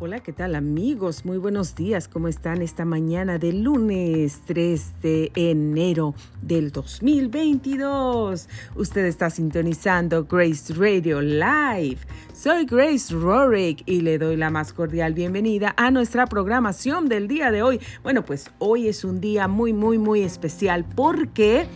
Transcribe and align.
Hola, 0.00 0.20
¿qué 0.20 0.32
tal 0.32 0.54
amigos? 0.54 1.24
Muy 1.24 1.38
buenos 1.38 1.74
días, 1.74 2.06
¿cómo 2.06 2.28
están 2.28 2.62
esta 2.62 2.84
mañana 2.84 3.36
de 3.38 3.52
lunes 3.52 4.42
3 4.46 5.02
de 5.02 5.32
enero 5.34 6.14
del 6.40 6.70
2022? 6.70 8.48
Usted 8.76 9.04
está 9.06 9.28
sintonizando 9.28 10.24
Grace 10.26 10.72
Radio 10.72 11.20
Live. 11.20 11.98
Soy 12.32 12.64
Grace 12.64 13.12
Rorick 13.12 13.82
y 13.86 14.02
le 14.02 14.18
doy 14.18 14.36
la 14.36 14.50
más 14.50 14.72
cordial 14.72 15.14
bienvenida 15.14 15.74
a 15.76 15.90
nuestra 15.90 16.28
programación 16.28 17.08
del 17.08 17.26
día 17.26 17.50
de 17.50 17.64
hoy. 17.64 17.80
Bueno, 18.04 18.24
pues 18.24 18.52
hoy 18.60 18.86
es 18.86 19.02
un 19.02 19.20
día 19.20 19.48
muy, 19.48 19.72
muy, 19.72 19.98
muy 19.98 20.22
especial 20.22 20.84
porque 20.94 21.66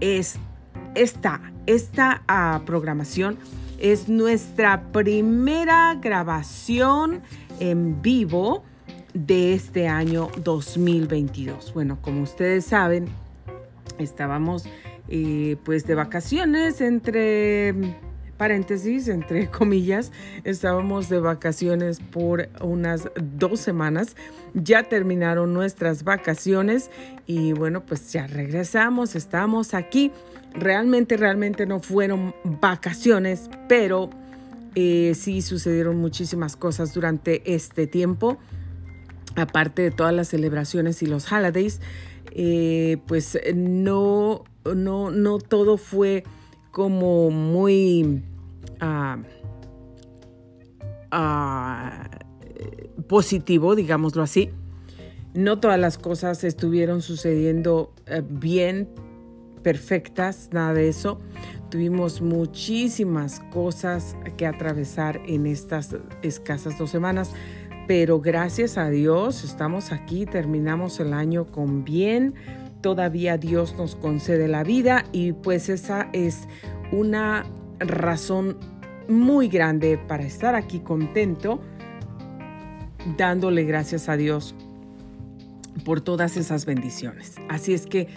es 0.00 0.40
esta, 0.96 1.40
esta 1.66 2.24
uh, 2.28 2.64
programación 2.64 3.38
es 3.80 4.08
nuestra 4.08 4.82
primera 4.92 5.94
grabación 5.94 7.22
en 7.60 8.02
vivo 8.02 8.64
de 9.14 9.54
este 9.54 9.86
año 9.86 10.28
2022. 10.42 11.72
Bueno, 11.72 11.98
como 12.02 12.22
ustedes 12.22 12.64
saben, 12.64 13.08
estábamos 13.98 14.64
eh, 15.08 15.56
pues 15.64 15.86
de 15.86 15.94
vacaciones 15.94 16.80
entre 16.80 17.74
paréntesis, 18.40 19.08
entre 19.08 19.50
comillas, 19.50 20.12
estábamos 20.44 21.10
de 21.10 21.20
vacaciones 21.20 22.00
por 22.00 22.48
unas 22.62 23.10
dos 23.20 23.60
semanas. 23.60 24.16
Ya 24.54 24.84
terminaron 24.84 25.52
nuestras 25.52 26.04
vacaciones 26.04 26.90
y 27.26 27.52
bueno, 27.52 27.84
pues 27.84 28.10
ya 28.12 28.26
regresamos, 28.26 29.14
estamos 29.14 29.74
aquí. 29.74 30.10
Realmente, 30.54 31.18
realmente 31.18 31.66
no 31.66 31.80
fueron 31.80 32.34
vacaciones, 32.44 33.50
pero 33.68 34.08
eh, 34.74 35.12
sí 35.14 35.42
sucedieron 35.42 35.96
muchísimas 35.96 36.56
cosas 36.56 36.94
durante 36.94 37.54
este 37.54 37.86
tiempo, 37.86 38.38
aparte 39.36 39.82
de 39.82 39.90
todas 39.90 40.14
las 40.14 40.28
celebraciones 40.28 41.02
y 41.02 41.06
los 41.06 41.30
holidays, 41.30 41.80
eh, 42.32 42.98
pues 43.06 43.38
no, 43.54 44.44
no, 44.74 45.10
no 45.10 45.38
todo 45.38 45.76
fue 45.76 46.24
como 46.70 47.30
muy 47.30 48.22
uh, 48.80 49.16
uh, 51.16 53.02
positivo, 53.08 53.74
digámoslo 53.74 54.22
así. 54.22 54.50
No 55.34 55.60
todas 55.60 55.78
las 55.78 55.98
cosas 55.98 56.42
estuvieron 56.44 57.02
sucediendo 57.02 57.92
uh, 58.08 58.22
bien, 58.28 58.88
perfectas, 59.62 60.50
nada 60.52 60.74
de 60.74 60.88
eso. 60.88 61.18
Tuvimos 61.70 62.20
muchísimas 62.20 63.40
cosas 63.52 64.16
que 64.36 64.46
atravesar 64.46 65.20
en 65.26 65.46
estas 65.46 65.96
escasas 66.22 66.76
dos 66.78 66.90
semanas, 66.90 67.32
pero 67.86 68.20
gracias 68.20 68.76
a 68.76 68.90
Dios 68.90 69.44
estamos 69.44 69.92
aquí, 69.92 70.26
terminamos 70.26 71.00
el 71.00 71.12
año 71.12 71.46
con 71.46 71.84
bien, 71.84 72.34
todavía 72.80 73.36
Dios 73.36 73.76
nos 73.76 73.94
concede 73.94 74.48
la 74.48 74.64
vida 74.64 75.04
y 75.12 75.32
pues 75.32 75.68
esa 75.68 76.08
es 76.12 76.48
una 76.92 77.46
razón 77.78 78.58
muy 79.08 79.48
grande 79.48 79.98
para 79.98 80.24
estar 80.24 80.54
aquí 80.54 80.80
contento, 80.80 81.60
dándole 83.16 83.64
gracias 83.64 84.08
a 84.08 84.16
Dios 84.16 84.54
por 85.84 86.00
todas 86.00 86.36
esas 86.36 86.66
bendiciones. 86.66 87.36
Así 87.48 87.74
es 87.74 87.86
que 87.86 88.08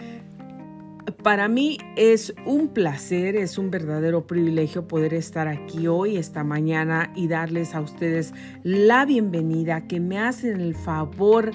para 1.22 1.48
mí 1.48 1.78
es 1.96 2.34
un 2.46 2.68
placer, 2.68 3.36
es 3.36 3.58
un 3.58 3.70
verdadero 3.70 4.26
privilegio 4.26 4.88
poder 4.88 5.14
estar 5.14 5.48
aquí 5.48 5.86
hoy, 5.86 6.16
esta 6.16 6.44
mañana 6.44 7.12
y 7.14 7.28
darles 7.28 7.74
a 7.74 7.80
ustedes 7.80 8.32
la 8.62 9.04
bienvenida, 9.04 9.86
que 9.86 10.00
me 10.00 10.18
hacen 10.18 10.60
el 10.60 10.74
favor 10.74 11.52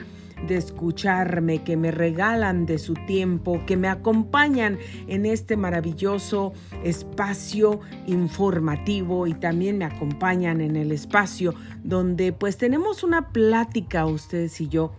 de 0.47 0.55
escucharme, 0.55 1.63
que 1.63 1.75
me 1.77 1.91
regalan 1.91 2.65
de 2.65 2.77
su 2.77 2.93
tiempo, 2.93 3.61
que 3.65 3.75
me 3.75 3.87
acompañan 3.87 4.77
en 5.07 5.25
este 5.25 5.57
maravilloso 5.57 6.53
espacio 6.83 7.81
informativo 8.07 9.27
y 9.27 9.33
también 9.33 9.77
me 9.77 9.85
acompañan 9.85 10.61
en 10.61 10.75
el 10.75 10.91
espacio 10.91 11.53
donde 11.83 12.31
pues 12.33 12.57
tenemos 12.57 13.03
una 13.03 13.29
plática 13.29 14.05
ustedes 14.05 14.61
y 14.61 14.69
yo, 14.69 14.93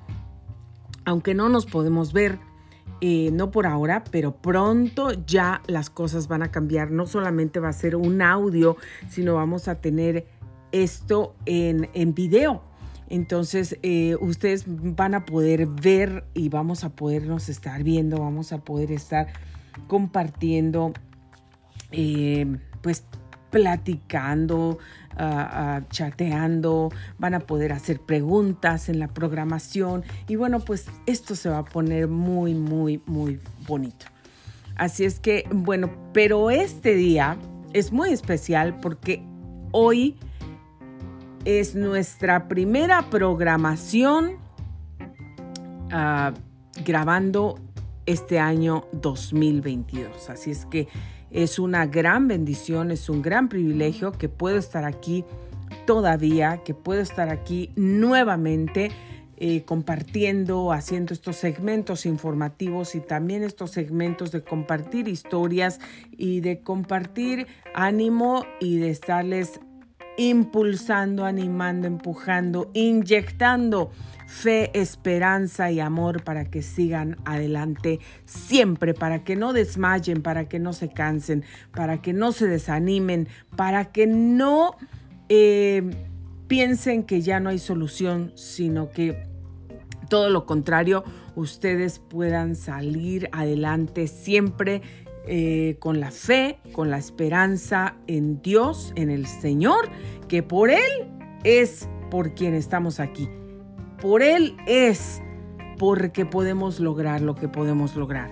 aunque 1.04 1.34
no 1.34 1.48
nos 1.48 1.66
podemos 1.66 2.12
ver 2.12 2.38
eh, 3.00 3.30
no 3.32 3.50
por 3.50 3.66
ahora, 3.66 4.04
pero 4.10 4.36
pronto 4.36 5.12
ya 5.26 5.62
las 5.66 5.90
cosas 5.90 6.28
van 6.28 6.42
a 6.42 6.50
cambiar. 6.50 6.90
No 6.90 7.06
solamente 7.06 7.60
va 7.60 7.68
a 7.68 7.72
ser 7.72 7.96
un 7.96 8.22
audio, 8.22 8.76
sino 9.08 9.34
vamos 9.34 9.68
a 9.68 9.80
tener 9.80 10.26
esto 10.72 11.34
en, 11.46 11.88
en 11.94 12.14
video. 12.14 12.62
Entonces, 13.10 13.76
eh, 13.82 14.16
ustedes 14.20 14.64
van 14.66 15.14
a 15.14 15.24
poder 15.24 15.66
ver 15.66 16.24
y 16.32 16.48
vamos 16.48 16.84
a 16.84 16.90
podernos 16.90 17.48
estar 17.48 17.82
viendo, 17.82 18.20
vamos 18.20 18.52
a 18.52 18.58
poder 18.58 18.92
estar 18.92 19.26
compartiendo, 19.88 20.92
eh, 21.90 22.46
pues 22.82 23.04
platicando, 23.50 24.78
chateando, 25.90 26.90
van 27.18 27.34
a 27.34 27.40
poder 27.40 27.72
hacer 27.72 28.00
preguntas 28.00 28.88
en 28.88 28.98
la 28.98 29.08
programación 29.08 30.02
y 30.28 30.36
bueno, 30.36 30.60
pues 30.60 30.86
esto 31.06 31.34
se 31.34 31.48
va 31.48 31.58
a 31.58 31.64
poner 31.64 32.08
muy, 32.08 32.54
muy, 32.54 33.02
muy 33.06 33.40
bonito. 33.66 34.06
Así 34.76 35.04
es 35.04 35.20
que, 35.20 35.44
bueno, 35.52 35.90
pero 36.14 36.50
este 36.50 36.94
día 36.94 37.36
es 37.74 37.92
muy 37.92 38.10
especial 38.10 38.80
porque 38.80 39.22
hoy 39.72 40.16
es 41.44 41.74
nuestra 41.74 42.48
primera 42.48 43.10
programación 43.10 44.38
uh, 45.92 46.32
grabando 46.84 47.58
este 48.06 48.38
año 48.38 48.86
2022. 48.92 50.30
Así 50.30 50.50
es 50.50 50.66
que 50.66 50.88
es 51.30 51.58
una 51.58 51.86
gran 51.86 52.28
bendición, 52.28 52.90
es 52.90 53.08
un 53.08 53.22
gran 53.22 53.48
privilegio 53.48 54.12
que 54.12 54.28
puedo 54.28 54.58
estar 54.58 54.84
aquí 54.84 55.24
todavía, 55.86 56.62
que 56.64 56.74
puedo 56.74 57.00
estar 57.00 57.28
aquí 57.28 57.70
nuevamente. 57.76 58.90
Eh, 59.42 59.64
compartiendo, 59.64 60.70
haciendo 60.70 61.14
estos 61.14 61.36
segmentos 61.36 62.04
informativos 62.04 62.94
y 62.94 63.00
también 63.00 63.42
estos 63.42 63.70
segmentos 63.70 64.32
de 64.32 64.44
compartir 64.44 65.08
historias 65.08 65.80
y 66.10 66.40
de 66.40 66.60
compartir 66.60 67.46
ánimo 67.72 68.44
y 68.60 68.76
de 68.76 68.90
estarles 68.90 69.58
impulsando, 70.20 71.24
animando, 71.24 71.86
empujando, 71.86 72.70
inyectando 72.74 73.90
fe, 74.26 74.70
esperanza 74.78 75.70
y 75.70 75.80
amor 75.80 76.22
para 76.22 76.44
que 76.44 76.60
sigan 76.60 77.16
adelante 77.24 78.00
siempre, 78.26 78.92
para 78.92 79.24
que 79.24 79.34
no 79.34 79.54
desmayen, 79.54 80.20
para 80.20 80.46
que 80.46 80.58
no 80.58 80.74
se 80.74 80.90
cansen, 80.90 81.42
para 81.72 82.02
que 82.02 82.12
no 82.12 82.32
se 82.32 82.46
desanimen, 82.46 83.28
para 83.56 83.86
que 83.86 84.06
no 84.06 84.76
eh, 85.30 85.90
piensen 86.48 87.02
que 87.04 87.22
ya 87.22 87.40
no 87.40 87.48
hay 87.48 87.58
solución, 87.58 88.32
sino 88.34 88.90
que 88.90 89.26
todo 90.10 90.28
lo 90.28 90.44
contrario, 90.44 91.02
ustedes 91.34 91.98
puedan 91.98 92.56
salir 92.56 93.30
adelante 93.32 94.06
siempre 94.06 94.82
eh, 95.26 95.76
con 95.78 96.00
la 96.00 96.10
fe, 96.10 96.58
con 96.72 96.90
la 96.90 96.98
esperanza 96.98 97.96
en 98.06 98.42
Dios, 98.42 98.92
en 98.96 99.10
el 99.10 99.26
Señor, 99.26 99.88
que 100.28 100.42
por 100.42 100.70
Él 100.70 101.08
es 101.44 101.88
por 102.10 102.34
quien 102.34 102.54
estamos 102.54 103.00
aquí 103.00 103.28
por 104.00 104.22
Él 104.22 104.56
es 104.66 105.22
porque 105.78 106.24
podemos 106.24 106.80
lograr 106.80 107.20
lo 107.20 107.34
que 107.34 107.48
podemos 107.48 107.96
lograr. 107.96 108.30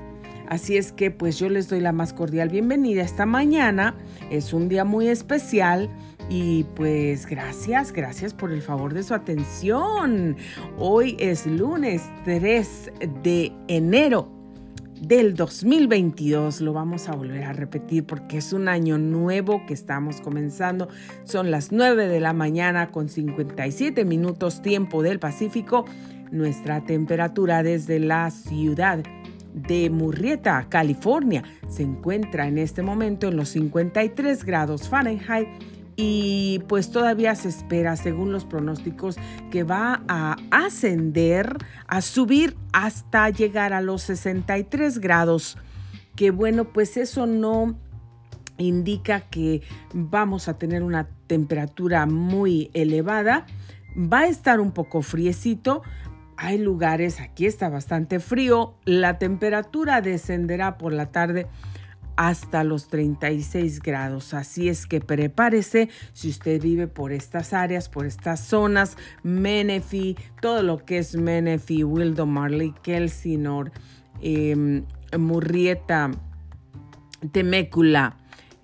Así 0.48 0.78
es 0.78 0.92
que 0.92 1.10
pues 1.10 1.38
yo 1.38 1.50
les 1.50 1.68
doy 1.68 1.80
la 1.80 1.92
más 1.92 2.14
cordial 2.14 2.48
bienvenida 2.48 3.02
esta 3.02 3.26
mañana. 3.26 3.94
Es 4.30 4.52
un 4.54 4.68
día 4.68 4.84
muy 4.84 5.08
especial 5.08 5.90
y 6.30 6.64
pues 6.74 7.26
gracias, 7.26 7.92
gracias 7.92 8.32
por 8.32 8.50
el 8.50 8.62
favor 8.62 8.94
de 8.94 9.02
su 9.02 9.14
atención. 9.14 10.36
Hoy 10.78 11.16
es 11.18 11.46
lunes 11.46 12.02
3 12.24 12.92
de 13.22 13.52
enero 13.68 14.37
del 15.00 15.34
2022. 15.34 16.60
Lo 16.60 16.72
vamos 16.72 17.08
a 17.08 17.12
volver 17.12 17.44
a 17.44 17.52
repetir 17.52 18.04
porque 18.04 18.38
es 18.38 18.52
un 18.52 18.68
año 18.68 18.98
nuevo 18.98 19.64
que 19.66 19.74
estamos 19.74 20.20
comenzando. 20.20 20.88
Son 21.24 21.50
las 21.50 21.72
9 21.72 22.08
de 22.08 22.20
la 22.20 22.32
mañana 22.32 22.90
con 22.90 23.08
57 23.08 24.04
minutos 24.04 24.62
tiempo 24.62 25.02
del 25.02 25.18
Pacífico. 25.18 25.84
Nuestra 26.30 26.84
temperatura 26.84 27.62
desde 27.62 27.98
la 27.98 28.30
ciudad 28.30 29.02
de 29.54 29.90
Murrieta, 29.90 30.66
California, 30.68 31.42
se 31.68 31.82
encuentra 31.82 32.46
en 32.46 32.58
este 32.58 32.82
momento 32.82 33.28
en 33.28 33.36
los 33.36 33.50
53 33.50 34.44
grados 34.44 34.88
Fahrenheit 34.88 35.48
y 36.00 36.60
pues 36.68 36.92
todavía 36.92 37.34
se 37.34 37.48
espera, 37.48 37.96
según 37.96 38.30
los 38.30 38.44
pronósticos, 38.44 39.16
que 39.50 39.64
va 39.64 40.02
a 40.06 40.36
ascender, 40.52 41.58
a 41.88 42.02
subir 42.02 42.56
hasta 42.72 43.28
llegar 43.30 43.72
a 43.72 43.80
los 43.80 44.02
63 44.02 45.00
grados. 45.00 45.58
Que 46.14 46.30
bueno, 46.30 46.72
pues 46.72 46.96
eso 46.96 47.26
no 47.26 47.76
indica 48.58 49.22
que 49.22 49.62
vamos 49.92 50.46
a 50.46 50.56
tener 50.56 50.84
una 50.84 51.08
temperatura 51.26 52.06
muy 52.06 52.70
elevada, 52.74 53.44
Va 53.96 54.20
a 54.20 54.26
estar 54.28 54.60
un 54.60 54.70
poco 54.70 55.02
friecito. 55.02 55.82
Hay 56.36 56.58
lugares, 56.58 57.20
aquí 57.20 57.46
está 57.46 57.68
bastante 57.68 58.20
frío. 58.20 58.74
La 58.84 59.18
temperatura 59.18 60.00
descenderá 60.02 60.78
por 60.78 60.92
la 60.92 61.06
tarde 61.10 61.48
hasta 62.18 62.64
los 62.64 62.88
36 62.88 63.80
grados. 63.80 64.34
Así 64.34 64.68
es 64.68 64.86
que 64.86 65.00
prepárese 65.00 65.88
si 66.12 66.28
usted 66.28 66.60
vive 66.60 66.88
por 66.88 67.12
estas 67.12 67.52
áreas, 67.52 67.88
por 67.88 68.06
estas 68.06 68.40
zonas, 68.40 68.96
Menifee, 69.22 70.16
todo 70.42 70.64
lo 70.64 70.84
que 70.84 70.98
es 70.98 71.14
Menifee, 71.14 71.84
Wildomarley, 71.84 72.74
Kelsinor, 72.82 73.70
eh, 74.20 74.82
Murrieta, 75.16 76.10
Temécula, 77.30 78.16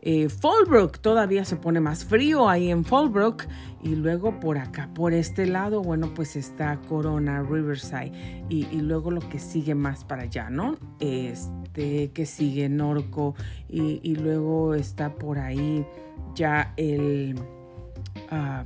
eh, 0.06 0.28
Fallbrook 0.28 0.98
todavía 0.98 1.46
se 1.46 1.56
pone 1.56 1.80
más 1.80 2.04
frío 2.04 2.46
ahí 2.46 2.70
en 2.70 2.84
Fallbrook 2.84 3.44
y 3.82 3.96
luego 3.96 4.38
por 4.38 4.58
acá, 4.58 4.90
por 4.94 5.14
este 5.14 5.46
lado, 5.46 5.82
bueno, 5.82 6.12
pues 6.14 6.36
está 6.36 6.78
Corona, 6.86 7.42
Riverside 7.42 8.44
y, 8.50 8.66
luego 8.82 9.10
lo 9.10 9.26
que 9.26 9.38
sigue 9.38 9.74
más 9.74 10.04
para 10.04 10.24
allá, 10.24 10.50
¿no? 10.50 10.76
Este 11.00 12.12
que 12.12 12.26
sigue 12.26 12.68
Norco 12.68 13.34
y, 13.66 14.14
luego 14.16 14.74
está 14.74 15.14
por 15.14 15.38
ahí 15.38 15.86
ya 16.34 16.74
el... 16.76 17.36
Ah, 18.30 18.64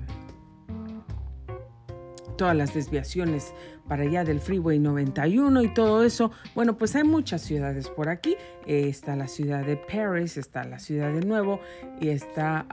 todas 2.36 2.56
las 2.56 2.74
desviaciones 2.74 3.52
para 3.88 4.02
allá 4.02 4.22
del 4.22 4.40
Freeway 4.40 4.78
91 4.78 5.62
y 5.62 5.74
todo 5.74 6.04
eso. 6.04 6.30
Bueno, 6.54 6.76
pues 6.76 6.94
hay 6.94 7.04
muchas 7.04 7.42
ciudades 7.42 7.88
por 7.88 8.08
aquí. 8.08 8.36
está 8.66 9.16
la 9.16 9.28
ciudad 9.28 9.64
de 9.64 9.76
Paris, 9.76 10.36
está 10.36 10.64
la 10.64 10.78
ciudad 10.78 11.12
de 11.12 11.24
Nuevo 11.24 11.60
y 12.00 12.08
está 12.08 12.66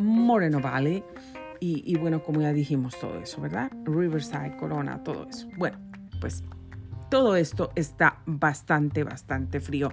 Moreno 0.00 0.60
Valley. 0.60 1.04
Y, 1.60 1.96
bueno, 1.96 2.22
como 2.22 2.42
ya 2.42 2.52
dijimos 2.52 2.98
todo 3.00 3.18
eso, 3.20 3.40
¿verdad? 3.40 3.70
Riverside, 3.84 4.54
Corona, 4.58 5.02
todo 5.02 5.26
eso. 5.28 5.48
Bueno, 5.56 5.78
pues 6.20 6.44
todo 7.08 7.36
esto 7.36 7.70
está 7.74 8.18
bastante, 8.26 9.02
bastante 9.02 9.60
frío. 9.60 9.90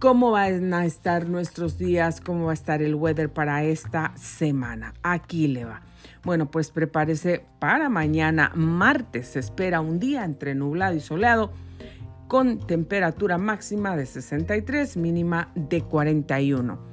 ¿Cómo 0.00 0.32
van 0.32 0.74
a 0.74 0.84
estar 0.84 1.28
nuestros 1.28 1.78
días? 1.78 2.20
¿Cómo 2.20 2.46
va 2.46 2.50
a 2.50 2.54
estar 2.54 2.82
el 2.82 2.96
weather 2.96 3.32
para 3.32 3.62
esta 3.62 4.12
semana? 4.16 4.92
Aquí 5.04 5.46
le 5.46 5.64
va. 5.64 5.82
Bueno, 6.24 6.50
pues 6.50 6.70
prepárese 6.70 7.44
para 7.58 7.88
mañana, 7.88 8.52
martes. 8.54 9.28
Se 9.28 9.40
espera 9.40 9.80
un 9.80 9.98
día 9.98 10.24
entre 10.24 10.54
nublado 10.54 10.94
y 10.94 11.00
soleado 11.00 11.52
con 12.28 12.58
temperatura 12.58 13.38
máxima 13.38 13.96
de 13.96 14.06
63, 14.06 14.96
mínima 14.96 15.50
de 15.54 15.82
41. 15.82 16.92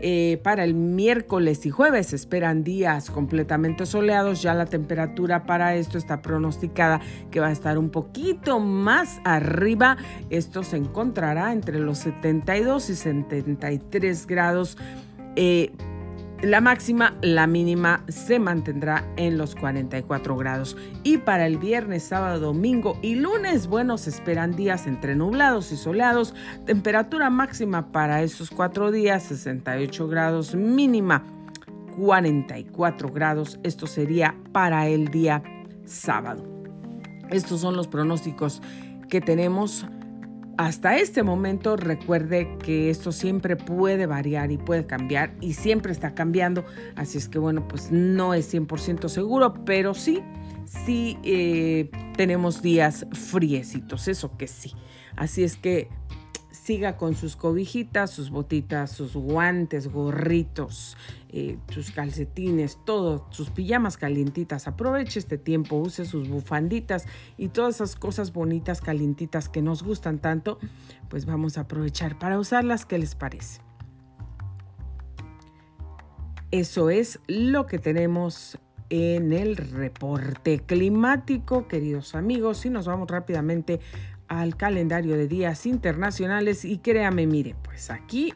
Eh, 0.00 0.40
para 0.42 0.64
el 0.64 0.74
miércoles 0.74 1.64
y 1.64 1.70
jueves 1.70 2.08
se 2.08 2.16
esperan 2.16 2.64
días 2.64 3.10
completamente 3.10 3.86
soleados. 3.86 4.42
Ya 4.42 4.54
la 4.54 4.66
temperatura 4.66 5.46
para 5.46 5.74
esto 5.74 5.98
está 5.98 6.20
pronosticada 6.20 7.00
que 7.30 7.40
va 7.40 7.48
a 7.48 7.52
estar 7.52 7.78
un 7.78 7.90
poquito 7.90 8.58
más 8.60 9.20
arriba. 9.24 9.96
Esto 10.28 10.62
se 10.62 10.76
encontrará 10.76 11.52
entre 11.52 11.78
los 11.78 11.98
72 11.98 12.90
y 12.90 12.94
73 12.94 14.26
grados. 14.26 14.76
Eh, 15.36 15.72
la 16.42 16.60
máxima, 16.60 17.16
la 17.22 17.46
mínima 17.46 18.04
se 18.08 18.38
mantendrá 18.38 19.04
en 19.16 19.38
los 19.38 19.54
44 19.54 20.36
grados. 20.36 20.76
Y 21.02 21.18
para 21.18 21.46
el 21.46 21.56
viernes, 21.58 22.04
sábado, 22.04 22.40
domingo 22.40 22.98
y 23.02 23.14
lunes, 23.14 23.66
bueno, 23.66 23.96
se 23.96 24.10
esperan 24.10 24.54
días 24.54 24.86
entre 24.86 25.16
nublados 25.16 25.72
y 25.72 25.76
soleados. 25.76 26.34
Temperatura 26.66 27.30
máxima 27.30 27.90
para 27.90 28.22
esos 28.22 28.50
cuatro 28.50 28.90
días, 28.90 29.22
68 29.24 30.08
grados, 30.08 30.54
mínima 30.54 31.24
44 31.96 33.10
grados. 33.10 33.58
Esto 33.62 33.86
sería 33.86 34.36
para 34.52 34.88
el 34.88 35.08
día 35.08 35.42
sábado. 35.86 36.44
Estos 37.30 37.62
son 37.62 37.76
los 37.76 37.88
pronósticos 37.88 38.60
que 39.08 39.20
tenemos 39.20 39.86
hasta 40.58 40.96
este 40.96 41.22
momento 41.22 41.76
recuerde 41.76 42.56
que 42.58 42.88
esto 42.90 43.12
siempre 43.12 43.56
puede 43.56 44.06
variar 44.06 44.50
y 44.50 44.58
puede 44.58 44.86
cambiar 44.86 45.34
y 45.40 45.52
siempre 45.52 45.92
está 45.92 46.14
cambiando, 46.14 46.64
así 46.94 47.18
es 47.18 47.28
que 47.28 47.38
bueno, 47.38 47.68
pues 47.68 47.90
no 47.90 48.32
es 48.34 48.52
100% 48.52 49.08
seguro, 49.08 49.64
pero 49.64 49.92
sí, 49.94 50.22
sí 50.64 51.18
eh, 51.24 51.90
tenemos 52.16 52.62
días 52.62 53.06
friecitos, 53.12 54.08
eso 54.08 54.36
que 54.36 54.46
sí. 54.46 54.72
Así 55.16 55.44
es 55.44 55.56
que 55.56 55.88
siga 56.50 56.96
con 56.96 57.14
sus 57.14 57.36
cobijitas, 57.36 58.10
sus 58.10 58.30
botitas, 58.30 58.90
sus 58.90 59.14
guantes, 59.14 59.88
gorritos, 59.88 60.96
eh, 61.28 61.58
sus 61.68 61.90
calcetines, 61.90 62.78
todo, 62.84 63.26
sus 63.30 63.50
pijamas 63.50 63.96
calientitas. 63.96 64.66
Aproveche 64.66 65.18
este 65.18 65.38
tiempo, 65.38 65.76
use 65.76 66.06
sus 66.06 66.28
bufanditas 66.28 67.06
y 67.36 67.48
todas 67.48 67.76
esas 67.76 67.96
cosas 67.96 68.32
bonitas, 68.32 68.80
calientitas 68.80 69.48
que 69.48 69.62
nos 69.62 69.82
gustan 69.82 70.18
tanto, 70.18 70.58
pues 71.08 71.26
vamos 71.26 71.58
a 71.58 71.62
aprovechar 71.62 72.18
para 72.18 72.38
usarlas. 72.38 72.86
¿Qué 72.86 72.98
les 72.98 73.14
parece? 73.14 73.60
Eso 76.50 76.90
es 76.90 77.20
lo 77.26 77.66
que 77.66 77.78
tenemos 77.78 78.58
en 78.88 79.32
el 79.32 79.56
reporte 79.56 80.60
climático, 80.60 81.66
queridos 81.66 82.14
amigos, 82.14 82.64
y 82.66 82.70
nos 82.70 82.86
vamos 82.86 83.08
rápidamente 83.08 83.80
al 84.28 84.56
calendario 84.56 85.16
de 85.16 85.28
días 85.28 85.66
internacionales 85.66 86.64
y 86.64 86.78
créame, 86.78 87.26
mire, 87.26 87.54
pues 87.62 87.90
aquí 87.90 88.32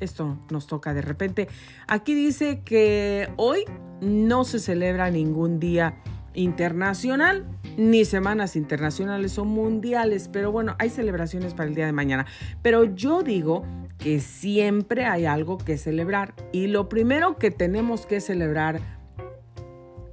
esto 0.00 0.38
nos 0.50 0.66
toca 0.66 0.94
de 0.94 1.02
repente. 1.02 1.48
Aquí 1.86 2.14
dice 2.14 2.60
que 2.64 3.30
hoy 3.36 3.64
no 4.00 4.44
se 4.44 4.58
celebra 4.58 5.10
ningún 5.10 5.58
día 5.58 5.96
internacional 6.34 7.46
ni 7.76 8.04
semanas 8.04 8.56
internacionales 8.56 9.38
o 9.38 9.44
mundiales, 9.44 10.28
pero 10.32 10.52
bueno, 10.52 10.76
hay 10.78 10.90
celebraciones 10.90 11.54
para 11.54 11.68
el 11.68 11.74
día 11.74 11.86
de 11.86 11.92
mañana. 11.92 12.26
Pero 12.62 12.84
yo 12.84 13.22
digo 13.22 13.64
que 13.98 14.20
siempre 14.20 15.04
hay 15.04 15.26
algo 15.26 15.58
que 15.58 15.78
celebrar 15.78 16.34
y 16.52 16.66
lo 16.66 16.88
primero 16.88 17.36
que 17.36 17.50
tenemos 17.50 18.06
que 18.06 18.20
celebrar, 18.20 18.80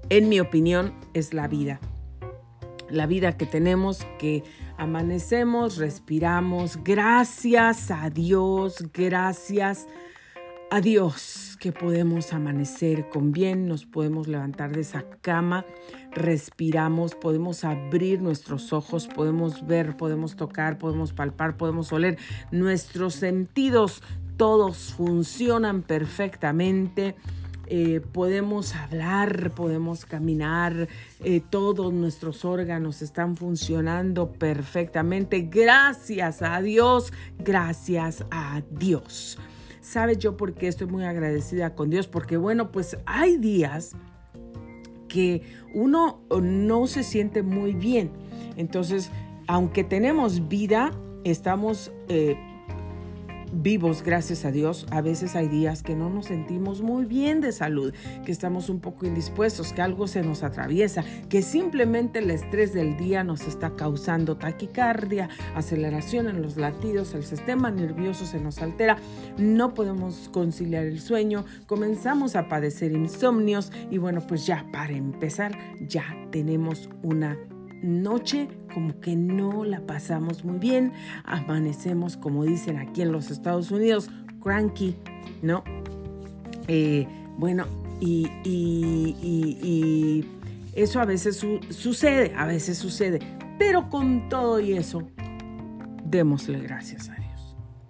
en 0.10 0.30
mi 0.30 0.40
opinión, 0.40 0.94
es 1.14 1.34
la 1.34 1.48
vida. 1.48 1.80
La 2.90 3.06
vida 3.08 3.38
que 3.38 3.46
tenemos, 3.46 4.06
que 4.20 4.44
amanecemos, 4.78 5.78
respiramos. 5.78 6.80
Gracias 6.84 7.92
a 7.92 8.10
Dios, 8.10 8.84
gracias 8.94 9.88
a 10.70 10.82
Dios 10.82 11.56
que 11.60 11.72
podemos 11.72 12.34
amanecer 12.34 13.08
con 13.10 13.32
bien, 13.32 13.68
nos 13.68 13.86
podemos 13.86 14.28
levantar 14.28 14.72
de 14.72 14.82
esa 14.82 15.04
cama, 15.22 15.66
respiramos, 16.12 17.16
podemos 17.16 17.64
abrir 17.64 18.22
nuestros 18.22 18.74
ojos, 18.74 19.08
podemos 19.08 19.66
ver, 19.68 19.96
podemos 19.96 20.36
tocar, 20.36 20.80
podemos 20.80 21.14
palpar, 21.14 21.58
podemos 21.58 21.94
oler. 21.94 22.18
Nuestros 22.52 23.14
sentidos 23.14 24.02
todos 24.36 24.94
funcionan 24.98 25.84
perfectamente 25.84 27.16
eh, 27.68 28.02
podemos 28.12 28.76
hablar, 28.76 29.52
podemos 29.52 30.06
caminar, 30.06 30.88
eh, 31.24 31.42
todos 31.50 31.94
nuestros 31.94 32.44
órganos 32.44 33.02
están 33.02 33.38
funcionando 33.38 34.32
perfectamente. 34.32 35.48
Gracias 35.50 36.42
a 36.42 36.62
Dios, 36.62 37.14
gracias 37.40 38.26
a 38.32 38.62
Dios. 38.70 39.38
¿Sabe 39.80 40.18
yo 40.18 40.38
por 40.38 40.54
qué 40.54 40.68
estoy 40.68 40.88
muy 40.88 41.06
agradecida 41.06 41.76
con 41.76 41.90
Dios? 41.90 42.08
Porque 42.08 42.38
bueno, 42.38 42.72
pues 42.72 42.98
hay 43.06 43.38
días 43.38 43.96
que 45.08 45.42
uno 45.74 46.22
no 46.42 46.88
se 46.88 47.04
siente 47.04 47.44
muy 47.44 47.74
bien. 47.74 48.12
Entonces, 48.58 49.10
aunque 49.48 49.84
tenemos 49.84 50.48
vida, 50.48 50.92
estamos... 51.24 51.92
Eh, 52.10 52.36
vivos, 53.54 54.04
gracias 54.04 54.46
a 54.46 54.52
Dios. 54.52 54.86
A 54.92 55.02
veces 55.02 55.36
hay 55.36 55.48
días 55.48 55.84
que 55.84 55.96
no 55.96 56.10
nos 56.10 56.28
sentimos 56.28 56.82
muy 56.82 57.06
bien 57.06 57.42
de 57.42 57.52
salud, 57.52 57.94
que 58.26 58.32
estamos 58.32 58.70
un 58.70 58.80
poco 58.80 59.06
indispuestos, 59.06 59.74
que 59.74 59.82
algo 59.82 60.08
se 60.08 60.24
nos 60.24 60.44
atraviesa, 60.44 61.04
que 61.30 61.42
simplemente 61.42 62.20
el 62.20 62.32
estrés 62.32 62.74
del 62.74 62.98
día 62.98 63.24
nos 63.24 63.42
está 63.48 63.76
causando 63.76 64.38
taquicardia, 64.38 65.30
aceleración 65.56 66.28
en 66.28 66.42
los 66.42 66.58
latidos, 66.58 67.14
el 67.14 67.24
sistema 67.24 67.72
nervioso 67.72 68.26
se 68.26 68.40
nos 68.40 68.62
altera, 68.62 68.98
no 69.38 69.74
podemos 69.74 70.30
conciliar 70.32 70.86
el 70.86 71.00
sueño, 71.00 71.46
comenzamos 71.68 72.36
a 72.36 72.48
padecer 72.48 72.92
insomnios 72.92 73.72
y 73.92 73.98
bueno, 73.98 74.22
pues 74.28 74.46
ya 74.46 74.66
para 74.72 74.94
empezar, 74.94 75.58
ya 75.88 76.04
tenemos 76.32 76.90
una 77.04 77.38
noche 77.84 78.48
como 78.74 79.00
que 79.00 79.16
no 79.16 79.64
la 79.64 79.82
pasamos 79.86 80.44
muy 80.44 80.58
bien, 80.58 80.94
amanecemos 81.24 82.18
como 82.18 82.44
dicen 82.44 82.78
aquí 82.78 83.02
en 83.02 83.12
los 83.12 83.30
Estados 83.30 83.72
Unidos, 83.72 84.10
cranky, 84.42 84.96
¿no? 85.42 85.64
Eh, 86.68 87.08
bueno, 87.38 87.66
y, 88.00 88.28
eso 90.74 91.00
a 91.00 91.06
veces 91.06 91.46
sucede, 91.70 92.34
a 92.36 92.48
veces 92.48 92.78
sucede, 92.78 93.20
pero 93.60 93.90
con 93.90 94.28
todo 94.28 94.60
y 94.60 94.74
eso, 94.74 95.08
démosle 96.04 96.60
gracias 96.60 97.10
a 97.10 97.14
Dios. 97.14 97.23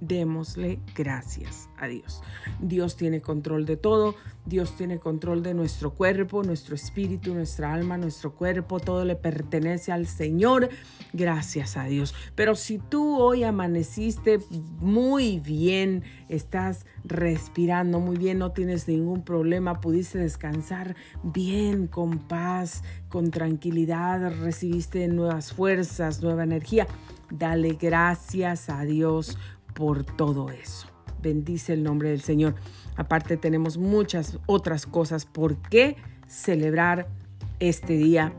Démosle 0.07 0.79
gracias 0.95 1.69
a 1.77 1.87
Dios. 1.87 2.21
Dios 2.59 2.95
tiene 2.95 3.21
control 3.21 3.65
de 3.65 3.77
todo, 3.77 4.15
Dios 4.45 4.75
tiene 4.75 4.99
control 4.99 5.41
de 5.41 5.53
nuestro 5.53 5.93
cuerpo, 5.93 6.43
nuestro 6.43 6.75
espíritu, 6.75 7.33
nuestra 7.33 7.73
alma, 7.73 7.97
nuestro 7.97 8.33
cuerpo, 8.33 8.79
todo 8.79 9.05
le 9.05 9.15
pertenece 9.15 9.91
al 9.91 10.05
Señor. 10.05 10.69
Gracias 11.13 11.77
a 11.77 11.85
Dios. 11.85 12.13
Pero 12.35 12.55
si 12.55 12.77
tú 12.77 13.17
hoy 13.17 13.43
amaneciste 13.43 14.39
muy 14.79 15.39
bien, 15.39 16.03
estás 16.27 16.85
respirando 17.05 17.99
muy 17.99 18.17
bien, 18.17 18.39
no 18.39 18.51
tienes 18.51 18.87
ningún 18.87 19.23
problema, 19.23 19.79
pudiste 19.79 20.19
descansar 20.19 20.95
bien, 21.21 21.87
con 21.87 22.19
paz, 22.19 22.83
con 23.07 23.31
tranquilidad, 23.31 24.33
recibiste 24.41 25.07
nuevas 25.07 25.53
fuerzas, 25.53 26.21
nueva 26.21 26.43
energía, 26.43 26.87
dale 27.29 27.77
gracias 27.79 28.69
a 28.69 28.83
Dios 28.83 29.37
por 29.73 30.03
todo 30.03 30.49
eso. 30.49 30.87
Bendice 31.21 31.73
el 31.73 31.83
nombre 31.83 32.09
del 32.09 32.21
Señor. 32.21 32.55
Aparte 32.95 33.37
tenemos 33.37 33.77
muchas 33.77 34.39
otras 34.45 34.85
cosas 34.85 35.25
por 35.25 35.55
qué 35.57 35.95
celebrar 36.27 37.07
este 37.59 37.93
día 37.93 38.33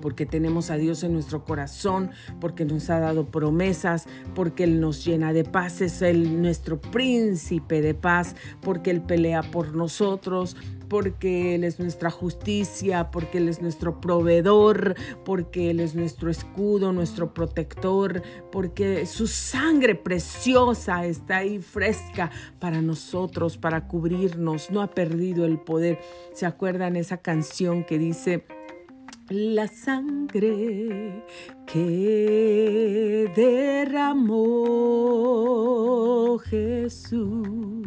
porque 0.00 0.26
tenemos 0.26 0.70
a 0.70 0.76
Dios 0.76 1.02
en 1.04 1.12
nuestro 1.12 1.44
corazón, 1.44 2.10
porque 2.40 2.64
nos 2.64 2.90
ha 2.90 2.98
dado 2.98 3.26
promesas, 3.26 4.06
porque 4.34 4.64
Él 4.64 4.80
nos 4.80 5.04
llena 5.04 5.32
de 5.32 5.44
paz, 5.44 5.80
es 5.80 6.02
Él 6.02 6.40
nuestro 6.40 6.80
príncipe 6.80 7.80
de 7.82 7.94
paz, 7.94 8.34
porque 8.62 8.90
Él 8.90 9.02
pelea 9.02 9.42
por 9.42 9.74
nosotros, 9.74 10.56
porque 10.90 11.54
Él 11.54 11.64
es 11.64 11.78
nuestra 11.78 12.10
justicia, 12.10 13.10
porque 13.12 13.38
Él 13.38 13.48
es 13.48 13.62
nuestro 13.62 14.00
proveedor, 14.00 14.96
porque 15.24 15.70
Él 15.70 15.78
es 15.78 15.94
nuestro 15.94 16.28
escudo, 16.30 16.92
nuestro 16.92 17.32
protector, 17.32 18.22
porque 18.50 19.06
su 19.06 19.28
sangre 19.28 19.94
preciosa 19.94 21.06
está 21.06 21.38
ahí 21.38 21.60
fresca 21.60 22.32
para 22.58 22.82
nosotros, 22.82 23.56
para 23.56 23.86
cubrirnos, 23.86 24.72
no 24.72 24.82
ha 24.82 24.90
perdido 24.90 25.46
el 25.46 25.60
poder. 25.60 26.00
¿Se 26.34 26.44
acuerdan 26.44 26.96
esa 26.96 27.18
canción 27.18 27.84
que 27.84 27.98
dice... 27.98 28.44
La 29.28 29.68
sangre 29.68 31.24
que 31.64 33.30
derramó 33.36 34.40
Jesús 36.38 37.86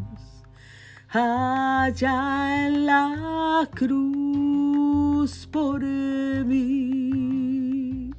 allá 1.13 2.65
en 2.65 2.87
la 2.87 3.69
cruz 3.73 5.47
por 5.51 5.83
mí. 5.83 8.09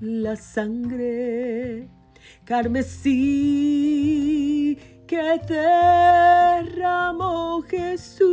La 0.00 0.36
sangre 0.36 1.88
carmesí 2.44 3.08
que 5.06 5.40
derramó 5.48 7.62
Jesús 7.62 8.26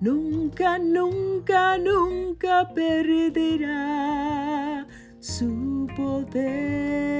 nunca, 0.00 0.78
nunca, 0.78 1.76
nunca 1.78 2.68
perderá 2.74 4.86
su 5.18 5.88
poder. 5.96 7.10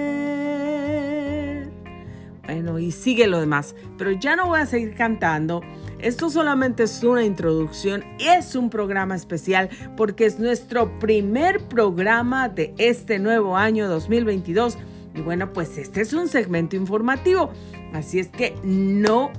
Bueno, 2.53 2.81
y 2.81 2.91
sigue 2.91 3.29
lo 3.29 3.39
demás, 3.39 3.77
pero 3.97 4.11
ya 4.11 4.35
no 4.35 4.49
voy 4.49 4.59
a 4.59 4.67
seguir 4.67 4.97
cantando. 4.97 5.61
Esto 6.01 6.31
solamente 6.31 6.83
es 6.83 7.05
una 7.05 7.25
introducción, 7.25 8.03
es 8.19 8.57
un 8.57 8.71
programa 8.71 9.15
especial 9.15 9.69
porque 9.97 10.27
es 10.27 10.41
nuestro 10.41 10.99
primer 10.99 11.61
programa 11.69 12.49
de 12.49 12.75
este 12.77 13.21
nuevo 13.21 13.57
año 13.57 13.89
2022. 13.89 14.79
Y 15.15 15.21
bueno, 15.21 15.53
pues 15.53 15.79
este 15.79 16.01
es 16.01 16.13
un 16.13 16.27
segmento 16.27 16.75
informativo, 16.75 17.51
así 17.93 18.19
es 18.19 18.27
que 18.27 18.57
no 18.65 19.31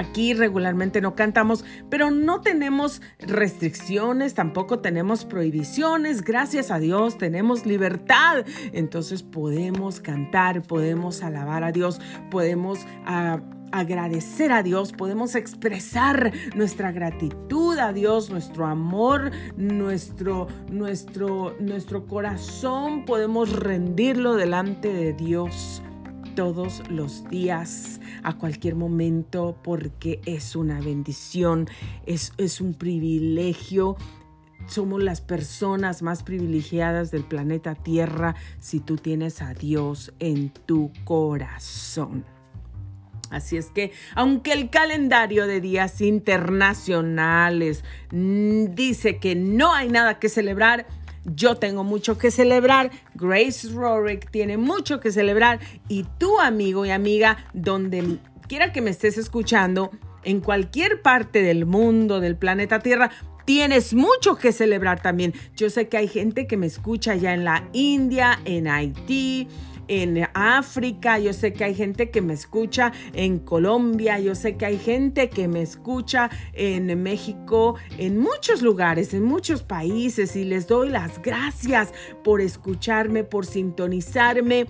Aquí 0.00 0.32
regularmente 0.32 1.02
no 1.02 1.14
cantamos, 1.14 1.62
pero 1.90 2.10
no 2.10 2.40
tenemos 2.40 3.02
restricciones, 3.18 4.32
tampoco 4.32 4.78
tenemos 4.78 5.26
prohibiciones. 5.26 6.22
Gracias 6.22 6.70
a 6.70 6.78
Dios 6.78 7.18
tenemos 7.18 7.66
libertad. 7.66 8.46
Entonces 8.72 9.22
podemos 9.22 10.00
cantar, 10.00 10.62
podemos 10.62 11.22
alabar 11.22 11.64
a 11.64 11.72
Dios, 11.72 12.00
podemos... 12.30 12.78
Ah, 13.04 13.40
agradecer 13.72 14.50
a 14.50 14.64
Dios, 14.64 14.90
podemos 14.90 15.36
expresar 15.36 16.32
nuestra 16.56 16.90
gratitud 16.90 17.78
a 17.78 17.92
Dios, 17.92 18.28
nuestro 18.28 18.66
amor, 18.66 19.30
nuestro, 19.56 20.48
nuestro, 20.68 21.54
nuestro 21.60 22.04
corazón, 22.08 23.04
podemos 23.04 23.52
rendirlo 23.52 24.34
delante 24.34 24.92
de 24.92 25.12
Dios 25.12 25.84
todos 26.34 26.82
los 26.90 27.28
días, 27.28 28.00
a 28.22 28.36
cualquier 28.36 28.74
momento, 28.74 29.56
porque 29.62 30.20
es 30.26 30.56
una 30.56 30.80
bendición, 30.80 31.68
es, 32.06 32.32
es 32.38 32.60
un 32.60 32.74
privilegio 32.74 33.96
somos 34.66 35.02
las 35.02 35.20
personas 35.20 36.02
más 36.02 36.22
privilegiadas 36.22 37.10
del 37.10 37.24
planeta 37.24 37.74
Tierra 37.74 38.36
si 38.60 38.78
tú 38.78 38.96
tienes 38.96 39.42
a 39.42 39.54
Dios 39.54 40.12
en 40.20 40.50
tu 40.50 40.92
corazón. 41.04 42.24
Así 43.30 43.56
es 43.56 43.70
que, 43.70 43.92
aunque 44.16 44.52
el 44.52 44.70
calendario 44.70 45.46
de 45.46 45.60
días 45.60 46.00
internacionales 46.00 47.84
mm, 48.10 48.74
dice 48.74 49.18
que 49.18 49.36
no 49.36 49.72
hay 49.72 49.88
nada 49.88 50.18
que 50.18 50.28
celebrar, 50.28 50.86
yo 51.24 51.56
tengo 51.56 51.84
mucho 51.84 52.18
que 52.18 52.30
celebrar, 52.30 52.90
Grace 53.14 53.68
Rorick 53.72 54.30
tiene 54.30 54.56
mucho 54.56 55.00
que 55.00 55.12
celebrar 55.12 55.60
y 55.88 56.04
tu 56.18 56.40
amigo 56.40 56.86
y 56.86 56.90
amiga, 56.90 57.36
donde 57.52 58.18
quiera 58.48 58.72
que 58.72 58.80
me 58.80 58.90
estés 58.90 59.18
escuchando, 59.18 59.90
en 60.22 60.40
cualquier 60.40 61.02
parte 61.02 61.42
del 61.42 61.66
mundo, 61.66 62.20
del 62.20 62.36
planeta 62.36 62.80
Tierra, 62.80 63.10
tienes 63.44 63.94
mucho 63.94 64.36
que 64.36 64.52
celebrar 64.52 65.00
también. 65.00 65.34
Yo 65.56 65.70
sé 65.70 65.88
que 65.88 65.96
hay 65.96 66.08
gente 66.08 66.46
que 66.46 66.56
me 66.56 66.66
escucha 66.66 67.14
ya 67.14 67.34
en 67.34 67.44
la 67.44 67.68
India, 67.72 68.38
en 68.44 68.68
Haití, 68.68 69.48
en 69.90 70.28
África, 70.34 71.18
yo 71.18 71.32
sé 71.32 71.52
que 71.52 71.64
hay 71.64 71.74
gente 71.74 72.10
que 72.10 72.22
me 72.22 72.32
escucha 72.32 72.92
en 73.12 73.40
Colombia, 73.40 74.20
yo 74.20 74.36
sé 74.36 74.56
que 74.56 74.64
hay 74.66 74.78
gente 74.78 75.28
que 75.28 75.48
me 75.48 75.62
escucha 75.62 76.30
en 76.52 77.02
México, 77.02 77.74
en 77.98 78.16
muchos 78.16 78.62
lugares, 78.62 79.12
en 79.14 79.24
muchos 79.24 79.64
países 79.64 80.36
y 80.36 80.44
les 80.44 80.68
doy 80.68 80.90
las 80.90 81.20
gracias 81.20 81.92
por 82.22 82.40
escucharme, 82.40 83.24
por 83.24 83.46
sintonizarme 83.46 84.68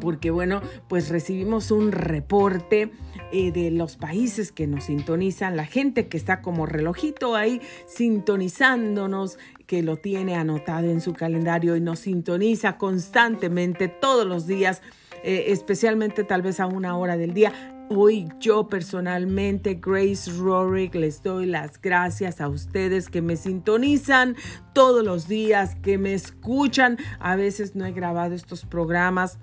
porque 0.00 0.30
bueno, 0.30 0.60
pues 0.88 1.08
recibimos 1.08 1.70
un 1.70 1.92
reporte 1.92 2.90
eh, 3.32 3.52
de 3.52 3.70
los 3.70 3.96
países 3.96 4.52
que 4.52 4.66
nos 4.66 4.84
sintonizan, 4.84 5.56
la 5.56 5.66
gente 5.66 6.08
que 6.08 6.16
está 6.16 6.42
como 6.42 6.66
relojito 6.66 7.34
ahí 7.34 7.60
sintonizándonos, 7.86 9.38
que 9.66 9.82
lo 9.82 9.96
tiene 9.96 10.36
anotado 10.36 10.88
en 10.88 11.00
su 11.00 11.12
calendario 11.12 11.76
y 11.76 11.80
nos 11.80 12.00
sintoniza 12.00 12.78
constantemente 12.78 13.88
todos 13.88 14.26
los 14.26 14.46
días, 14.46 14.82
eh, 15.24 15.46
especialmente 15.48 16.24
tal 16.24 16.42
vez 16.42 16.60
a 16.60 16.66
una 16.66 16.96
hora 16.96 17.16
del 17.16 17.34
día. 17.34 17.52
Hoy 17.88 18.28
yo 18.40 18.68
personalmente, 18.68 19.78
Grace 19.80 20.30
Rorick, 20.32 20.94
les 20.96 21.22
doy 21.22 21.46
las 21.46 21.80
gracias 21.80 22.40
a 22.40 22.48
ustedes 22.48 23.08
que 23.08 23.22
me 23.22 23.36
sintonizan 23.36 24.36
todos 24.72 25.04
los 25.04 25.28
días, 25.28 25.76
que 25.76 25.96
me 25.96 26.14
escuchan. 26.14 26.98
A 27.20 27.36
veces 27.36 27.76
no 27.76 27.86
he 27.86 27.92
grabado 27.92 28.34
estos 28.34 28.64
programas 28.64 29.38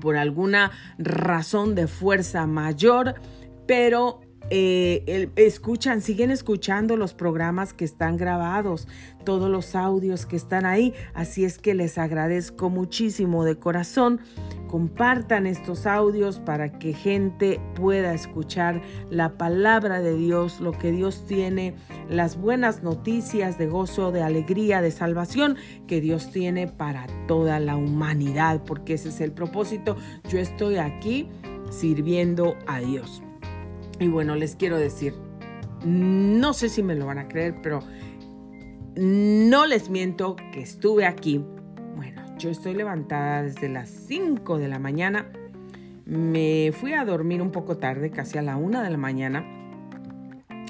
por 0.00 0.16
alguna 0.16 0.70
razón 0.98 1.74
de 1.74 1.88
fuerza 1.88 2.46
mayor, 2.46 3.14
pero 3.66 4.20
eh, 4.50 5.30
escuchan, 5.36 6.02
siguen 6.02 6.30
escuchando 6.30 6.96
los 6.96 7.14
programas 7.14 7.72
que 7.72 7.84
están 7.84 8.16
grabados, 8.16 8.88
todos 9.24 9.50
los 9.50 9.74
audios 9.74 10.26
que 10.26 10.36
están 10.36 10.66
ahí. 10.66 10.92
Así 11.14 11.44
es 11.44 11.58
que 11.58 11.74
les 11.74 11.98
agradezco 11.98 12.68
muchísimo 12.68 13.44
de 13.44 13.56
corazón. 13.56 14.20
Compartan 14.66 15.46
estos 15.46 15.86
audios 15.86 16.38
para 16.38 16.78
que 16.78 16.92
gente 16.92 17.60
pueda 17.74 18.14
escuchar 18.14 18.82
la 19.10 19.36
palabra 19.36 20.00
de 20.00 20.16
Dios, 20.16 20.60
lo 20.60 20.72
que 20.72 20.92
Dios 20.92 21.26
tiene, 21.26 21.74
las 22.08 22.36
buenas 22.36 22.82
noticias 22.82 23.58
de 23.58 23.66
gozo, 23.66 24.12
de 24.12 24.22
alegría, 24.22 24.80
de 24.80 24.90
salvación 24.90 25.56
que 25.86 26.00
Dios 26.00 26.30
tiene 26.30 26.68
para 26.68 27.06
toda 27.26 27.58
la 27.58 27.76
humanidad, 27.76 28.62
porque 28.64 28.94
ese 28.94 29.08
es 29.08 29.20
el 29.20 29.32
propósito. 29.32 29.96
Yo 30.28 30.38
estoy 30.38 30.76
aquí 30.76 31.28
sirviendo 31.70 32.56
a 32.66 32.80
Dios. 32.80 33.22
Y 34.00 34.08
bueno, 34.08 34.34
les 34.34 34.56
quiero 34.56 34.78
decir, 34.78 35.14
no 35.84 36.54
sé 36.54 36.70
si 36.70 36.82
me 36.82 36.94
lo 36.94 37.04
van 37.04 37.18
a 37.18 37.28
creer, 37.28 37.56
pero 37.62 37.80
no 38.96 39.66
les 39.66 39.90
miento 39.90 40.36
que 40.52 40.62
estuve 40.62 41.04
aquí. 41.04 41.44
Bueno, 41.96 42.22
yo 42.38 42.48
estoy 42.48 42.74
levantada 42.74 43.42
desde 43.42 43.68
las 43.68 43.90
5 43.90 44.56
de 44.56 44.68
la 44.68 44.78
mañana. 44.78 45.30
Me 46.06 46.72
fui 46.72 46.94
a 46.94 47.04
dormir 47.04 47.42
un 47.42 47.50
poco 47.50 47.76
tarde, 47.76 48.10
casi 48.10 48.38
a 48.38 48.42
la 48.42 48.56
1 48.56 48.82
de 48.82 48.90
la 48.90 48.96
mañana, 48.96 49.44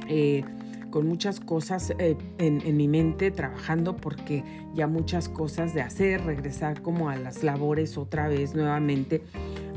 eh, 0.09 0.43
con 0.91 1.07
muchas 1.07 1.39
cosas 1.39 1.95
eh, 2.01 2.19
en, 2.39 2.61
en 2.67 2.77
mi 2.77 2.89
mente, 2.89 3.31
trabajando 3.31 3.97
porque 3.97 4.43
ya 4.75 4.89
muchas 4.89 5.29
cosas 5.29 5.73
de 5.73 5.83
hacer, 5.83 6.25
regresar 6.25 6.83
como 6.83 7.11
a 7.11 7.17
las 7.17 7.45
labores 7.45 7.97
otra 7.97 8.27
vez 8.27 8.57
nuevamente 8.57 9.23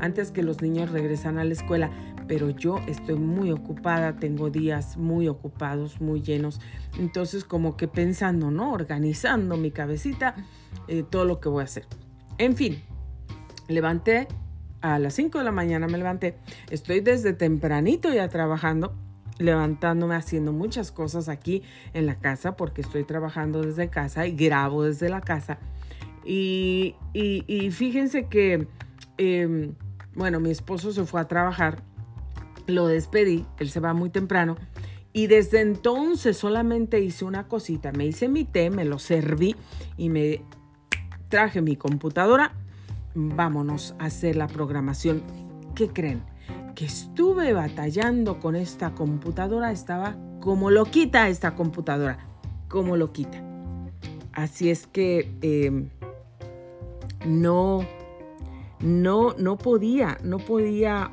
antes 0.00 0.32
que 0.32 0.42
los 0.42 0.60
niños 0.60 0.90
regresan 0.90 1.38
a 1.38 1.44
la 1.44 1.52
escuela. 1.52 1.90
Pero 2.26 2.50
yo 2.50 2.80
estoy 2.86 3.16
muy 3.16 3.50
ocupada, 3.50 4.16
tengo 4.16 4.50
días 4.50 4.96
muy 4.96 5.28
ocupados, 5.28 6.00
muy 6.00 6.22
llenos. 6.22 6.60
Entonces 6.98 7.44
como 7.44 7.76
que 7.76 7.88
pensando, 7.88 8.50
¿no? 8.50 8.72
Organizando 8.72 9.56
mi 9.56 9.70
cabecita, 9.70 10.34
eh, 10.88 11.04
todo 11.08 11.24
lo 11.24 11.40
que 11.40 11.48
voy 11.48 11.62
a 11.62 11.64
hacer. 11.64 11.86
En 12.38 12.56
fin, 12.56 12.82
levanté 13.68 14.28
a 14.80 14.98
las 14.98 15.14
5 15.14 15.38
de 15.38 15.44
la 15.44 15.52
mañana, 15.52 15.86
me 15.86 15.98
levanté. 15.98 16.36
Estoy 16.70 17.00
desde 17.00 17.32
tempranito 17.32 18.12
ya 18.12 18.28
trabajando 18.28 18.94
levantándome 19.38 20.14
haciendo 20.14 20.52
muchas 20.52 20.92
cosas 20.92 21.28
aquí 21.28 21.62
en 21.92 22.06
la 22.06 22.16
casa 22.16 22.56
porque 22.56 22.82
estoy 22.82 23.04
trabajando 23.04 23.62
desde 23.62 23.88
casa 23.88 24.26
y 24.26 24.36
grabo 24.36 24.84
desde 24.84 25.08
la 25.08 25.20
casa. 25.20 25.58
Y, 26.24 26.94
fíjense 27.72 28.26
que, 28.26 28.66
em, 29.18 29.74
bueno, 30.14 30.40
mi 30.40 30.50
esposo 30.50 30.92
se 30.92 31.04
fue 31.04 31.20
a 31.20 31.28
trabajar, 31.28 31.82
lo 32.66 32.86
despedí, 32.86 33.46
él 33.58 33.70
se 33.70 33.80
va 33.80 33.92
muy 33.94 34.10
temprano. 34.10 34.56
Y 35.12 35.28
desde 35.28 35.60
entonces 35.60 36.36
solamente 36.36 37.00
hice 37.00 37.24
una 37.24 37.46
cosita, 37.46 37.92
me 37.92 38.06
hice 38.06 38.28
mi 38.28 38.44
té, 38.44 38.70
me 38.70 38.84
lo 38.84 38.98
serví 38.98 39.54
y 39.96 40.08
me 40.08 40.42
traje 41.28 41.62
mi 41.62 41.76
computadora. 41.76 42.52
Vámonos 43.14 43.94
a 44.00 44.06
hacer 44.06 44.34
la 44.34 44.48
programación. 44.48 45.22
¿Qué 45.76 45.88
creen? 45.88 46.22
que 46.74 46.84
estuve 46.84 47.52
batallando 47.52 48.40
con 48.40 48.56
esta 48.56 48.94
computadora, 48.94 49.70
estaba 49.70 50.16
como 50.40 50.70
loquita 50.70 51.28
esta 51.28 51.54
computadora, 51.54 52.18
como 52.68 52.96
loquita. 52.96 53.42
Así 54.32 54.70
es 54.70 54.86
que 54.86 55.30
em, 55.40 55.88
no, 57.24 57.86
no, 58.84 59.34
no 59.38 59.58
podía, 59.58 60.18
no 60.22 60.38
podía 60.38 61.10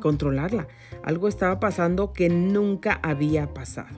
controlarla. 0.00 0.68
Algo 1.02 1.28
estaba 1.28 1.60
pasando 1.60 2.12
que 2.12 2.28
nunca 2.28 3.00
había 3.02 3.54
pasado. 3.54 3.96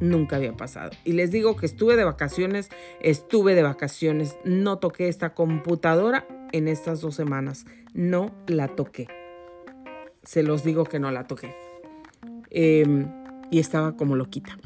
Nunca 0.00 0.36
había 0.36 0.56
pasado. 0.56 0.90
Y 1.04 1.12
les 1.12 1.30
digo 1.30 1.56
que 1.56 1.66
estuve 1.66 1.96
de 1.96 2.04
vacaciones, 2.04 2.68
estuve 3.00 3.54
de 3.54 3.62
vacaciones. 3.62 4.36
No 4.44 4.78
toqué 4.78 5.08
esta 5.08 5.34
computadora 5.34 6.26
en 6.52 6.66
estas 6.66 7.00
dos 7.00 7.14
semanas. 7.14 7.66
No 7.94 8.32
la 8.46 8.68
toqué 8.68 9.06
se 10.24 10.42
los 10.42 10.64
digo 10.64 10.84
que 10.84 10.98
no 10.98 11.10
la 11.10 11.26
toqué. 11.26 11.54
Em, 12.50 13.08
y 13.50 13.58
estaba 13.58 13.96
como 13.96 14.16
loquita. 14.16 14.58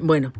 Bueno, 0.00 0.32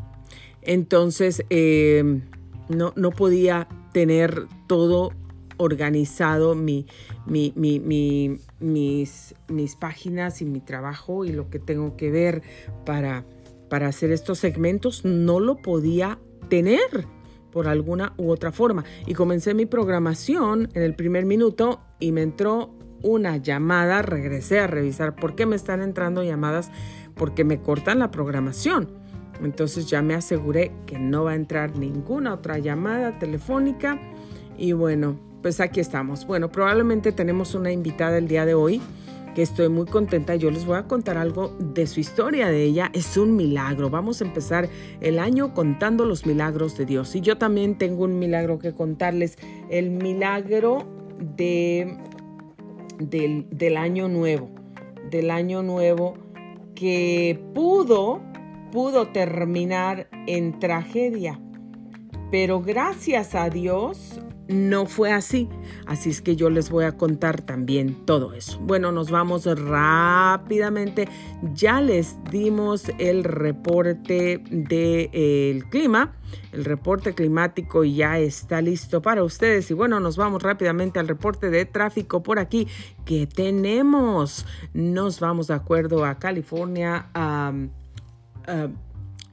entonces 0.63 1.45
em, 1.51 2.23
no, 2.69 2.93
no, 2.97 3.11
podía 3.11 3.69
tener 3.93 4.47
todo 4.67 5.13
organizado, 5.57 6.55
mi, 6.55 6.87
mi, 7.27 7.53
mis, 7.57 9.35
mis, 9.49 9.77
páginas 9.77 10.43
y 10.43 10.45
mi 10.45 10.61
trabajo 10.61 11.25
y 11.25 11.33
lo 11.33 11.51
que 11.51 11.59
tengo 11.59 11.97
que 11.97 12.11
ver 12.11 12.43
para, 12.85 13.25
para 13.69 13.89
hacer 13.89 14.11
estos 14.13 14.39
segmentos, 14.39 15.05
no 15.05 15.41
lo 15.41 15.57
podía 15.57 16.19
tener 16.49 17.07
por 17.51 17.69
alguna 17.69 18.15
u 18.17 18.31
otra 18.31 18.53
forma. 18.53 18.85
Y 19.07 19.15
comencé 19.15 19.55
mi 19.55 19.67
programación 19.67 20.69
en 20.75 20.83
el 20.83 20.95
primer 20.95 21.25
minuto 21.25 21.81
y 22.01 22.13
me 22.13 22.23
entró 22.23 22.75
una 23.03 23.37
llamada, 23.37 24.03
regresé 24.03 24.61
a 24.61 24.67
revisar 24.67 25.15
por 25.15 25.37
qué 25.37 25.47
me 25.47 25.57
están 25.57 25.83
entrando 25.83 26.25
llamadas, 26.25 26.71
porque 27.15 27.45
me 27.45 27.61
cortan 27.61 28.01
la 28.01 28.11
programación. 28.11 28.89
Entonces 29.43 29.87
ya 29.87 30.03
me 30.03 30.15
aseguré 30.15 30.73
que 30.87 30.99
no 30.99 31.25
va 31.25 31.33
a 31.33 31.37
entrar 31.37 31.77
ninguna 31.77 32.35
otra 32.35 32.59
llamada 32.59 33.19
telefónica 33.19 34.01
y 34.57 34.73
bueno, 34.73 35.19
pues 35.45 35.61
aquí 35.61 35.79
estamos. 35.79 36.27
Bueno, 36.27 36.51
probablemente 36.51 37.13
tenemos 37.13 37.55
una 37.55 37.71
invitada 37.71 38.17
el 38.17 38.29
día 38.29 38.47
de 38.47 38.55
hoy 38.55 38.81
que 39.35 39.43
estoy 39.43 39.69
muy 39.69 39.85
contenta. 39.85 40.37
Yo 40.37 40.51
les 40.51 40.65
voy 40.65 40.79
a 40.79 40.85
contar 40.85 41.19
algo 41.19 41.55
de 41.59 41.87
su 41.87 42.01
historia 42.01 42.49
de 42.49 42.63
ella. 42.63 42.91
Es 42.95 43.19
un 43.19 43.37
milagro. 43.37 43.91
Vamos 43.91 44.23
a 44.23 44.25
empezar 44.25 44.71
el 45.03 45.19
año 45.19 45.53
contando 45.53 46.07
los 46.07 46.25
milagros 46.25 46.79
de 46.79 46.87
Dios. 46.87 47.15
Y 47.15 47.21
yo 47.21 47.37
también 47.37 47.77
tengo 47.77 48.05
un 48.05 48.19
milagro 48.19 48.59
que 48.59 48.73
contarles. 48.73 49.37
El 49.69 49.91
milagro 49.91 50.87
de 51.37 51.99
del, 52.99 53.77
año 53.77 54.09
nuevo, 54.09 54.49
del 55.11 55.31
año 55.31 55.63
nuevo 55.63 56.15
que 56.75 57.39
pudo, 57.53 58.23
pudo 58.73 59.09
terminar 59.09 60.09
en 60.27 60.59
tragedia. 60.59 61.39
Pero 62.31 62.63
gracias 62.63 63.35
a 63.35 63.51
Dios 63.51 64.23
no 64.49 64.87
fue 64.87 65.13
así. 65.13 65.49
Así 65.87 66.11
es 66.11 66.21
que 66.21 66.37
yo 66.37 66.51
les 66.51 66.71
voy 66.71 66.85
a 66.85 66.93
contar 66.93 67.43
también 67.43 68.05
todo 68.05 68.33
eso. 68.33 68.59
Bueno, 68.61 68.93
nos 68.93 69.11
vamos 69.11 69.45
rápidamente. 69.47 71.09
Ya 71.55 71.81
les 71.81 72.17
dimos 72.31 72.91
el 72.99 73.25
reporte 73.25 74.43
del 74.51 75.65
clima. 75.67 76.15
El 76.53 76.65
reporte 76.65 77.15
climático 77.15 77.85
ya 77.85 78.19
está 78.19 78.61
listo 78.61 79.01
para 79.03 79.23
ustedes. 79.23 79.71
Y 79.71 79.75
bueno, 79.75 80.01
nos 80.01 80.17
vamos 80.17 80.43
rápidamente 80.43 80.99
al 80.99 81.09
reporte 81.09 81.51
de 81.51 81.65
tráfico 81.65 82.23
por 82.23 82.39
aquí 82.39 82.69
que 83.05 83.27
tenemos. 83.27 84.47
Nos 84.73 85.21
vamos 85.21 85.47
de 85.47 85.55
acuerdo 85.55 86.05
a 86.05 86.19
California. 86.19 87.07
a 87.15 87.53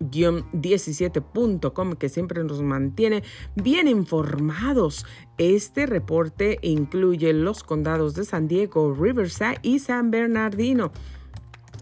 17.com 0.02 1.94
que 1.94 2.10
siempre 2.10 2.44
nos 2.44 2.62
mantiene 2.62 3.24
bien 3.56 3.88
informados. 3.88 5.06
Este 5.38 5.86
reporte 5.86 6.60
incluye 6.62 7.34
los 7.34 7.64
condados 7.64 8.16
de 8.16 8.26
San 8.26 8.48
Diego, 8.48 8.94
Riverside 8.94 9.60
y 9.62 9.80
San 9.80 10.12
Bernardino. 10.12 10.92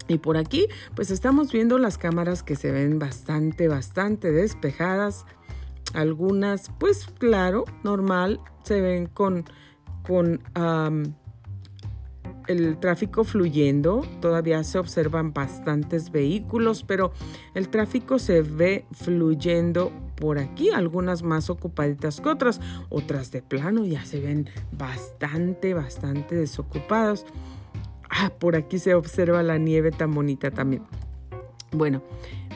Y 0.08 0.18
por 0.18 0.36
aquí, 0.36 0.66
pues 0.96 1.10
estamos 1.10 1.52
viendo 1.52 1.78
las 1.78 1.96
cámaras 1.96 2.42
que 2.42 2.56
se 2.56 2.72
ven 2.72 2.98
bastante, 2.98 3.68
bastante 3.68 4.32
despejadas. 4.32 5.24
Algunas, 5.94 6.70
pues 6.78 7.06
claro, 7.18 7.64
normal, 7.84 8.40
se 8.64 8.80
ven 8.80 9.06
con, 9.06 9.44
con 10.02 10.42
el 12.46 12.78
tráfico 12.78 13.24
fluyendo, 13.24 14.04
todavía 14.20 14.62
se 14.64 14.78
observan 14.78 15.32
bastantes 15.32 16.10
vehículos, 16.10 16.84
pero 16.84 17.12
el 17.54 17.68
tráfico 17.68 18.18
se 18.18 18.42
ve 18.42 18.86
fluyendo 18.92 19.92
por 20.16 20.38
aquí, 20.38 20.70
algunas 20.70 21.22
más 21.22 21.48
ocupaditas 21.48 22.20
que 22.20 22.28
otras, 22.28 22.60
otras 22.90 23.30
de 23.30 23.42
plano 23.42 23.84
ya 23.84 24.04
se 24.04 24.20
ven 24.20 24.48
bastante, 24.72 25.74
bastante 25.74 26.34
desocupadas. 26.36 27.24
Ah, 28.10 28.30
por 28.38 28.56
aquí 28.56 28.78
se 28.78 28.94
observa 28.94 29.42
la 29.42 29.56
nieve 29.56 29.92
tan 29.92 30.12
bonita 30.12 30.50
también. 30.50 30.82
Bueno, 31.72 32.02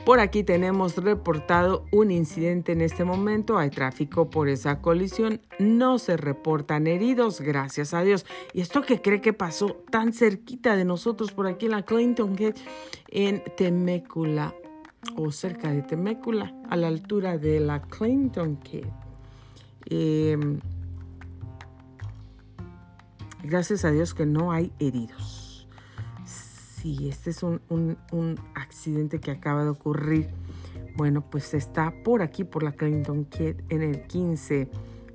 por 0.04 0.20
aquí 0.20 0.44
tenemos 0.44 0.96
reportado 0.96 1.86
un 1.90 2.10
incidente 2.10 2.72
en 2.72 2.82
este 2.82 3.04
momento. 3.04 3.56
Hay 3.56 3.70
tráfico 3.70 4.28
por 4.28 4.48
esa 4.48 4.82
colisión. 4.82 5.40
No 5.58 5.98
se 5.98 6.18
reportan 6.18 6.86
heridos, 6.86 7.40
gracias 7.40 7.94
a 7.94 8.02
Dios. 8.02 8.26
¿Y 8.52 8.60
esto 8.60 8.82
que 8.82 9.00
cree 9.00 9.22
que 9.22 9.32
pasó 9.32 9.76
tan 9.90 10.12
cerquita 10.12 10.76
de 10.76 10.84
nosotros 10.84 11.32
por 11.32 11.46
aquí 11.46 11.66
en 11.66 11.72
la 11.72 11.84
Clinton 11.84 12.34
Gate, 12.34 12.60
en 13.08 13.42
Temecula, 13.56 14.54
o 15.16 15.32
cerca 15.32 15.70
de 15.70 15.82
Temecula, 15.82 16.54
a 16.68 16.76
la 16.76 16.88
altura 16.88 17.38
de 17.38 17.60
la 17.60 17.80
Clinton 17.80 18.58
Gate? 18.62 18.92
Em, 19.86 20.60
gracias 23.42 23.86
a 23.86 23.90
Dios 23.90 24.12
que 24.12 24.26
no 24.26 24.52
hay 24.52 24.70
heridos 24.78 25.43
y 26.84 27.08
este 27.08 27.30
es 27.30 27.42
un, 27.42 27.58
accidente 28.54 29.18
que 29.18 29.30
acaba 29.30 29.64
de 29.64 29.70
ocurrir. 29.70 30.28
Bueno, 30.96 31.28
pues 31.28 31.54
está 31.54 31.92
por 32.04 32.20
aquí, 32.20 32.44
por 32.44 32.62
la 32.62 32.72
Clinton 32.72 33.24
Kid, 33.24 33.56
en 33.70 33.82
el 33.82 34.02
15 34.02 34.68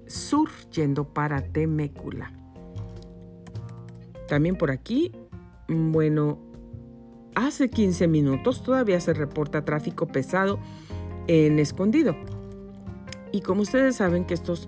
Sur, 0.07 0.49
yendo 0.73 1.13
para 1.13 1.43
Temecula. 1.43 2.33
También 4.27 4.55
por 4.55 4.71
aquí, 4.71 5.11
bueno, 5.67 6.39
hace 7.35 7.69
15 7.69 8.07
minutos 8.07 8.63
todavía 8.63 8.99
se 8.99 9.13
reporta 9.13 9.63
tráfico 9.63 10.07
pesado 10.07 10.59
en 11.27 11.59
Escondido. 11.59 12.15
Y 13.31 13.41
como 13.41 13.61
ustedes 13.61 13.97
saben 13.97 14.25
que 14.25 14.33
estos 14.33 14.67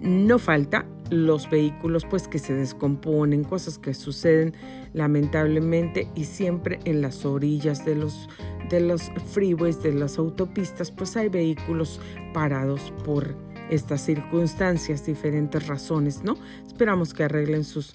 no 0.00 0.38
falta 0.38 0.86
los 1.10 1.48
vehículos 1.48 2.04
pues 2.08 2.28
que 2.28 2.38
se 2.38 2.54
descomponen, 2.54 3.44
cosas 3.44 3.78
que 3.78 3.94
suceden 3.94 4.54
lamentablemente 4.92 6.08
y 6.14 6.24
siempre 6.24 6.78
en 6.84 7.00
las 7.02 7.24
orillas 7.24 7.84
de 7.84 7.94
los 7.94 8.28
de 8.68 8.80
los 8.80 9.10
freeways, 9.32 9.82
de 9.82 9.94
las 9.94 10.18
autopistas, 10.18 10.90
pues 10.90 11.16
hay 11.16 11.28
vehículos 11.28 12.00
parados 12.34 12.92
por 13.04 13.34
estas 13.70 14.02
circunstancias, 14.02 15.06
diferentes 15.06 15.66
razones, 15.66 16.22
¿no? 16.22 16.36
Esperamos 16.66 17.14
que 17.14 17.24
arreglen 17.24 17.64
sus 17.64 17.92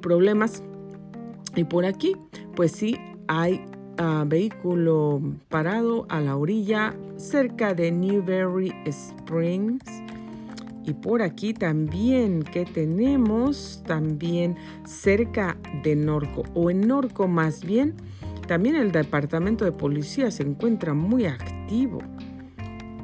problemas. 0.00 0.62
Y 1.56 1.64
por 1.64 1.84
aquí, 1.84 2.16
pues 2.54 2.72
sí, 2.72 2.96
hay 3.26 3.64
uh, 4.00 4.24
vehículo 4.26 5.20
parado 5.48 6.06
a 6.08 6.20
la 6.20 6.36
orilla 6.36 6.94
cerca 7.16 7.74
de 7.74 7.90
Newberry 7.90 8.72
Springs 8.86 9.82
Y 10.84 10.94
por 10.94 11.22
aquí 11.22 11.52
también 11.54 12.42
que 12.42 12.64
tenemos, 12.64 13.82
también 13.86 14.56
cerca 14.84 15.56
de 15.82 15.94
Norco, 15.94 16.42
o 16.54 16.70
en 16.70 16.86
Norco 16.86 17.28
más 17.28 17.64
bien, 17.64 17.94
también 18.48 18.76
el 18.76 18.90
departamento 18.90 19.64
de 19.64 19.72
policía 19.72 20.30
se 20.30 20.42
encuentra 20.42 20.94
muy 20.94 21.26
activo 21.26 22.00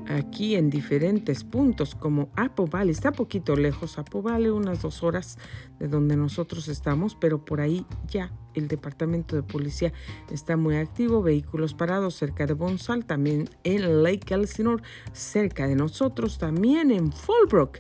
aquí 0.09 0.55
en 0.55 0.71
diferentes 0.71 1.45
puntos 1.45 1.95
como 1.95 2.31
Apple 2.37 2.67
Valley. 2.71 2.91
Está 2.91 3.12
poquito 3.12 3.57
lejos, 3.57 3.99
Apple 3.99 4.23
Valley, 4.23 4.51
unas 4.51 4.83
dos 4.83 5.03
horas 5.03 5.39
de 5.79 5.89
donde 5.89 6.17
nosotros 6.17 6.69
estamos, 6.69 7.15
pero 7.15 7.45
por 7.45 7.61
ahí 7.61 7.85
ya 8.09 8.33
el 8.57 8.69
departamento 8.69 9.37
de 9.37 9.42
policía 9.42 9.92
está 10.31 10.57
muy 10.57 10.77
activo. 10.77 11.23
Vehículos 11.23 11.75
parados 11.75 12.14
cerca 12.14 12.47
de 12.47 12.55
Bonsal, 12.55 13.05
también 13.05 13.49
en 13.64 14.03
Lake 14.03 14.35
Elsinore, 14.35 14.83
cerca 15.12 15.69
de 15.69 15.77
nosotros, 15.77 16.38
también 16.38 16.90
en 16.90 17.12
Fallbrook. 17.12 17.79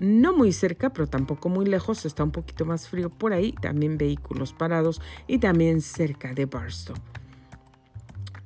No 0.00 0.36
muy 0.36 0.52
cerca, 0.52 0.90
pero 0.90 1.06
tampoco 1.06 1.48
muy 1.48 1.64
lejos, 1.64 2.04
está 2.06 2.24
un 2.24 2.32
poquito 2.32 2.64
más 2.64 2.88
frío 2.88 3.10
por 3.10 3.32
ahí. 3.32 3.52
También 3.52 3.98
vehículos 3.98 4.52
parados 4.52 5.00
y 5.26 5.38
también 5.38 5.80
cerca 5.80 6.34
de 6.34 6.46
Barstow. 6.46 6.96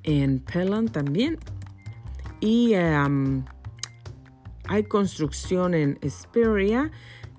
En 0.02 0.40
Pelham 0.40 0.88
también 0.88 1.38
y 2.40 2.74
hay 2.74 3.44
construcción 4.84 5.74
en 5.74 5.98
Esperia. 6.02 6.90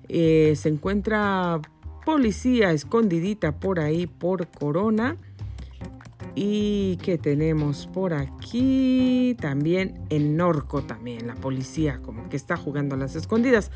Eh, 0.08 0.54
se 0.56 0.68
encuentra 0.68 1.60
policía 2.08 2.72
escondidita 2.72 3.52
por 3.60 3.78
ahí 3.78 4.06
por 4.06 4.46
Corona. 4.46 5.18
Y 6.34 6.96
que 7.02 7.18
tenemos 7.18 7.86
por 7.86 8.14
aquí 8.14 9.36
también 9.38 10.00
en 10.08 10.34
Norco 10.34 10.80
también 10.80 11.26
la 11.26 11.34
policía 11.34 11.98
como 11.98 12.30
que 12.30 12.36
está 12.38 12.56
jugando 12.56 12.94
a 12.94 12.98
las 12.98 13.14
escondidas. 13.14 13.70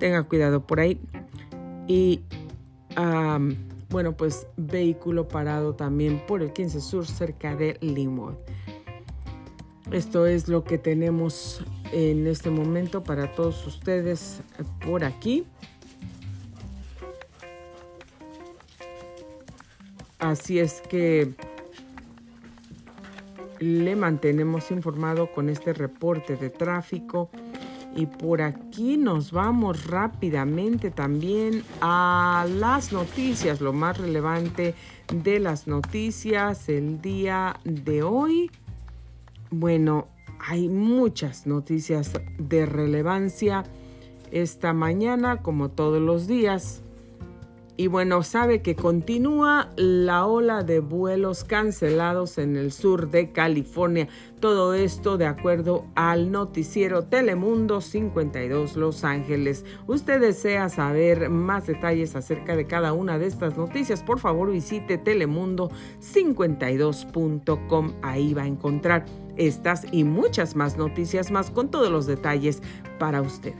Tenga 0.00 0.24
cuidado 0.24 0.66
por 0.66 0.80
ahí. 0.80 1.00
Y 1.86 2.22
bueno, 3.88 4.16
pues 4.16 4.48
vehículo 4.56 5.28
parado 5.28 5.74
también 5.74 6.20
por 6.26 6.42
el 6.42 6.52
15 6.52 6.80
Sur 6.80 7.06
cerca 7.06 7.54
de 7.54 7.78
Linwood. 7.80 8.34
Esto 9.92 10.26
es 10.26 10.48
lo 10.48 10.64
que 10.64 10.78
tenemos 10.78 11.64
en 11.92 12.26
este 12.26 12.50
momento 12.50 13.04
para 13.04 13.30
todos 13.30 13.64
ustedes 13.64 14.40
por 14.84 15.04
aquí. 15.04 15.46
Así 20.18 20.58
es 20.58 20.80
que 20.82 21.34
le 23.58 23.96
mantenemos 23.96 24.70
informado 24.70 25.32
con 25.32 25.48
este 25.48 25.72
reporte 25.72 26.36
de 26.36 26.50
tráfico. 26.50 27.30
Y 27.94 28.04
por 28.04 28.42
aquí 28.42 28.98
nos 28.98 29.32
vamos 29.32 29.86
rápidamente 29.86 30.90
también 30.90 31.62
a 31.80 32.46
las 32.46 32.92
noticias, 32.92 33.62
lo 33.62 33.72
más 33.72 33.96
relevante 33.96 34.74
de 35.14 35.40
las 35.40 35.66
noticias 35.66 36.68
el 36.68 37.00
día 37.00 37.58
de 37.64 38.02
hoy. 38.02 38.50
Bueno, 39.50 40.08
hay 40.38 40.68
muchas 40.68 41.46
noticias 41.46 42.12
de 42.36 42.66
relevancia 42.66 43.64
esta 44.30 44.74
mañana, 44.74 45.40
como 45.40 45.70
todos 45.70 46.02
los 46.02 46.26
días. 46.26 46.82
Y 47.78 47.88
bueno, 47.88 48.22
sabe 48.22 48.62
que 48.62 48.74
continúa 48.74 49.68
la 49.76 50.24
ola 50.24 50.62
de 50.62 50.80
vuelos 50.80 51.44
cancelados 51.44 52.38
en 52.38 52.56
el 52.56 52.72
sur 52.72 53.10
de 53.10 53.32
California. 53.32 54.08
Todo 54.40 54.72
esto 54.72 55.18
de 55.18 55.26
acuerdo 55.26 55.84
al 55.94 56.32
noticiero 56.32 57.04
Telemundo 57.04 57.82
52 57.82 58.76
Los 58.76 59.04
Ángeles. 59.04 59.66
Usted 59.86 60.22
desea 60.22 60.70
saber 60.70 61.28
más 61.28 61.66
detalles 61.66 62.16
acerca 62.16 62.56
de 62.56 62.66
cada 62.66 62.94
una 62.94 63.18
de 63.18 63.26
estas 63.26 63.58
noticias, 63.58 64.02
por 64.02 64.20
favor 64.20 64.50
visite 64.50 64.96
telemundo52.com. 64.96 67.92
Ahí 68.00 68.32
va 68.32 68.44
a 68.44 68.46
encontrar 68.46 69.04
estas 69.36 69.84
y 69.92 70.04
muchas 70.04 70.56
más 70.56 70.78
noticias 70.78 71.30
más 71.30 71.50
con 71.50 71.70
todos 71.70 71.90
los 71.90 72.06
detalles 72.06 72.62
para 72.98 73.20
usted 73.20 73.52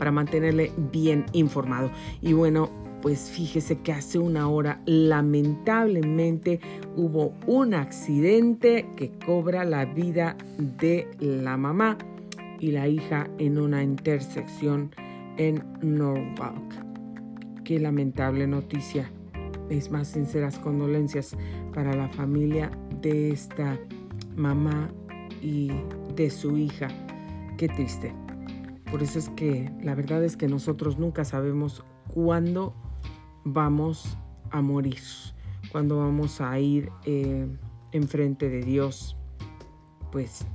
para 0.00 0.12
mantenerle 0.12 0.72
bien 0.78 1.26
informado. 1.34 1.90
Y 2.22 2.32
bueno, 2.32 2.70
pues 3.02 3.30
fíjese 3.30 3.80
que 3.80 3.92
hace 3.92 4.18
una 4.18 4.48
hora 4.48 4.80
lamentablemente 4.86 6.60
hubo 6.96 7.34
un 7.46 7.74
accidente 7.74 8.86
que 8.96 9.12
cobra 9.24 9.64
la 9.64 9.84
vida 9.84 10.36
de 10.58 11.08
la 11.18 11.56
mamá 11.56 11.96
y 12.58 12.72
la 12.72 12.88
hija 12.88 13.28
en 13.38 13.58
una 13.58 13.82
intersección 13.82 14.94
en 15.38 15.64
Norwalk. 15.80 16.74
Qué 17.64 17.78
lamentable 17.78 18.46
noticia. 18.46 19.10
Es 19.70 19.90
más 19.90 20.08
sinceras 20.08 20.58
condolencias 20.58 21.36
para 21.72 21.94
la 21.94 22.08
familia 22.08 22.70
de 23.00 23.30
esta 23.30 23.78
mamá 24.36 24.90
y 25.40 25.70
de 26.16 26.28
su 26.28 26.56
hija. 26.58 26.88
Qué 27.56 27.68
triste. 27.68 28.12
Por 28.90 29.02
eso 29.02 29.18
es 29.18 29.28
que 29.30 29.70
la 29.82 29.94
verdad 29.94 30.24
es 30.24 30.36
que 30.36 30.48
nosotros 30.48 30.98
nunca 30.98 31.24
sabemos 31.24 31.84
cuándo 32.08 32.74
vamos 33.44 34.16
a 34.50 34.62
morir, 34.62 35.00
cuando 35.72 35.98
vamos 35.98 36.40
a 36.40 36.58
ir 36.58 36.90
eh, 37.04 37.46
enfrente 37.92 38.48
de 38.48 38.62
Dios, 38.62 39.16
pues 40.10 40.46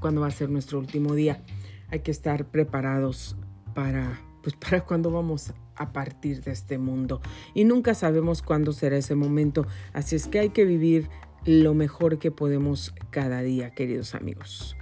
cuando 0.00 0.22
va 0.22 0.28
a 0.28 0.32
ser 0.32 0.50
nuestro 0.50 0.78
último 0.78 1.14
día. 1.14 1.42
Hay 1.90 2.00
que 2.00 2.10
estar 2.10 2.46
preparados 2.46 3.36
para, 3.74 4.20
pues 4.42 4.56
para 4.56 4.80
cuando 4.86 5.10
vamos 5.10 5.52
a 5.76 5.92
partir 5.92 6.42
de 6.42 6.52
este 6.52 6.78
mundo. 6.78 7.20
Y 7.54 7.64
nunca 7.64 7.94
sabemos 7.94 8.42
cuándo 8.42 8.72
será 8.72 8.96
ese 8.96 9.14
momento. 9.14 9.66
Así 9.92 10.16
es 10.16 10.26
que 10.26 10.40
hay 10.40 10.50
que 10.50 10.64
vivir 10.64 11.08
lo 11.44 11.74
mejor 11.74 12.18
que 12.18 12.30
podemos 12.30 12.94
cada 13.10 13.42
día, 13.42 13.70
queridos 13.70 14.14
amigos. 14.14 14.76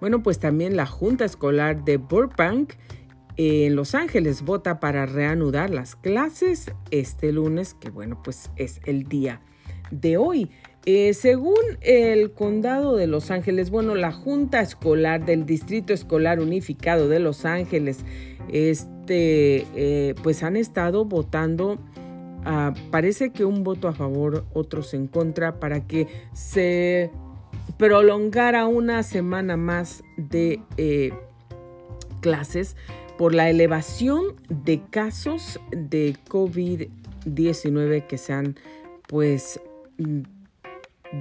Bueno, 0.00 0.22
pues 0.22 0.38
también 0.38 0.76
la 0.76 0.86
Junta 0.86 1.24
Escolar 1.24 1.84
de 1.84 1.96
Burbank 1.96 2.72
en 3.36 3.76
Los 3.76 3.94
Ángeles 3.94 4.42
vota 4.42 4.80
para 4.80 5.06
reanudar 5.06 5.70
las 5.70 5.96
clases 5.96 6.72
este 6.90 7.32
lunes, 7.32 7.74
que 7.74 7.90
bueno, 7.90 8.20
pues 8.22 8.50
es 8.56 8.80
el 8.84 9.04
día 9.04 9.40
de 9.90 10.16
hoy. 10.16 10.50
Eh, 10.84 11.14
según 11.14 11.60
el 11.80 12.32
condado 12.32 12.96
de 12.96 13.06
Los 13.06 13.30
Ángeles, 13.30 13.70
bueno, 13.70 13.94
la 13.94 14.10
Junta 14.10 14.60
Escolar 14.60 15.24
del 15.24 15.46
Distrito 15.46 15.92
Escolar 15.92 16.40
Unificado 16.40 17.08
de 17.08 17.20
Los 17.20 17.44
Ángeles, 17.44 18.04
este, 18.50 19.64
eh, 19.76 20.14
pues 20.24 20.42
han 20.42 20.56
estado 20.56 21.04
votando, 21.04 21.78
ah, 22.44 22.74
parece 22.90 23.30
que 23.30 23.44
un 23.44 23.62
voto 23.62 23.86
a 23.86 23.92
favor, 23.92 24.44
otros 24.54 24.92
en 24.92 25.06
contra, 25.06 25.60
para 25.60 25.86
que 25.86 26.08
se 26.32 27.12
prolongara 27.78 28.66
una 28.66 29.04
semana 29.04 29.56
más 29.56 30.02
de 30.16 30.60
eh, 30.76 31.12
clases 32.20 32.76
por 33.22 33.36
la 33.36 33.48
elevación 33.48 34.34
de 34.48 34.82
casos 34.90 35.60
de 35.70 36.16
COVID-19 36.28 38.08
que 38.08 38.18
se 38.18 38.32
han 38.32 38.56
pues 39.06 39.60
mm, 39.98 40.22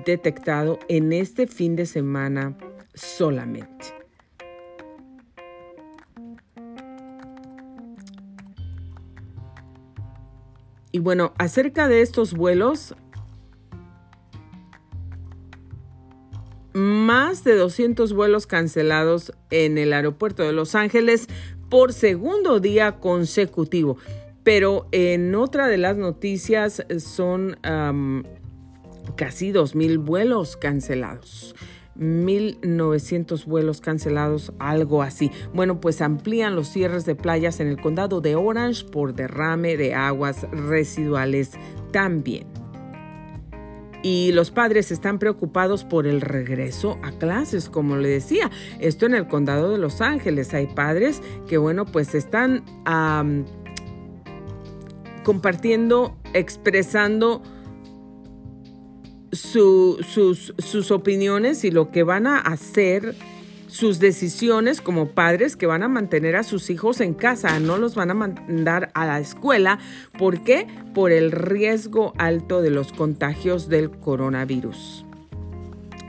detectado 0.04 0.80
en 0.88 1.14
este 1.14 1.46
fin 1.46 1.76
de 1.76 1.86
semana 1.86 2.58
solamente. 2.96 3.94
Y 10.92 10.98
bueno, 10.98 11.36
acerca 11.38 11.88
de 11.88 12.02
estos 12.02 12.34
vuelos, 12.34 12.96
más 16.74 17.44
de 17.44 17.54
200 17.54 18.14
vuelos 18.14 18.48
cancelados 18.48 19.34
en 19.52 19.78
el 19.78 19.94
aeropuerto 19.94 20.42
de 20.42 20.52
Los 20.52 20.74
Ángeles 20.74 21.28
por 21.72 21.94
segundo 21.94 22.60
día 22.60 23.00
consecutivo. 23.00 23.98
Pero 24.44 24.88
en 24.92 25.34
otra 25.34 25.68
de 25.68 25.78
las 25.78 25.98
noticias 25.98 26.86
son 27.00 27.58
casi 29.16 29.52
2.000 29.52 30.04
vuelos 30.04 30.58
cancelados. 30.58 31.56
1.900 31.98 33.46
vuelos 33.46 33.82
cancelados, 33.82 34.54
algo 34.60 35.02
así. 35.02 35.32
Bueno, 35.54 35.80
pues 35.82 36.02
amplían 36.02 36.56
los 36.56 36.68
cierres 36.68 37.06
de 37.06 37.16
playas 37.16 37.60
en 37.60 37.68
el 37.68 37.80
condado 37.80 38.22
de 38.22 38.36
Orange 38.36 38.86
por 38.86 39.14
derrame 39.14 39.78
de 39.78 39.94
aguas 39.94 40.48
residuales 40.52 41.52
también 41.92 42.61
y 44.04 44.32
los 44.32 44.52
padres 44.52 44.92
están 44.92 45.20
preocupados 45.20 45.84
por 45.84 46.08
el 46.08 46.22
regreso 46.22 46.98
a 47.04 47.12
clases, 47.12 47.70
como 47.70 47.98
le 47.98 48.10
decía. 48.10 48.50
Esto 48.80 49.06
en 49.06 49.14
el 49.14 49.28
condado 49.28 49.72
de 49.72 49.78
Los 49.78 50.02
Ángeles. 50.02 50.54
Hay 50.54 50.68
padres 50.68 51.22
que, 51.48 51.58
bueno, 51.58 51.86
pues 51.86 52.16
están 52.16 52.64
compartiendo, 55.24 56.18
expresando 56.34 57.44
sus, 59.32 60.92
opiniones 60.92 61.64
y 61.64 61.72
lo 61.72 61.92
que 61.92 62.04
van 62.04 62.28
a 62.28 62.38
hacer 62.38 63.16
sus 63.72 64.00
decisiones 64.00 64.82
como 64.82 65.12
padres 65.12 65.56
que 65.56 65.66
van 65.66 65.82
a 65.82 65.88
mantener 65.88 66.36
a 66.36 66.44
sus 66.44 66.70
hijos 66.70 67.00
en 67.00 67.14
casa, 67.14 67.58
no 67.62 67.78
los 67.78 67.96
van 67.96 68.12
a 68.12 68.14
mandar 68.14 68.92
a 68.94 69.06
la 69.06 69.20
escuela. 69.22 69.80
¿Por 70.20 70.44
qué? 70.44 70.68
Por 70.94 71.14
el 71.14 71.32
riesgo 71.32 72.14
alto 72.18 72.62
de 72.62 72.70
los 72.70 72.92
contagios 72.92 73.70
del 73.70 73.90
coronavirus 73.90 75.06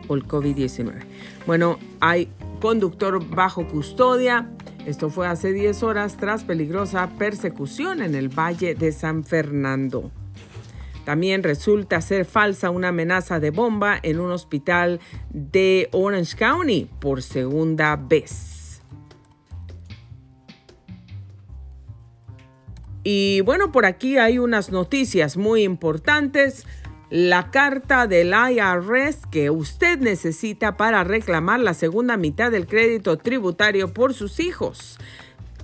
o 0.08 0.16
el 0.16 0.26
COVID-19. 0.26 1.04
Bueno, 1.46 1.78
hay 2.00 2.28
conductor 2.60 3.24
bajo 3.24 3.68
custodia. 3.68 4.50
Esto 4.84 5.08
fue 5.08 5.28
hace 5.28 5.52
10 5.52 5.84
horas 5.84 6.16
tras 6.16 6.42
peligrosa 6.42 7.10
persecución 7.16 8.02
en 8.02 8.16
el 8.16 8.28
Valle 8.28 8.74
de 8.74 8.90
San 8.90 9.22
Fernando. 9.22 10.10
También 11.04 11.42
resulta 11.42 12.00
ser 12.00 12.24
falsa 12.24 12.70
una 12.70 12.88
amenaza 12.88 13.40
de 13.40 13.50
bomba 13.50 13.98
en 14.02 14.20
un 14.20 14.30
hospital 14.30 15.00
de 15.30 15.88
Orange 15.92 16.36
County 16.36 16.88
por 17.00 17.22
segunda 17.22 17.96
vez. 17.96 18.82
Y 23.04 23.40
bueno, 23.40 23.72
por 23.72 23.84
aquí 23.84 24.18
hay 24.18 24.38
unas 24.38 24.70
noticias 24.70 25.36
muy 25.36 25.64
importantes. 25.64 26.66
La 27.10 27.50
carta 27.50 28.06
del 28.06 28.32
IRS 28.32 29.26
que 29.30 29.50
usted 29.50 29.98
necesita 29.98 30.76
para 30.76 31.04
reclamar 31.04 31.60
la 31.60 31.74
segunda 31.74 32.16
mitad 32.16 32.50
del 32.50 32.66
crédito 32.66 33.18
tributario 33.18 33.92
por 33.92 34.14
sus 34.14 34.40
hijos. 34.40 34.98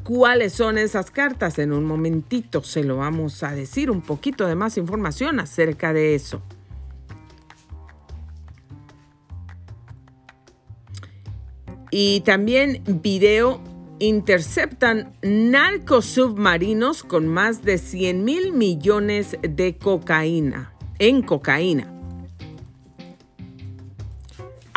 ¿Cuáles 0.08 0.54
son 0.54 0.78
esas 0.78 1.10
cartas? 1.10 1.58
En 1.58 1.70
un 1.70 1.84
momentito 1.84 2.62
se 2.62 2.82
lo 2.82 2.96
vamos 2.96 3.42
a 3.42 3.54
decir 3.54 3.90
un 3.90 4.00
poquito 4.00 4.46
de 4.46 4.54
más 4.54 4.78
información 4.78 5.38
acerca 5.38 5.92
de 5.92 6.14
eso. 6.14 6.40
Y 11.90 12.20
también 12.20 12.82
video 12.86 13.60
interceptan 13.98 15.12
narcos 15.20 16.06
submarinos 16.06 17.04
con 17.04 17.28
más 17.28 17.62
de 17.62 17.76
100 17.76 18.24
mil 18.24 18.54
millones 18.54 19.36
de 19.42 19.76
cocaína, 19.76 20.72
en 20.98 21.20
cocaína. 21.20 21.97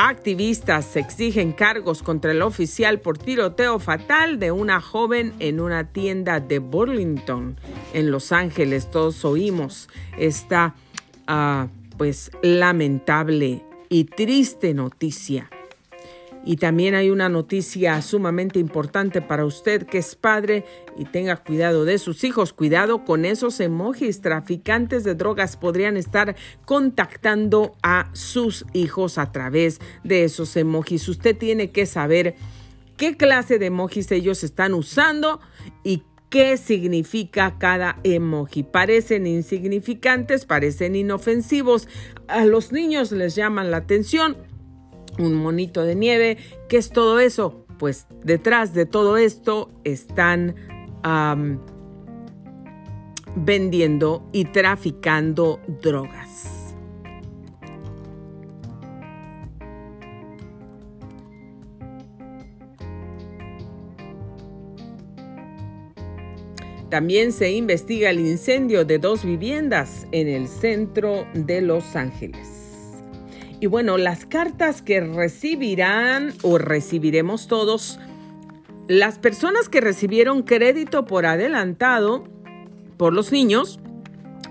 Activistas 0.03 0.95
exigen 0.95 1.51
cargos 1.51 2.01
contra 2.01 2.31
el 2.31 2.41
oficial 2.41 2.99
por 2.99 3.19
tiroteo 3.19 3.77
fatal 3.77 4.39
de 4.39 4.51
una 4.51 4.81
joven 4.81 5.31
en 5.37 5.59
una 5.59 5.93
tienda 5.93 6.39
de 6.39 6.57
Burlington, 6.57 7.55
en 7.93 8.09
Los 8.09 8.31
Ángeles. 8.31 8.89
Todos 8.89 9.23
oímos 9.25 9.89
esta, 10.17 10.73
ah, 11.27 11.67
pues, 11.99 12.31
lamentable 12.41 13.63
y 13.89 14.05
triste 14.05 14.73
noticia. 14.73 15.51
Y 16.43 16.55
también 16.55 16.95
hay 16.95 17.11
una 17.11 17.29
noticia 17.29 18.01
sumamente 18.01 18.59
importante 18.59 19.21
para 19.21 19.45
usted 19.45 19.85
que 19.85 19.99
es 19.99 20.15
padre 20.15 20.65
y 20.97 21.05
tenga 21.05 21.37
cuidado 21.37 21.85
de 21.85 21.99
sus 21.99 22.23
hijos. 22.23 22.51
Cuidado 22.51 23.05
con 23.05 23.25
esos 23.25 23.59
emojis. 23.59 24.21
Traficantes 24.21 25.03
de 25.03 25.13
drogas 25.13 25.55
podrían 25.55 25.97
estar 25.97 26.35
contactando 26.65 27.75
a 27.83 28.09
sus 28.13 28.65
hijos 28.73 29.19
a 29.19 29.31
través 29.31 29.79
de 30.03 30.23
esos 30.23 30.55
emojis. 30.57 31.07
Usted 31.07 31.37
tiene 31.37 31.71
que 31.71 31.85
saber 31.85 32.35
qué 32.97 33.17
clase 33.17 33.59
de 33.59 33.67
emojis 33.67 34.11
ellos 34.11 34.43
están 34.43 34.73
usando 34.73 35.41
y 35.83 36.03
qué 36.31 36.57
significa 36.57 37.57
cada 37.59 37.99
emoji. 38.03 38.63
Parecen 38.63 39.27
insignificantes, 39.27 40.45
parecen 40.45 40.95
inofensivos. 40.95 41.87
A 42.27 42.45
los 42.45 42.71
niños 42.71 43.11
les 43.11 43.35
llaman 43.35 43.69
la 43.69 43.77
atención 43.77 44.37
un 45.21 45.33
monito 45.35 45.83
de 45.83 45.95
nieve. 45.95 46.37
¿Qué 46.67 46.77
es 46.77 46.89
todo 46.89 47.19
eso? 47.19 47.65
Pues 47.77 48.07
detrás 48.23 48.73
de 48.73 48.85
todo 48.85 49.17
esto 49.17 49.69
están 49.83 50.55
vendiendo 53.35 54.27
y 54.33 54.45
traficando 54.45 55.59
drogas. 55.81 56.51
También 66.89 67.31
se 67.31 67.49
investiga 67.53 68.09
el 68.09 68.19
incendio 68.19 68.83
de 68.83 68.99
dos 68.99 69.23
viviendas 69.23 70.05
en 70.11 70.27
el 70.27 70.49
centro 70.49 71.25
de 71.33 71.61
Los 71.61 71.95
Ángeles. 71.95 72.50
Y 73.61 73.67
bueno, 73.67 73.99
las 73.99 74.25
cartas 74.25 74.81
que 74.81 75.01
recibirán 75.01 76.33
o 76.41 76.57
recibiremos 76.57 77.47
todos, 77.47 77.99
las 78.87 79.19
personas 79.19 79.69
que 79.69 79.81
recibieron 79.81 80.41
crédito 80.41 81.05
por 81.05 81.27
adelantado 81.27 82.23
por 82.97 83.13
los 83.13 83.31
niños, 83.31 83.79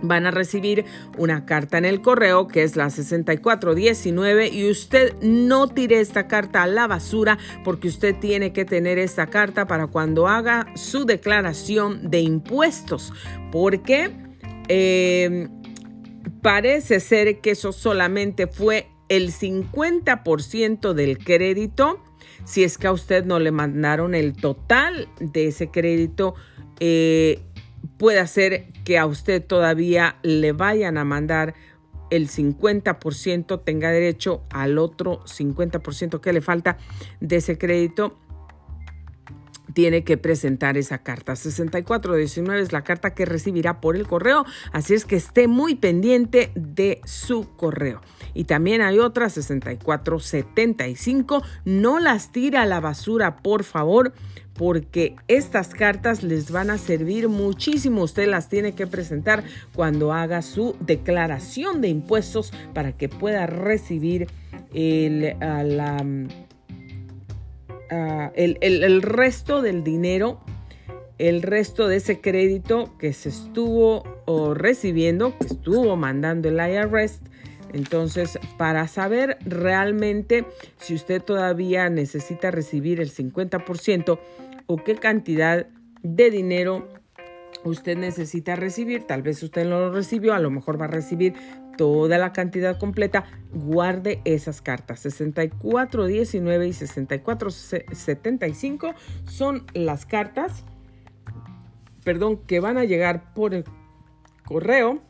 van 0.00 0.26
a 0.26 0.30
recibir 0.30 0.84
una 1.18 1.44
carta 1.44 1.76
en 1.76 1.84
el 1.84 2.00
correo 2.02 2.46
que 2.46 2.62
es 2.62 2.76
la 2.76 2.88
6419 2.88 4.48
y 4.48 4.70
usted 4.70 5.14
no 5.20 5.66
tire 5.66 6.00
esta 6.00 6.28
carta 6.28 6.62
a 6.62 6.66
la 6.68 6.86
basura 6.86 7.36
porque 7.64 7.88
usted 7.88 8.16
tiene 8.18 8.52
que 8.52 8.64
tener 8.64 8.98
esta 8.98 9.26
carta 9.26 9.66
para 9.66 9.88
cuando 9.88 10.28
haga 10.28 10.66
su 10.74 11.04
declaración 11.04 12.10
de 12.10 12.20
impuestos 12.20 13.12
porque 13.52 14.10
eh, 14.68 15.48
parece 16.40 17.00
ser 17.00 17.40
que 17.40 17.50
eso 17.50 17.72
solamente 17.72 18.46
fue 18.46 18.86
el 19.10 19.32
50% 19.32 20.94
del 20.94 21.18
crédito. 21.18 22.02
Si 22.44 22.64
es 22.64 22.78
que 22.78 22.86
a 22.86 22.92
usted 22.92 23.26
no 23.26 23.38
le 23.38 23.50
mandaron 23.50 24.14
el 24.14 24.34
total 24.34 25.08
de 25.18 25.48
ese 25.48 25.70
crédito, 25.70 26.34
eh, 26.78 27.42
puede 27.98 28.20
hacer 28.20 28.72
que 28.84 28.96
a 28.96 29.04
usted 29.04 29.44
todavía 29.44 30.16
le 30.22 30.52
vayan 30.52 30.96
a 30.96 31.04
mandar 31.04 31.54
el 32.10 32.28
50%, 32.28 33.62
tenga 33.62 33.90
derecho 33.90 34.42
al 34.50 34.78
otro 34.78 35.22
50% 35.26 36.20
que 36.20 36.32
le 36.32 36.40
falta 36.40 36.78
de 37.20 37.36
ese 37.36 37.58
crédito 37.58 38.18
tiene 39.74 40.04
que 40.04 40.16
presentar 40.16 40.76
esa 40.76 40.98
carta. 40.98 41.34
6419 41.36 42.62
es 42.62 42.72
la 42.72 42.82
carta 42.82 43.14
que 43.14 43.24
recibirá 43.24 43.80
por 43.80 43.96
el 43.96 44.06
correo, 44.06 44.44
así 44.72 44.94
es 44.94 45.04
que 45.04 45.16
esté 45.16 45.48
muy 45.48 45.74
pendiente 45.74 46.52
de 46.54 47.00
su 47.04 47.48
correo. 47.56 48.00
Y 48.34 48.44
también 48.44 48.82
hay 48.82 48.98
otra 48.98 49.28
6475, 49.28 51.42
no 51.64 51.98
las 51.98 52.32
tira 52.32 52.62
a 52.62 52.66
la 52.66 52.80
basura, 52.80 53.38
por 53.38 53.64
favor, 53.64 54.12
porque 54.54 55.16
estas 55.26 55.70
cartas 55.70 56.22
les 56.22 56.50
van 56.50 56.70
a 56.70 56.76
servir 56.76 57.28
muchísimo. 57.28 58.02
Usted 58.02 58.28
las 58.28 58.50
tiene 58.50 58.74
que 58.74 58.86
presentar 58.86 59.42
cuando 59.74 60.12
haga 60.12 60.42
su 60.42 60.76
declaración 60.80 61.80
de 61.80 61.88
impuestos 61.88 62.52
para 62.74 62.92
que 62.92 63.08
pueda 63.08 63.46
recibir 63.46 64.28
el, 64.74 65.34
la 65.40 66.04
Ah, 67.90 68.30
el, 68.36 69.02
resto 69.02 69.62
del 69.62 69.82
dinero, 69.82 70.40
el 71.18 71.42
resto 71.42 71.88
de 71.88 71.96
ese 71.96 72.20
crédito 72.20 72.96
que 72.98 73.12
se 73.12 73.30
estuvo 73.30 74.04
recibiendo, 74.54 75.36
que 75.38 75.46
estuvo 75.46 75.96
mandando 75.96 76.48
el 76.48 76.56
IRS. 76.56 77.20
Entonces, 77.72 78.38
para 78.56 78.86
saber 78.88 79.38
realmente 79.44 80.44
si 80.78 80.94
usted 80.94 81.22
todavía 81.22 81.88
necesita 81.88 82.50
recibir 82.50 83.00
el 83.00 83.10
50% 83.10 84.18
o 84.66 84.76
qué 84.76 84.94
cantidad 84.96 85.66
de 86.02 86.30
dinero 86.30 86.88
usted 87.64 87.96
necesita 87.96 88.56
recibir, 88.56 89.04
tal 89.04 89.22
vez 89.22 89.42
usted 89.42 89.64
no 89.64 89.80
lo 89.80 89.92
recibió, 89.92 90.34
a 90.34 90.38
lo 90.38 90.50
mejor 90.50 90.80
va 90.80 90.86
a 90.86 90.88
recibir 90.88 91.34
toda 91.80 92.16
la 92.18 92.32
cantidad 92.34 92.78
completa, 92.78 93.24
guarde 93.54 94.20
esas 94.26 94.60
cartas. 94.60 95.00
6419 95.00 96.68
y 96.68 96.74
6475 96.74 98.94
son 99.24 99.64
las 99.72 100.04
cartas, 100.04 100.66
perdón, 102.04 102.36
que 102.46 102.60
van 102.60 102.76
a 102.76 102.84
llegar 102.84 103.32
por 103.32 103.54
el 103.54 103.64
correo 104.44 105.00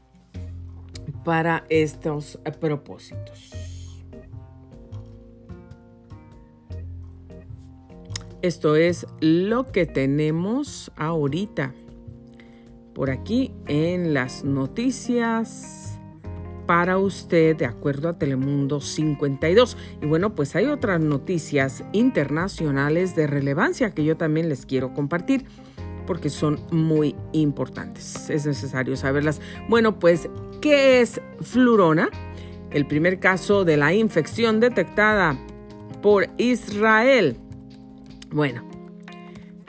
para 1.25 1.65
estos 1.71 2.39
propósitos. 2.61 3.51
Esto 8.43 8.77
es 8.77 9.09
lo 9.19 9.67
que 9.67 9.87
tenemos 9.87 10.93
ahorita 10.95 11.75
por 12.95 13.11
aquí 13.11 13.53
en 13.67 14.15
las 14.15 14.45
noticias 14.45 15.90
para 16.71 16.99
usted 16.99 17.57
de 17.57 17.67
acuerdo 17.67 18.09
a 18.09 18.13
Telemundo 18.17 18.81
52. 18.81 19.77
Y 20.01 20.07
bueno, 20.07 20.37
pues 20.37 20.55
hay 20.55 20.67
otras 20.67 21.01
noticias 21.01 21.83
internacionales 21.91 23.17
de 23.17 23.27
relevancia 23.27 23.91
que 23.91 24.05
yo 24.05 24.17
también 24.17 24.49
les 24.49 24.67
quiero 24.67 24.95
compartir 24.95 25.47
porque 26.07 26.31
son 26.31 26.61
muy 26.71 27.17
importantes. 27.33 28.31
Es 28.31 28.47
necesario 28.47 28.95
saberlas. 28.97 29.41
Bueno, 29.69 29.99
pues, 29.99 30.29
¿qué 30.61 31.01
es 31.01 31.21
flurona? 31.41 32.09
El 32.71 32.87
primer 32.87 33.19
caso 33.19 33.65
de 33.65 33.77
la 33.77 33.93
infección 33.93 34.61
detectada 34.61 35.37
por 36.01 36.29
Israel 36.39 37.37
Bueno, 38.31 38.70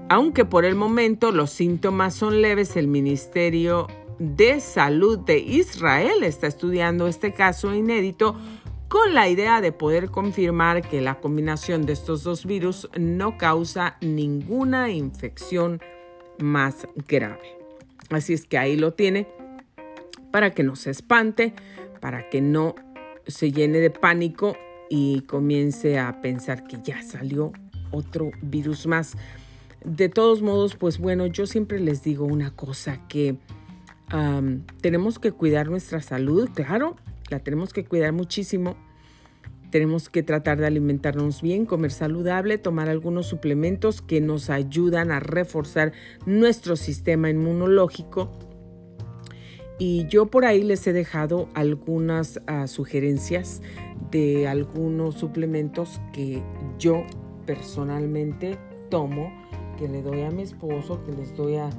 Aunque 0.08 0.44
por 0.44 0.64
el 0.64 0.76
momento 0.76 1.32
los 1.32 1.50
síntomas 1.50 2.14
son 2.14 2.42
leves, 2.42 2.76
el 2.76 2.86
Ministerio 2.86 3.88
de 4.18 4.60
Salud 4.60 5.18
de 5.18 5.38
Israel 5.38 6.22
está 6.22 6.46
estudiando 6.46 7.08
este 7.08 7.32
caso 7.32 7.74
inédito 7.74 8.36
con 8.92 9.14
la 9.14 9.26
idea 9.26 9.62
de 9.62 9.72
poder 9.72 10.10
confirmar 10.10 10.86
que 10.86 11.00
la 11.00 11.18
combinación 11.18 11.86
de 11.86 11.94
estos 11.94 12.24
dos 12.24 12.44
virus 12.44 12.90
no 12.94 13.38
causa 13.38 13.96
ninguna 14.02 14.90
infección 14.90 15.80
más 16.38 16.86
grave. 17.08 17.56
Así 18.10 18.34
es 18.34 18.44
que 18.44 18.58
ahí 18.58 18.76
lo 18.76 18.92
tiene 18.92 19.28
para 20.30 20.50
que 20.50 20.62
no 20.62 20.76
se 20.76 20.90
espante, 20.90 21.54
para 22.02 22.28
que 22.28 22.42
no 22.42 22.74
se 23.26 23.50
llene 23.50 23.78
de 23.78 23.88
pánico 23.88 24.58
y 24.90 25.22
comience 25.22 25.98
a 25.98 26.20
pensar 26.20 26.66
que 26.66 26.76
ya 26.82 27.02
salió 27.02 27.52
otro 27.92 28.30
virus 28.42 28.86
más. 28.86 29.16
De 29.82 30.10
todos 30.10 30.42
modos, 30.42 30.76
pues 30.76 30.98
bueno, 30.98 31.24
yo 31.24 31.46
siempre 31.46 31.80
les 31.80 32.02
digo 32.02 32.26
una 32.26 32.54
cosa 32.54 33.08
que 33.08 33.38
tenemos 34.82 35.18
que 35.18 35.32
cuidar 35.32 35.70
nuestra 35.70 36.02
salud, 36.02 36.50
claro, 36.52 36.96
la 37.32 37.40
tenemos 37.40 37.72
que 37.72 37.84
cuidar 37.84 38.12
muchísimo. 38.12 38.76
Tenemos 39.70 40.10
que 40.10 40.22
tratar 40.22 40.58
de 40.58 40.66
alimentarnos 40.66 41.40
bien, 41.40 41.64
comer 41.64 41.90
saludable, 41.90 42.58
tomar 42.58 42.90
algunos 42.90 43.26
suplementos 43.26 44.02
que 44.02 44.20
nos 44.20 44.50
ayudan 44.50 45.10
a 45.10 45.18
reforzar 45.18 45.92
nuestro 46.26 46.76
sistema 46.76 47.30
inmunológico. 47.30 48.30
Y 49.78 50.06
yo 50.08 50.26
por 50.26 50.44
ahí 50.44 50.62
les 50.62 50.86
he 50.86 50.92
dejado 50.92 51.48
algunas 51.54 52.38
ah, 52.46 52.66
sugerencias 52.66 53.62
de 54.10 54.46
algunos 54.46 55.14
suplementos 55.14 56.02
que 56.12 56.42
yo 56.78 57.04
personalmente 57.46 58.58
tomo, 58.90 59.32
que 59.78 59.88
le 59.88 60.02
doy 60.02 60.20
a 60.20 60.30
mi 60.30 60.42
esposo, 60.42 61.02
que 61.04 61.12
les 61.12 61.34
doy 61.34 61.56
a, 61.56 61.70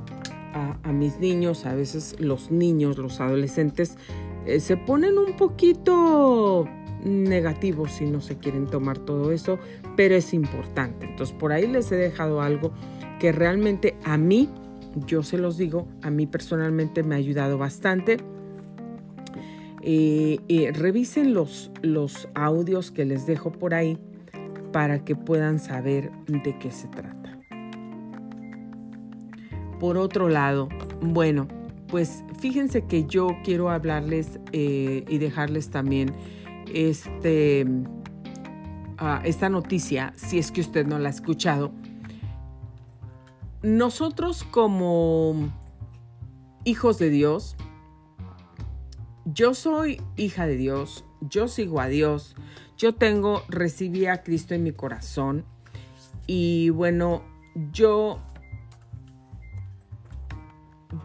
a, 0.84 0.92
mis 0.92 1.20
niños, 1.20 1.68
a 1.68 1.76
veces 1.76 2.16
los 2.20 2.50
niños, 2.50 2.98
los 2.98 3.22
adolescentes, 3.22 3.98
eh, 4.45 4.60
se 4.60 4.77
ponen 4.77 5.17
un 5.17 5.36
poquito 5.36 6.67
negativos 7.03 7.91
si 7.91 8.06
no 8.06 8.21
se 8.21 8.38
quieren 8.38 8.67
tomar 8.67 8.97
todo 8.99 9.32
eso, 9.32 9.60
pero 9.95 10.15
es 10.15 10.34
importante. 10.34 11.06
Entonces 11.06 11.36
por 11.36 11.51
ahí 11.51 11.67
les 11.67 11.91
he 11.91 11.95
dejado 11.95 12.41
algo 12.41 12.71
que 13.19 13.32
realmente 13.32 13.95
a 14.03 14.17
mí, 14.17 14.49
yo 15.08 15.23
se 15.23 15.38
los 15.38 15.58
digo, 15.58 15.88
a 16.01 16.10
mí 16.10 16.27
personalmente 16.27 17.03
me 17.03 17.15
ha 17.15 17.17
ayudado 17.17 17.58
bastante. 17.58 18.17
Eh, 19.82 20.39
eh, 20.47 20.71
revisen 20.73 21.34
los, 21.34 21.71
los 21.82 22.29
audios 22.36 22.91
que 22.91 23.03
les 23.03 23.25
dejo 23.25 23.51
por 23.51 23.73
ahí 23.73 23.97
para 24.71 25.03
que 25.03 25.15
puedan 25.15 25.60
saber 25.60 26.10
de 26.27 26.58
qué 26.58 26.71
se 26.71 26.88
trata. 26.88 27.39
Por 29.79 29.97
otro 29.97 30.29
lado, 30.29 30.69
bueno, 31.01 31.47
pues 31.93 32.23
fíjense 32.39 32.88
que 32.88 33.06
yo 33.06 33.27
quiero 33.43 33.69
hablarles 33.69 34.39
eh, 34.51 35.06
y 35.08 35.19
dejarles 35.19 35.69
también 35.69 36.12
este, 36.73 37.67
ah, 38.97 39.21
esta 39.23 39.47
noticia, 39.47 40.12
si 40.15 40.39
es 40.39 40.51
que 40.51 40.62
usted 40.62 40.88
no 40.88 40.97
la 40.97 41.10
ha 41.10 41.12
escuchado. 41.12 41.71
Nosotros 43.62 44.43
como 44.43 45.53
hijos 46.63 46.97
de 46.97 47.12
Dios, 47.12 47.56
yo 49.25 49.53
soy 49.53 50.01
hija 50.15 50.47
de 50.47 50.56
Dios, 50.56 51.06
yo 51.21 51.47
sigo 51.47 51.79
a 51.79 51.89
Dios, 51.89 52.36
yo 52.75 52.95
tengo, 52.95 53.43
recibí 53.49 54.08
a 54.08 54.23
Cristo 54.23 54.56
en 54.56 54.63
mi 54.63 54.71
corazón 54.71 55.45
y 56.25 56.71
bueno, 56.71 57.21
yo 57.71 58.19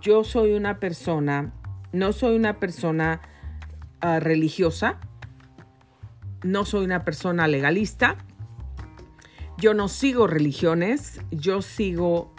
yo 0.01 0.25
soy 0.25 0.53
una 0.53 0.81
persona, 0.81 1.53
no 1.93 2.13
soy 2.13 2.37
una 2.37 2.59
persona 2.59 3.21
ah, 4.01 4.21
religiosa, 4.21 5.01
no 6.43 6.65
soy 6.65 6.85
una 6.85 7.05
persona 7.05 7.49
legalista, 7.49 8.17
yo 9.59 9.75
no 9.75 9.89
sigo 9.89 10.27
religiones, 10.27 11.21
yo 11.31 11.63
sigo 11.63 12.33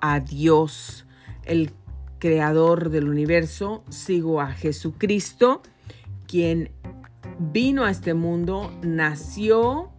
a 0.00 0.20
Dios, 0.20 1.06
el 1.44 1.72
creador 2.18 2.90
del 2.90 3.08
universo, 3.08 3.82
sigo 3.88 4.40
a 4.40 4.52
Jesucristo, 4.52 5.62
quien 6.28 6.70
vino 7.38 7.84
a 7.84 7.90
este 7.90 8.14
mundo, 8.14 8.70
nació 8.82 9.90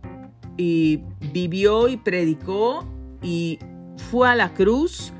y 0.55 1.03
vivió 1.33 1.89
y 1.89 1.97
predicó 1.97 2.85
y 3.21 3.59
fue 4.09 4.29
a 4.29 4.35
la 4.35 4.53
cruz 4.53 5.11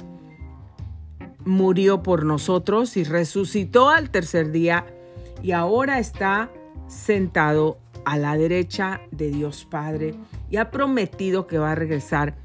murió 1.45 2.03
por 2.03 2.25
nosotros 2.25 2.97
y 2.97 3.03
resucitó 3.03 3.89
al 3.89 4.09
tercer 4.09 4.51
día 4.51 4.85
y 5.41 5.51
ahora 5.51 5.99
está 5.99 6.51
sentado 6.87 7.79
a 8.05 8.17
la 8.17 8.35
derecha 8.37 9.01
de 9.11 9.29
Dios 9.29 9.65
Padre 9.69 10.15
y 10.49 10.57
ha 10.57 10.71
prometido 10.71 11.47
que 11.47 11.57
va 11.57 11.71
a 11.71 11.75
regresar 11.75 12.35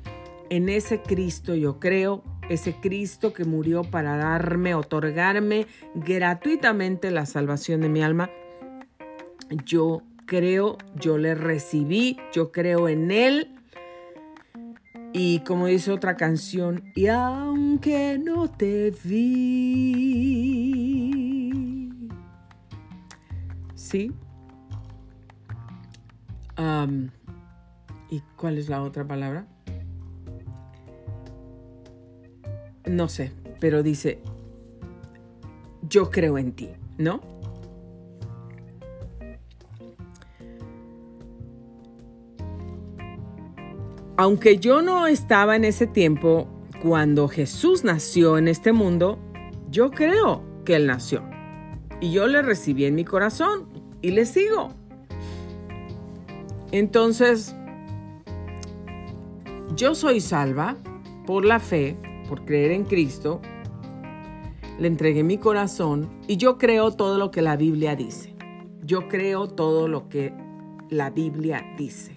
en 0.51 0.69
ese 0.69 1.03
Cristo, 1.03 1.55
yo 1.55 1.81
creo, 1.81 2.23
ese 2.49 2.75
Cristo 2.75 3.33
que 3.33 3.45
murió 3.45 3.83
para 3.83 4.17
darme, 4.17 4.75
otorgarme 4.75 5.67
gratuitamente 5.95 7.11
la 7.11 7.27
salvación 7.27 7.81
de 7.81 7.89
mi 7.89 8.03
alma. 8.03 8.31
Yo 9.65 10.03
creo, 10.27 10.79
yo 10.95 11.19
le 11.19 11.35
recibí, 11.35 12.19
yo 12.33 12.53
creo 12.53 12.89
en 12.89 13.11
Él 13.11 13.56
y 15.13 15.41
como 15.41 15.67
dice 15.67 15.93
otra 15.93 16.17
canción, 16.17 16.93
y 16.95 17.07
aunque 17.09 18.19
no 18.23 18.49
te 18.51 18.93
vi. 19.05 19.37
¿Sí? 23.75 24.13
¿Y 28.11 28.21
cuál 28.37 28.59
es 28.59 28.69
la 28.69 28.83
otra 28.83 29.07
palabra? 29.07 29.47
No 32.87 33.09
sé, 33.09 33.33
pero 33.61 33.83
dice, 33.83 34.21
yo 35.83 36.11
creo 36.11 36.39
en 36.39 36.53
ti, 36.53 36.71
¿no? 36.99 37.21
Aunque 44.19 44.59
yo 44.59 44.81
no 44.81 45.07
estaba 45.07 45.57
en 45.57 45.65
ese 45.65 45.87
tiempo 45.87 46.49
cuando 46.83 47.29
Jesús 47.29 47.85
nació 47.85 48.39
en 48.39 48.49
este 48.49 48.73
mundo, 48.73 49.19
yo 49.71 49.91
creo 49.91 50.43
que 50.65 50.77
Él 50.77 50.87
nació. 50.87 51.23
Y 52.01 52.13
yo 52.13 52.27
le 52.27 52.41
recibí 52.41 52.87
en 52.87 52.95
mi 52.95 53.05
corazón 53.05 53.69
y 54.01 54.11
le 54.13 54.25
sigo. 54.25 54.71
Entonces, 56.73 57.55
yo 59.77 59.95
soy 59.95 60.21
salva 60.21 60.77
por 61.27 61.45
la 61.45 61.61
fe 61.61 61.97
por 62.27 62.45
creer 62.45 62.73
en 62.73 62.85
Cristo, 62.85 63.41
le 64.79 64.89
entregué 64.89 65.23
mi 65.23 65.39
corazón 65.39 66.11
y 66.27 66.39
yo 66.39 66.59
creo 66.59 66.91
todo 66.91 67.19
lo 67.19 67.31
que 67.31 67.43
la 67.43 67.57
Biblia 67.57 67.95
dice. 67.97 68.35
Yo 68.83 69.09
creo 69.09 69.47
todo 69.47 69.89
lo 69.89 70.09
que 70.09 70.33
la 70.89 71.11
Biblia 71.11 71.65
dice. 71.77 72.16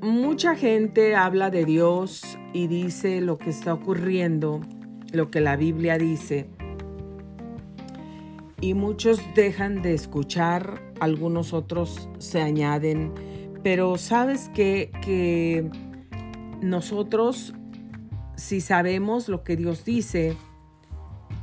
Mucha 0.00 0.56
gente 0.56 1.14
habla 1.14 1.50
de 1.50 1.64
Dios 1.64 2.38
y 2.52 2.66
dice 2.66 3.20
lo 3.20 3.38
que 3.38 3.50
está 3.50 3.74
ocurriendo, 3.74 4.60
lo 5.12 5.30
que 5.30 5.40
la 5.40 5.56
Biblia 5.56 5.98
dice. 5.98 6.48
Y 8.60 8.74
muchos 8.74 9.20
dejan 9.34 9.82
de 9.82 9.94
escuchar, 9.94 10.80
algunos 11.00 11.52
otros 11.52 12.08
se 12.18 12.40
añaden. 12.40 13.12
Pero 13.62 13.96
sabes 13.96 14.50
que, 14.54 14.90
que 15.02 15.70
nosotros, 16.60 17.54
si 18.36 18.60
sabemos 18.60 19.28
lo 19.28 19.44
que 19.44 19.56
Dios 19.56 19.84
dice, 19.84 20.36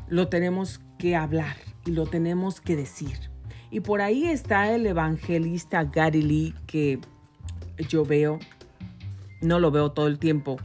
lo 0.07 0.27
tenemos 0.27 0.81
que 0.97 1.15
hablar 1.15 1.55
y 1.85 1.91
lo 1.91 2.05
tenemos 2.05 2.59
que 2.61 2.75
decir. 2.75 3.31
Y 3.71 3.79
por 3.79 4.01
ahí 4.01 4.25
está 4.25 4.73
el 4.73 4.85
evangelista 4.85 5.85
Gary 5.85 6.21
Lee 6.21 6.53
que 6.67 6.99
yo 7.87 8.05
veo, 8.05 8.39
no 9.41 9.59
lo 9.59 9.71
veo 9.71 9.91
todo 9.91 10.07
el 10.07 10.19
tiempo, 10.19 10.57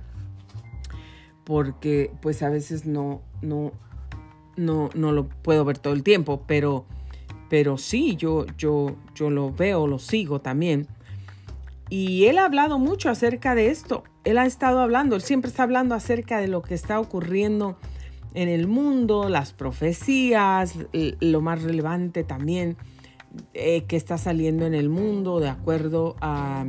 porque 1.44 2.10
pues 2.20 2.42
a 2.42 2.50
veces 2.50 2.86
no, 2.86 3.22
no, 3.42 3.72
no, 4.56 4.90
no 4.94 5.12
lo 5.12 5.28
puedo 5.28 5.64
ver 5.64 5.78
todo 5.78 5.94
el 5.94 6.02
tiempo, 6.02 6.42
pero, 6.46 6.84
pero 7.48 7.78
sí, 7.78 8.16
yo, 8.16 8.46
yo, 8.58 8.96
yo 9.14 9.30
lo 9.30 9.52
veo, 9.52 9.86
lo 9.86 9.98
sigo 9.98 10.40
también. 10.40 10.86
Y 11.88 12.26
él 12.26 12.38
ha 12.38 12.46
hablado 12.46 12.80
mucho 12.80 13.10
acerca 13.10 13.54
de 13.54 13.70
esto. 13.70 14.02
Él 14.24 14.38
ha 14.38 14.46
estado 14.46 14.80
hablando, 14.80 15.14
él 15.14 15.22
siempre 15.22 15.50
está 15.50 15.62
hablando 15.62 15.94
acerca 15.94 16.40
de 16.40 16.48
lo 16.48 16.62
que 16.62 16.74
está 16.74 16.98
ocurriendo 16.98 17.76
en 18.34 18.48
el 18.48 18.66
mundo, 18.66 19.28
las 19.28 19.52
profecías, 19.52 20.74
lo 20.92 21.40
más 21.40 21.62
relevante 21.62 22.24
también 22.24 22.76
eh, 23.54 23.84
que 23.84 23.96
está 23.96 24.18
saliendo 24.18 24.66
en 24.66 24.74
el 24.74 24.88
mundo 24.88 25.40
de 25.40 25.48
acuerdo 25.48 26.16
a, 26.20 26.66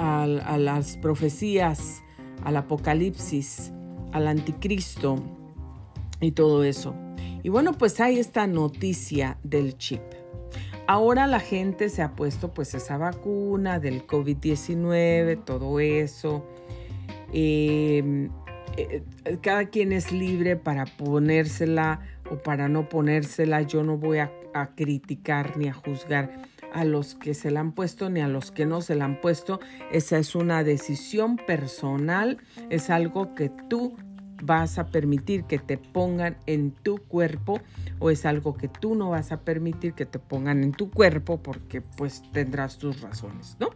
a 0.00 0.26
las 0.58 0.96
profecías, 0.96 2.02
al 2.42 2.56
apocalipsis, 2.56 3.72
al 4.12 4.28
anticristo 4.28 5.22
y 6.20 6.32
todo 6.32 6.64
eso. 6.64 6.94
Y 7.42 7.48
bueno, 7.48 7.72
pues 7.72 8.00
hay 8.00 8.18
esta 8.18 8.46
noticia 8.46 9.38
del 9.42 9.76
chip. 9.78 10.02
Ahora 10.86 11.26
la 11.26 11.40
gente 11.40 11.88
se 11.88 12.02
ha 12.02 12.14
puesto 12.16 12.52
pues 12.52 12.74
esa 12.74 12.98
vacuna 12.98 13.78
del 13.78 14.06
COVID-19, 14.06 15.44
todo 15.44 15.78
eso. 15.80 16.44
Em, 17.32 18.30
eh, 18.76 19.02
cada 19.40 19.66
quien 19.66 19.92
es 19.92 20.10
libre 20.10 20.56
para 20.56 20.86
ponérsela 20.86 22.00
o 22.30 22.38
para 22.38 22.68
no 22.68 22.88
ponérsela. 22.88 23.62
Yo 23.62 23.84
no 23.84 23.98
voy 23.98 24.18
a, 24.18 24.32
a, 24.52 24.74
criticar 24.74 25.56
ni 25.56 25.68
a 25.68 25.72
juzgar 25.72 26.42
a 26.72 26.84
los 26.84 27.14
que 27.14 27.34
se 27.34 27.50
la 27.50 27.60
han 27.60 27.72
puesto 27.72 28.10
ni 28.10 28.20
a 28.20 28.28
los 28.28 28.50
que 28.50 28.66
no 28.66 28.80
se 28.80 28.94
la 28.94 29.04
han 29.04 29.20
puesto. 29.20 29.60
Esa 29.92 30.18
es 30.18 30.34
una 30.34 30.64
decisión 30.64 31.36
personal, 31.36 32.38
es 32.70 32.90
algo 32.90 33.34
que 33.34 33.50
tú 33.68 33.96
vas 34.42 34.78
a 34.78 34.86
permitir 34.86 35.44
que 35.44 35.58
te 35.58 35.76
pongan 35.76 36.38
en 36.46 36.70
tu 36.70 36.98
cuerpo 36.98 37.60
o 37.98 38.10
es 38.10 38.24
algo 38.24 38.56
que 38.56 38.68
tú 38.68 38.94
no 38.94 39.10
vas 39.10 39.32
a 39.32 39.40
permitir 39.40 39.92
que 39.92 40.06
te 40.06 40.18
pongan 40.18 40.62
en 40.62 40.72
tu 40.72 40.90
cuerpo 40.90 41.42
porque 41.42 41.80
pues 41.80 42.22
tendrás 42.32 42.78
tus 42.78 43.00
razones, 43.00 43.56
¿no? 43.60 43.70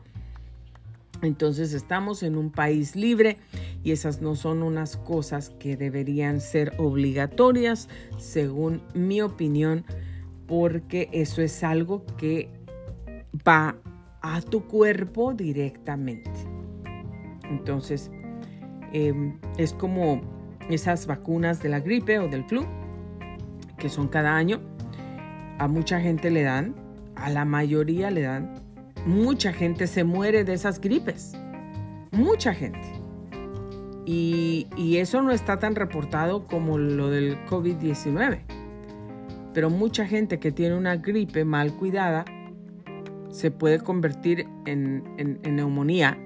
Entonces 1.22 1.72
estamos 1.72 2.22
en 2.22 2.36
un 2.36 2.50
país 2.50 2.96
libre 2.96 3.38
y 3.82 3.92
esas 3.92 4.20
no 4.20 4.34
son 4.34 4.62
unas 4.62 4.96
cosas 4.96 5.50
que 5.58 5.76
deberían 5.76 6.40
ser 6.40 6.74
obligatorias, 6.78 7.88
según 8.18 8.82
mi 8.94 9.22
opinión, 9.22 9.84
porque 10.46 11.08
eso 11.12 11.40
es 11.40 11.64
algo 11.64 12.04
que 12.18 12.50
va 13.46 13.76
a 14.22 14.40
tu 14.40 14.66
cuerpo 14.66 15.34
directamente. 15.34 16.30
Entonces, 17.50 18.10
em, 18.92 19.38
es 19.58 19.74
como 19.74 20.22
esas 20.68 21.06
vacunas 21.06 21.62
de 21.62 21.68
la 21.68 21.80
gripe 21.80 22.18
o 22.18 22.28
del 22.28 22.44
flu, 22.44 22.64
que 23.78 23.88
son 23.88 24.08
cada 24.08 24.34
año. 24.34 24.60
A 25.58 25.68
mucha 25.68 26.00
gente 26.00 26.30
le 26.30 26.42
dan, 26.42 26.74
a 27.16 27.30
la 27.30 27.44
mayoría 27.44 28.10
le 28.10 28.22
dan. 28.22 28.54
Mucha 29.06 29.52
gente 29.52 29.86
se 29.86 30.04
muere 30.04 30.44
de 30.44 30.54
esas 30.54 30.80
gripes. 30.80 31.36
Mucha 32.12 32.54
gente. 32.54 32.80
Y, 34.06 34.66
y 34.76 34.96
eso 34.98 35.22
no 35.22 35.32
está 35.32 35.58
tan 35.58 35.74
reportado 35.74 36.46
como 36.46 36.78
lo 36.78 37.10
del 37.10 37.36
COVID-19. 37.46 38.40
Pero 39.52 39.70
mucha 39.70 40.06
gente 40.06 40.38
que 40.38 40.50
tiene 40.50 40.76
una 40.76 40.96
gripe 40.96 41.44
mal 41.44 41.74
cuidada 41.74 42.24
se 43.34 43.50
puede 43.50 43.80
convertir 43.80 44.46
en, 44.64 45.02
en 45.18 45.56
neumonía 45.56 46.16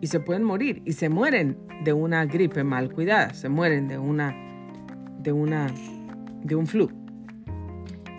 y 0.00 0.08
se 0.08 0.18
pueden 0.18 0.42
morir 0.42 0.82
y 0.84 0.92
se 0.94 1.08
mueren 1.08 1.56
de 1.84 1.92
una 1.92 2.26
gripe 2.26 2.64
mal 2.64 2.92
cuidada, 2.92 3.32
se 3.32 3.48
mueren 3.48 3.86
de 3.86 3.96
una 3.96 4.34
de 5.20 5.30
una 5.30 5.68
de 6.42 6.56
un 6.56 6.66
flu. 6.66 6.90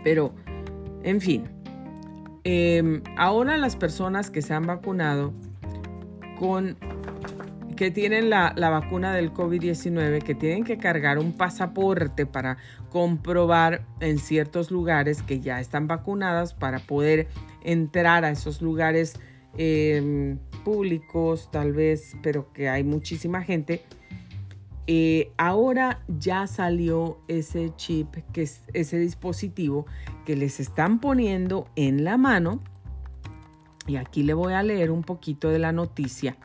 Pero, 0.05 0.33
en 1.03 1.19
fin, 1.19 1.43
em, 2.45 3.01
ahora 3.17 3.57
las 3.57 3.75
personas 3.75 4.31
que 4.31 4.41
se 4.41 4.53
han 4.53 4.65
vacunado 4.65 5.33
con 6.39 6.77
que 7.75 7.91
tienen 7.91 8.29
la, 8.29 8.53
la 8.55 8.69
vacuna 8.69 9.13
del 9.13 9.33
COVID-19, 9.33 10.21
que 10.21 10.35
tienen 10.35 10.63
que 10.63 10.77
cargar 10.77 11.19
un 11.19 11.33
pasaporte 11.33 12.25
para 12.25 12.57
comprobar 12.89 13.85
en 13.99 14.19
ciertos 14.19 14.71
lugares 14.71 15.23
que 15.23 15.41
ya 15.41 15.59
están 15.59 15.87
vacunadas 15.87 16.53
para 16.53 16.79
poder 16.79 17.27
entrar 17.63 18.25
a 18.25 18.31
esos 18.31 18.61
lugares 18.61 19.19
Em, 19.55 20.39
públicos 20.63 21.49
tal 21.51 21.73
vez, 21.73 22.15
pero 22.23 22.51
que 22.53 22.69
hay 22.69 22.83
muchísima 22.83 23.43
gente. 23.43 23.83
Eh, 24.87 25.31
ahora 25.37 26.03
ya 26.07 26.47
salió 26.47 27.19
ese 27.27 27.71
chip, 27.75 28.15
que 28.33 28.43
es 28.43 28.61
ese 28.73 28.97
dispositivo 28.97 29.85
que 30.25 30.35
les 30.35 30.59
están 30.59 30.99
poniendo 30.99 31.67
en 31.75 32.03
la 32.03 32.17
mano. 32.17 32.61
Y 33.85 33.97
aquí 33.97 34.23
le 34.23 34.33
voy 34.33 34.53
a 34.53 34.63
leer 34.63 34.89
un 34.89 35.03
poquito 35.03 35.49
de 35.49 35.59
la 35.59 35.71
noticia. 35.71 36.37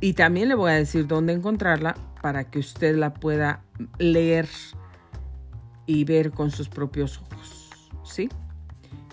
Y 0.00 0.12
también 0.14 0.48
le 0.48 0.54
voy 0.54 0.70
a 0.70 0.74
decir 0.74 1.06
dónde 1.06 1.32
encontrarla 1.32 1.96
para 2.22 2.48
que 2.50 2.60
usted 2.60 2.96
la 2.96 3.14
pueda 3.14 3.64
leer 3.98 4.48
y 5.86 6.04
ver 6.04 6.30
con 6.30 6.50
sus 6.50 6.68
propios 6.68 7.18
ojos. 7.18 7.70
¿Sí? 8.04 8.28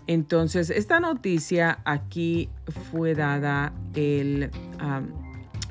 Entonces, 0.07 0.69
esta 0.69 0.99
noticia 0.99 1.79
aquí 1.83 2.49
fue 2.91 3.15
dada 3.15 3.73
el 3.95 4.51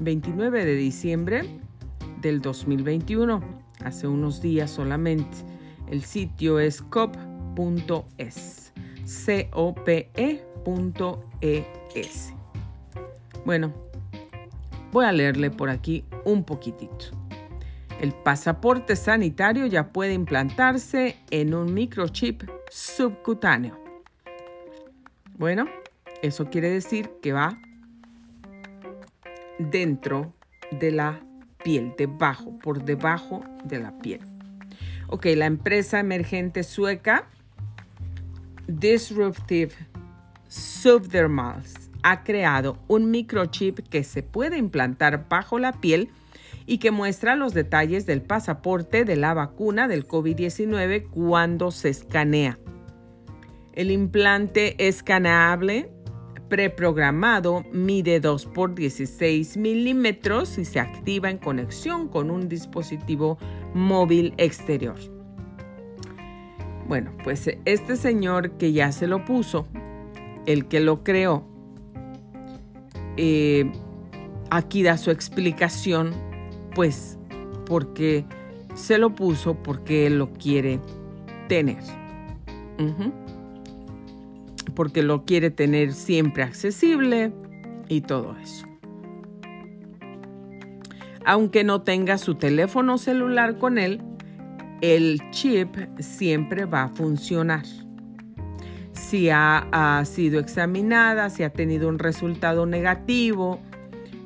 29 0.00 0.64
de 0.64 0.74
diciembre 0.74 1.60
del 2.20 2.40
2021, 2.40 3.40
hace 3.84 4.08
unos 4.08 4.42
días 4.42 4.70
solamente. 4.70 5.36
El 5.88 6.02
sitio 6.02 6.58
es 6.58 6.82
cop.es, 6.82 8.72
C-O-P-E.es. 9.04 10.34
Bueno, 13.44 13.72
voy 14.90 15.04
a 15.04 15.12
leerle 15.12 15.50
por 15.50 15.70
aquí 15.70 16.04
un 16.24 16.42
poquitito. 16.42 17.06
El 18.00 18.12
pasaporte 18.12 18.96
sanitario 18.96 19.66
ya 19.66 19.92
puede 19.92 20.14
implantarse 20.14 21.18
en 21.30 21.54
un 21.54 21.72
microchip 21.72 22.42
subcutáneo. 22.68 23.83
Bueno, 25.36 25.66
eso 26.22 26.48
quiere 26.48 26.70
decir 26.70 27.10
que 27.20 27.32
va 27.32 27.58
dentro 29.58 30.32
de 30.70 30.92
la 30.92 31.20
piel, 31.62 31.94
debajo, 31.98 32.58
por 32.58 32.84
debajo 32.84 33.42
de 33.64 33.80
la 33.80 33.98
piel. 33.98 34.20
Ok, 35.08 35.26
la 35.36 35.46
empresa 35.46 35.98
emergente 35.98 36.62
sueca 36.62 37.26
Disruptive 38.66 39.74
Subdermals 40.48 41.90
ha 42.02 42.22
creado 42.22 42.78
un 42.86 43.10
microchip 43.10 43.80
que 43.88 44.04
se 44.04 44.22
puede 44.22 44.56
implantar 44.56 45.28
bajo 45.28 45.58
la 45.58 45.72
piel 45.72 46.10
y 46.66 46.78
que 46.78 46.90
muestra 46.90 47.34
los 47.34 47.54
detalles 47.54 48.06
del 48.06 48.22
pasaporte 48.22 49.04
de 49.04 49.16
la 49.16 49.34
vacuna 49.34 49.88
del 49.88 50.06
COVID-19 50.06 51.10
cuando 51.10 51.70
se 51.70 51.88
escanea. 51.90 52.58
El 53.74 53.90
implante 53.90 54.76
escaneable 54.86 55.90
preprogramado 56.48 57.64
mide 57.72 58.20
2 58.20 58.46
por 58.46 58.76
16 58.76 59.56
milímetros 59.56 60.58
y 60.58 60.64
se 60.64 60.78
activa 60.78 61.28
en 61.28 61.38
conexión 61.38 62.06
con 62.06 62.30
un 62.30 62.48
dispositivo 62.48 63.36
móvil 63.74 64.32
exterior. 64.36 64.94
Bueno, 66.86 67.10
pues 67.24 67.50
este 67.64 67.96
señor 67.96 68.52
que 68.52 68.72
ya 68.72 68.92
se 68.92 69.08
lo 69.08 69.24
puso, 69.24 69.66
el 70.46 70.66
que 70.66 70.78
lo 70.78 71.02
creó, 71.02 71.44
eh, 73.16 73.72
aquí 74.50 74.84
da 74.84 74.98
su 74.98 75.10
explicación, 75.10 76.12
pues 76.76 77.18
porque 77.66 78.24
se 78.74 78.98
lo 78.98 79.16
puso 79.16 79.54
porque 79.54 80.06
él 80.06 80.18
lo 80.18 80.32
quiere 80.32 80.78
tener. 81.48 81.82
Porque 84.74 85.02
lo 85.02 85.24
quiere 85.24 85.50
tener 85.50 85.92
siempre 85.92 86.42
accesible 86.42 87.32
y 87.88 88.00
todo 88.02 88.36
eso. 88.42 88.66
Aunque 91.24 91.64
no 91.64 91.82
tenga 91.82 92.18
su 92.18 92.34
teléfono 92.34 92.98
celular 92.98 93.58
con 93.58 93.78
él, 93.78 94.02
el 94.82 95.20
chip 95.30 95.74
siempre 95.98 96.66
va 96.66 96.84
a 96.84 96.88
funcionar. 96.88 97.64
Si 98.92 99.30
ha, 99.30 100.02
sido 100.04 100.38
examinada, 100.38 101.30
si 101.30 101.42
ha 101.42 101.50
tenido 101.50 101.88
un 101.88 101.98
resultado 101.98 102.66
negativo, 102.66 103.60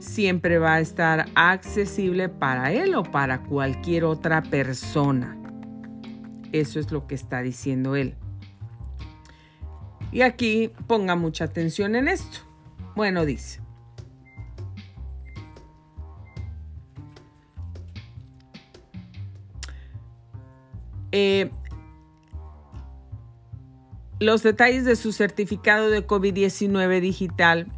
siempre 0.00 0.58
va 0.58 0.74
a 0.74 0.80
estar 0.80 1.26
accesible 1.34 2.28
para 2.28 2.72
él 2.72 2.94
o 2.94 3.04
para 3.04 3.42
cualquier 3.42 4.04
otra 4.04 4.42
persona. 4.42 5.36
Eso 6.52 6.80
es 6.80 6.90
lo 6.90 7.06
que 7.06 7.14
está 7.14 7.42
diciendo 7.42 7.94
él. 7.94 8.14
Y 10.10 10.22
aquí 10.22 10.70
ponga 10.86 11.16
mucha 11.16 11.44
atención 11.44 11.94
en 11.96 12.08
esto. 12.08 12.38
Bueno, 12.94 13.24
dice. 13.24 13.60
Eh, 21.12 21.50
los 24.20 24.42
detalles 24.42 24.84
de 24.84 24.96
su 24.96 25.12
certificado 25.12 25.90
de 25.90 26.06
COVID-19 26.06 27.00
digital 27.00 27.68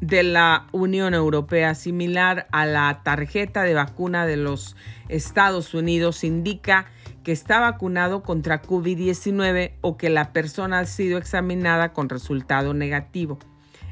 de 0.00 0.22
la 0.22 0.66
Unión 0.72 1.14
Europea, 1.14 1.74
similar 1.74 2.46
a 2.52 2.66
la 2.66 3.00
tarjeta 3.02 3.62
de 3.62 3.74
vacuna 3.74 4.26
de 4.26 4.36
los 4.36 4.76
Estados 5.08 5.74
Unidos, 5.74 6.24
indica 6.24 6.86
que 7.22 7.32
está 7.32 7.60
vacunado 7.60 8.22
contra 8.22 8.62
COVID-19 8.62 9.72
o 9.80 9.96
que 9.96 10.10
la 10.10 10.32
persona 10.32 10.80
ha 10.80 10.86
sido 10.86 11.18
examinada 11.18 11.92
con 11.92 12.08
resultado 12.08 12.74
negativo. 12.74 13.38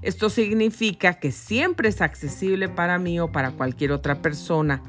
Esto 0.03 0.31
significa 0.31 1.15
que 1.15 1.33
siempre 1.33 1.89
es 1.89 2.01
accesible 2.01 2.69
para 2.69 2.99
mí 2.99 3.19
o 3.21 3.33
para 3.33 3.51
cualquier 3.53 3.93
otra 3.93 4.23
persona. 4.23 4.83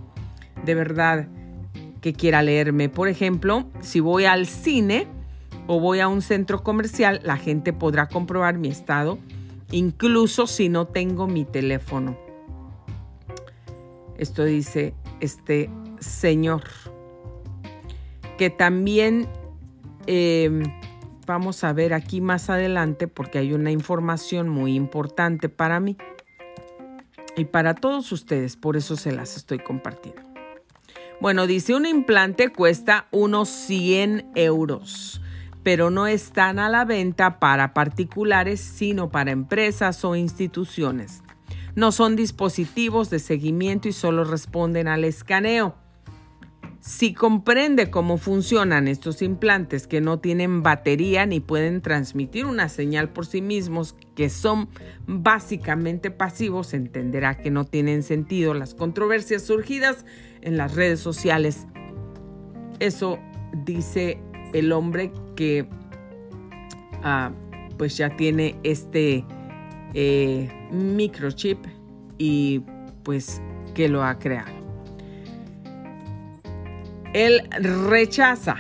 De 0.64 0.76
verdad, 0.76 1.28
que 2.02 2.14
quiera 2.14 2.42
leerme. 2.42 2.90
Por 2.90 3.08
ejemplo, 3.08 3.66
si 3.82 4.00
voy 4.00 4.26
al 4.26 4.46
cine 4.46 5.08
o 5.68 5.80
voy 5.80 6.00
a 6.00 6.08
un 6.08 6.22
centro 6.22 6.64
comercial, 6.64 7.22
la 7.24 7.38
gente 7.38 7.74
podrá 7.74 8.08
comprobar 8.08 8.58
mi 8.58 8.70
estado, 8.70 9.20
incluso 9.72 10.48
si 10.48 10.70
no 10.70 10.88
tengo 10.88 11.28
mi 11.28 11.46
teléfono. 11.46 12.18
Esto 14.18 14.44
dice 14.44 14.94
este 15.20 15.70
señor. 16.00 16.64
Que 18.40 18.50
también 18.50 19.28
em, 20.08 20.64
vamos 21.28 21.66
a 21.66 21.74
ver 21.74 21.94
aquí 21.94 22.22
más 22.22 22.50
adelante 22.50 23.10
porque 23.10 23.38
hay 23.38 23.52
una 23.52 23.70
información 23.70 24.48
muy 24.48 24.76
importante 24.76 25.50
para 25.50 25.82
mí 25.82 25.98
y 27.36 27.44
para 27.46 27.76
todos 27.76 28.14
ustedes, 28.14 28.56
por 28.56 28.78
eso 28.78 28.96
se 28.96 29.12
las 29.12 29.36
estoy 29.36 29.60
compartiendo. 29.60 30.22
Bueno, 31.20 31.48
dice 31.48 31.76
un 31.76 31.86
implante 31.86 32.48
cuesta 32.48 33.08
unos 33.12 33.50
100 33.50 34.32
euros, 34.36 35.22
pero 35.62 35.90
no 35.90 36.08
están 36.08 36.60
a 36.60 36.70
la 36.70 36.86
venta 36.86 37.40
para 37.40 37.74
particulares, 37.74 38.62
sino 38.62 39.10
para 39.10 39.32
empresas 39.32 40.06
o 40.06 40.16
instituciones. 40.16 41.24
No 41.76 41.92
son 41.92 42.16
dispositivos 42.16 43.10
de 43.10 43.20
seguimiento 43.20 43.90
y 43.90 43.92
solo 43.92 44.24
responden 44.24 44.88
al 44.88 45.04
escaneo. 45.04 45.76
Si 46.80 47.14
comprende 47.14 47.90
cómo 47.92 48.18
funcionan 48.18 48.88
estos 48.88 49.22
implantes 49.22 49.86
que 49.86 50.00
no 50.00 50.20
tienen 50.20 50.64
batería 50.64 51.26
ni 51.26 51.42
pueden 51.42 51.82
transmitir 51.82 52.46
una 52.46 52.70
señal 52.70 53.10
por 53.10 53.26
sí 53.26 53.42
mismos, 53.42 53.96
que 54.16 54.30
son 54.30 54.70
básicamente 55.06 56.10
pasivos, 56.10 56.74
entenderá 56.74 57.38
que 57.38 57.52
no 57.52 57.66
tienen 57.66 58.02
sentido 58.02 58.54
las 58.54 58.76
controversias 58.76 59.44
surgidas 59.44 60.06
en 60.42 60.56
las 60.56 60.74
redes 60.74 61.02
sociales. 61.02 61.68
Eso 62.80 63.20
dice 63.66 64.22
el 64.54 64.72
hombre 64.72 65.12
que 65.36 65.68
ah, 67.04 67.32
pues 67.78 67.98
ya 67.98 68.16
tiene 68.16 68.58
este 68.64 69.26
eh, 69.94 70.50
microchip 70.72 71.60
y 72.18 72.62
pues 73.04 73.42
que 73.74 73.90
lo 73.90 74.04
ha 74.04 74.18
creado. 74.18 74.59
Él 77.14 77.42
rechaza 77.60 78.58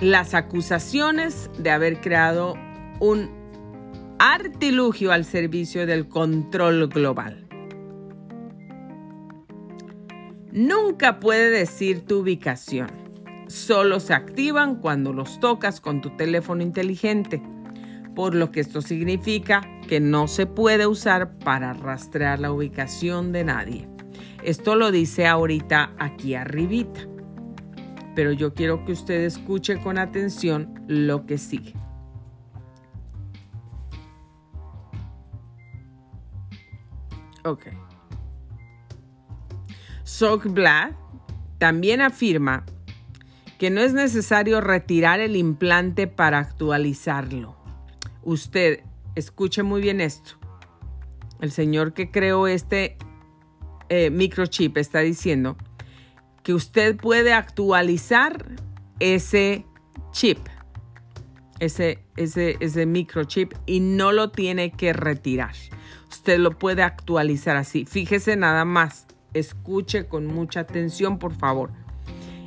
las 0.00 0.34
acusaciones 0.34 1.50
de 1.58 1.70
haber 1.70 2.00
creado 2.00 2.54
un 3.00 3.30
artilugio 4.20 5.10
al 5.10 5.24
servicio 5.24 5.84
del 5.84 6.06
control 6.06 6.88
global. 6.88 7.48
Nunca 10.52 11.18
puede 11.18 11.50
decir 11.50 12.02
tu 12.06 12.20
ubicación. 12.20 12.90
Solo 13.48 13.98
se 13.98 14.14
activan 14.14 14.76
cuando 14.76 15.12
los 15.12 15.40
tocas 15.40 15.80
con 15.80 16.00
tu 16.00 16.10
teléfono 16.16 16.62
inteligente, 16.62 17.42
por 18.14 18.36
lo 18.36 18.52
que 18.52 18.60
esto 18.60 18.82
significa 18.82 19.62
que 19.88 19.98
no 19.98 20.28
se 20.28 20.46
puede 20.46 20.86
usar 20.86 21.38
para 21.38 21.72
rastrear 21.72 22.38
la 22.38 22.52
ubicación 22.52 23.32
de 23.32 23.44
nadie. 23.44 23.88
Esto 24.44 24.76
lo 24.76 24.92
dice 24.92 25.26
ahorita 25.26 25.92
aquí 25.98 26.34
arribita 26.34 27.11
pero 28.14 28.32
yo 28.32 28.54
quiero 28.54 28.84
que 28.84 28.92
usted 28.92 29.22
escuche 29.22 29.80
con 29.80 29.98
atención 29.98 30.84
lo 30.86 31.26
que 31.26 31.38
sigue. 31.38 31.74
Ok. 37.44 37.66
Sockblad 40.04 40.92
también 41.58 42.00
afirma 42.00 42.64
que 43.58 43.70
no 43.70 43.80
es 43.80 43.94
necesario 43.94 44.60
retirar 44.60 45.20
el 45.20 45.36
implante 45.36 46.06
para 46.06 46.38
actualizarlo. 46.38 47.56
Usted, 48.22 48.80
escuche 49.14 49.62
muy 49.62 49.80
bien 49.80 50.00
esto. 50.00 50.32
El 51.40 51.50
señor 51.50 51.92
que 51.92 52.10
creó 52.10 52.46
este 52.46 52.96
eh, 53.88 54.10
microchip 54.10 54.76
está 54.76 55.00
diciendo 55.00 55.56
que 56.42 56.54
usted 56.54 56.96
puede 56.96 57.32
actualizar 57.32 58.56
ese 58.98 59.64
chip, 60.12 60.38
ese, 61.58 62.04
ese, 62.16 62.56
ese 62.60 62.86
microchip 62.86 63.54
y 63.66 63.80
no 63.80 64.12
lo 64.12 64.30
tiene 64.30 64.72
que 64.72 64.92
retirar. 64.92 65.54
Usted 66.10 66.38
lo 66.38 66.58
puede 66.58 66.82
actualizar 66.82 67.56
así. 67.56 67.84
Fíjese 67.84 68.36
nada 68.36 68.64
más. 68.64 69.06
Escuche 69.34 70.06
con 70.06 70.26
mucha 70.26 70.60
atención, 70.60 71.18
por 71.18 71.34
favor. 71.34 71.70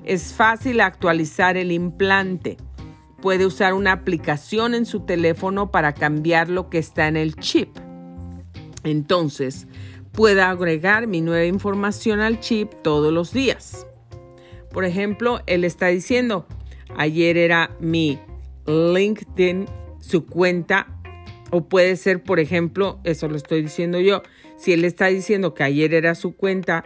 Es 0.03 0.33
fácil 0.33 0.81
actualizar 0.81 1.57
el 1.57 1.71
implante. 1.71 2.57
Puede 3.21 3.45
usar 3.47 3.73
una 3.73 3.91
aplicación 3.91 4.75
en 4.75 4.85
su 4.85 4.99
teléfono 4.99 5.71
para 5.71 5.93
cambiar 5.93 6.49
lo 6.49 6.69
que 6.69 6.77
está 6.77 7.07
en 7.07 7.17
el 7.17 7.35
chip. 7.37 7.75
Entonces, 8.83 9.67
pueda 10.15 10.49
agregar 10.49 11.07
mi 11.07 11.21
nueva 11.21 11.45
información 11.45 12.21
al 12.21 12.39
chip 12.39 12.71
todos 12.81 13.11
los 13.11 13.33
días. 13.33 13.85
Por 14.71 14.85
ejemplo, 14.85 15.41
él 15.45 15.63
está 15.63 15.87
diciendo, 15.87 16.45
ayer 16.97 17.37
era 17.37 17.71
mi 17.79 18.19
LinkedIn, 18.65 19.65
su 19.99 20.25
cuenta, 20.25 20.87
o 21.51 21.67
puede 21.67 21.95
ser, 21.95 22.23
por 22.23 22.39
ejemplo, 22.39 22.99
eso 23.03 23.27
lo 23.27 23.35
estoy 23.35 23.61
diciendo 23.61 23.99
yo, 23.99 24.21
si 24.57 24.73
él 24.73 24.85
está 24.85 25.07
diciendo 25.07 25.53
que 25.53 25.63
ayer 25.63 25.93
era 25.93 26.15
su 26.15 26.35
cuenta, 26.35 26.85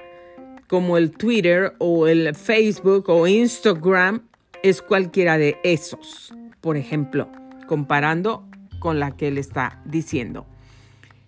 como 0.67 0.97
el 0.97 1.11
Twitter 1.11 1.73
o 1.79 2.07
el 2.07 2.35
Facebook 2.35 3.09
o 3.09 3.27
Instagram, 3.27 4.27
es 4.61 4.81
cualquiera 4.81 5.37
de 5.37 5.57
esos, 5.63 6.33
por 6.61 6.77
ejemplo, 6.77 7.29
comparando 7.67 8.47
con 8.79 8.99
la 8.99 9.15
que 9.15 9.29
él 9.29 9.37
está 9.37 9.81
diciendo. 9.85 10.45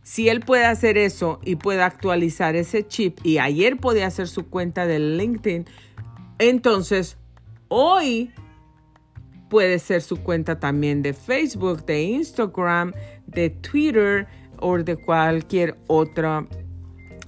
Si 0.04 0.30
él 0.30 0.40
puede 0.40 0.66
hacer 0.66 0.98
eso 0.98 1.40
y 1.44 1.56
puede 1.56 1.84
actualizar 1.84 2.56
ese 2.56 2.88
chip 2.88 3.20
y 3.24 3.38
ayer 3.38 3.78
podía 3.78 4.08
hacer 4.08 4.28
su 4.28 4.50
cuenta 4.50 4.88
de 4.88 5.00
LinkedIn, 5.00 5.66
entonces 6.40 7.18
hoy 7.68 8.32
puede 9.50 9.80
ser 9.80 10.02
su 10.02 10.18
cuenta 10.18 10.60
también 10.60 11.02
de 11.04 11.14
Facebook, 11.14 11.86
de 11.86 12.04
Instagram, 12.04 12.94
de 13.28 13.50
Twitter 13.52 14.28
o 14.60 14.78
de 14.78 14.96
cualquier 14.96 15.78
otra 15.88 16.48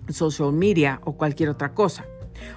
social 0.10 0.54
media 0.54 1.00
o 1.04 1.14
cualquier 1.14 1.50
otra 1.50 1.74
cosa. 1.74 2.06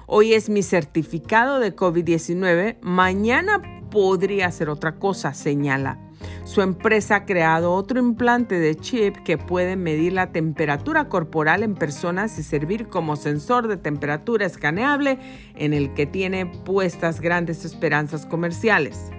Hoy 0.07 0.33
es 0.33 0.49
mi 0.49 0.63
certificado 0.63 1.59
de 1.59 1.75
COVID-19, 1.75 2.77
mañana 2.81 3.61
podría 3.91 4.51
ser 4.51 4.69
otra 4.69 4.95
cosa, 4.95 5.33
señala. 5.33 6.06
Su 6.43 6.61
empresa 6.61 7.17
ha 7.17 7.25
creado 7.25 7.73
otro 7.73 7.99
implante 7.99 8.59
de 8.59 8.75
chip 8.75 9.17
que 9.17 9.37
puede 9.37 9.75
medir 9.75 10.13
la 10.13 10.31
temperatura 10.31 11.09
corporal 11.09 11.61
en 11.63 11.75
personas 11.75 12.39
y 12.39 12.43
servir 12.43 12.87
como 12.87 13.15
sensor 13.15 13.67
de 13.67 13.77
temperatura 13.77 14.45
escaneable 14.45 15.19
en 15.55 15.73
el 15.73 15.93
que 15.93 16.05
tiene 16.05 16.45
puestas 16.45 17.21
grandes 17.21 17.65
esperanzas 17.65 18.25
comerciales. 18.25 19.11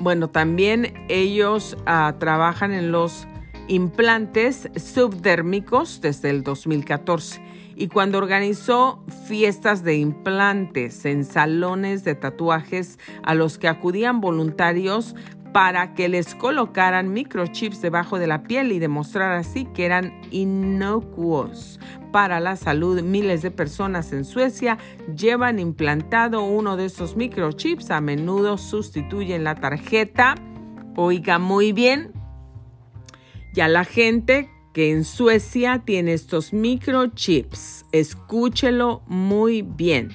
Bueno, 0.00 0.28
también 0.28 0.92
ellos 1.08 1.76
ah, 1.86 2.16
trabajan 2.18 2.72
en 2.72 2.90
los 2.90 3.26
implantes 3.68 4.68
subdérmicos 4.76 6.00
desde 6.00 6.30
el 6.30 6.42
2014 6.42 7.53
y 7.76 7.88
cuando 7.88 8.18
organizó 8.18 9.04
fiestas 9.26 9.82
de 9.82 9.96
implantes 9.96 11.04
en 11.04 11.24
salones 11.24 12.04
de 12.04 12.14
tatuajes 12.14 12.98
a 13.22 13.34
los 13.34 13.58
que 13.58 13.68
acudían 13.68 14.20
voluntarios 14.20 15.14
para 15.54 15.94
que 15.94 16.08
les 16.08 16.34
colocaran 16.34 17.12
microchips 17.12 17.80
debajo 17.80 18.18
de 18.18 18.26
la 18.26 18.42
piel 18.42 18.72
y 18.72 18.80
demostrar 18.80 19.32
así 19.32 19.66
que 19.66 19.84
eran 19.86 20.20
inocuos 20.32 21.78
para 22.10 22.40
la 22.40 22.56
salud. 22.56 23.00
Miles 23.02 23.42
de 23.42 23.52
personas 23.52 24.12
en 24.12 24.24
Suecia 24.24 24.78
llevan 25.16 25.60
implantado 25.60 26.42
uno 26.42 26.76
de 26.76 26.86
esos 26.86 27.16
microchips. 27.16 27.92
A 27.92 28.00
menudo 28.00 28.58
sustituyen 28.58 29.44
la 29.44 29.54
tarjeta. 29.54 30.34
Oiga 30.96 31.38
muy 31.38 31.72
bien. 31.72 32.12
Ya 33.54 33.68
la 33.68 33.84
gente 33.84 34.50
que 34.74 34.92
en 34.92 35.04
Suecia 35.04 35.82
tiene 35.86 36.12
estos 36.12 36.52
microchips. 36.52 37.86
Escúchelo 37.92 39.02
muy 39.06 39.62
bien. 39.62 40.14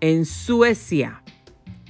En 0.00 0.24
Suecia 0.24 1.20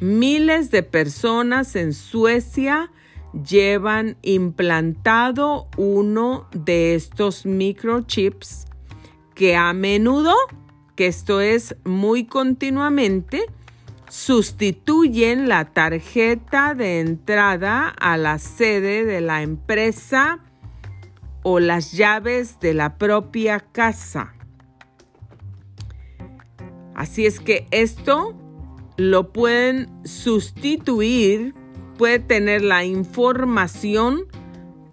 Miles 0.00 0.70
de 0.72 0.82
personas 0.82 1.76
en 1.76 1.94
Suecia 1.94 2.90
llevan 3.32 4.16
implantado 4.22 5.68
uno 5.76 6.48
de 6.52 6.96
estos 6.96 7.46
microchips 7.46 8.66
que 9.34 9.54
a 9.54 9.72
menudo, 9.72 10.34
que 10.96 11.06
esto 11.06 11.40
es 11.40 11.76
muy 11.84 12.26
continuamente, 12.26 13.46
sustituyen 14.14 15.48
la 15.48 15.64
tarjeta 15.64 16.74
de 16.74 17.00
entrada 17.00 17.88
a 17.88 18.16
la 18.16 18.38
sede 18.38 19.04
de 19.04 19.20
la 19.20 19.42
empresa 19.42 20.38
o 21.42 21.58
las 21.58 21.90
llaves 21.90 22.60
de 22.60 22.74
la 22.74 22.96
propia 22.96 23.58
casa. 23.58 24.34
Así 26.94 27.26
es 27.26 27.40
que 27.40 27.66
esto 27.72 28.36
lo 28.96 29.32
pueden 29.32 29.90
sustituir, 30.04 31.52
puede 31.98 32.20
tener 32.20 32.62
la 32.62 32.84
información 32.84 34.26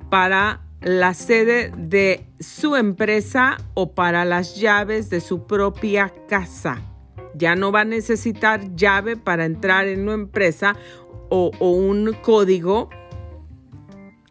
para 0.10 0.62
la 0.82 1.14
sede 1.14 1.72
de 1.78 2.26
su 2.40 2.76
empresa 2.76 3.58
o 3.76 3.94
para 3.94 4.26
las 4.26 4.56
llaves 4.56 5.12
de 5.12 5.22
su 5.22 5.46
propia 5.46 6.12
casa. 6.28 6.91
Ya 7.36 7.56
no 7.56 7.72
va 7.72 7.82
a 7.82 7.86
necesitar 7.86 8.76
llave 8.76 9.18
para 9.18 9.46
entrar 9.46 9.88
en 9.88 10.02
una 10.02 10.14
empresa 10.14 10.76
o, 11.30 11.52
o 11.60 11.72
un 11.72 12.14
código. 12.22 12.90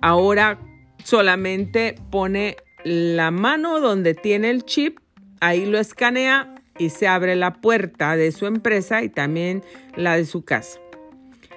Ahora 0.00 0.58
solamente 1.04 1.94
pone 2.10 2.56
la 2.84 3.30
mano 3.30 3.80
donde 3.80 4.14
tiene 4.14 4.50
el 4.50 4.64
chip, 4.64 4.98
ahí 5.40 5.66
lo 5.66 5.78
escanea 5.78 6.54
y 6.78 6.90
se 6.90 7.06
abre 7.06 7.36
la 7.36 7.60
puerta 7.60 8.16
de 8.16 8.32
su 8.32 8.46
empresa 8.46 9.02
y 9.02 9.10
también 9.10 9.62
la 9.96 10.16
de 10.16 10.24
su 10.24 10.44
casa. 10.44 10.80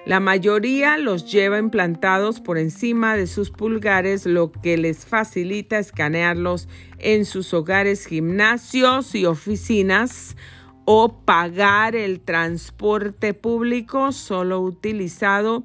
La 0.04 0.20
mayoría 0.20 0.98
los 0.98 1.32
lleva 1.32 1.58
implantados 1.58 2.40
por 2.40 2.58
encima 2.58 3.16
de 3.16 3.26
sus 3.26 3.50
pulgares, 3.50 4.26
lo 4.26 4.52
que 4.52 4.76
les 4.76 5.06
facilita 5.06 5.78
escanearlos 5.78 6.68
en 6.98 7.24
sus 7.24 7.54
hogares, 7.54 8.04
gimnasios 8.04 9.14
y 9.14 9.24
oficinas 9.24 10.36
o 10.84 11.20
pagar 11.24 11.96
el 11.96 12.20
transporte 12.20 13.34
público 13.34 14.12
solo 14.12 14.60
utilizado 14.60 15.64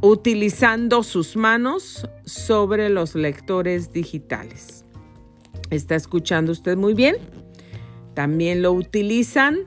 utilizando 0.00 1.02
sus 1.02 1.36
manos 1.36 2.08
sobre 2.24 2.88
los 2.90 3.14
lectores 3.14 3.92
digitales. 3.92 4.84
¿Está 5.70 5.94
escuchando 5.94 6.52
usted 6.52 6.76
muy 6.76 6.94
bien? 6.94 7.16
También 8.14 8.62
lo 8.62 8.72
utilizan 8.72 9.60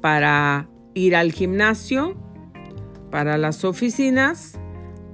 para 0.00 0.68
ir 0.94 1.14
al 1.16 1.32
gimnasio, 1.32 2.16
para 3.10 3.36
las 3.36 3.64
oficinas, 3.64 4.58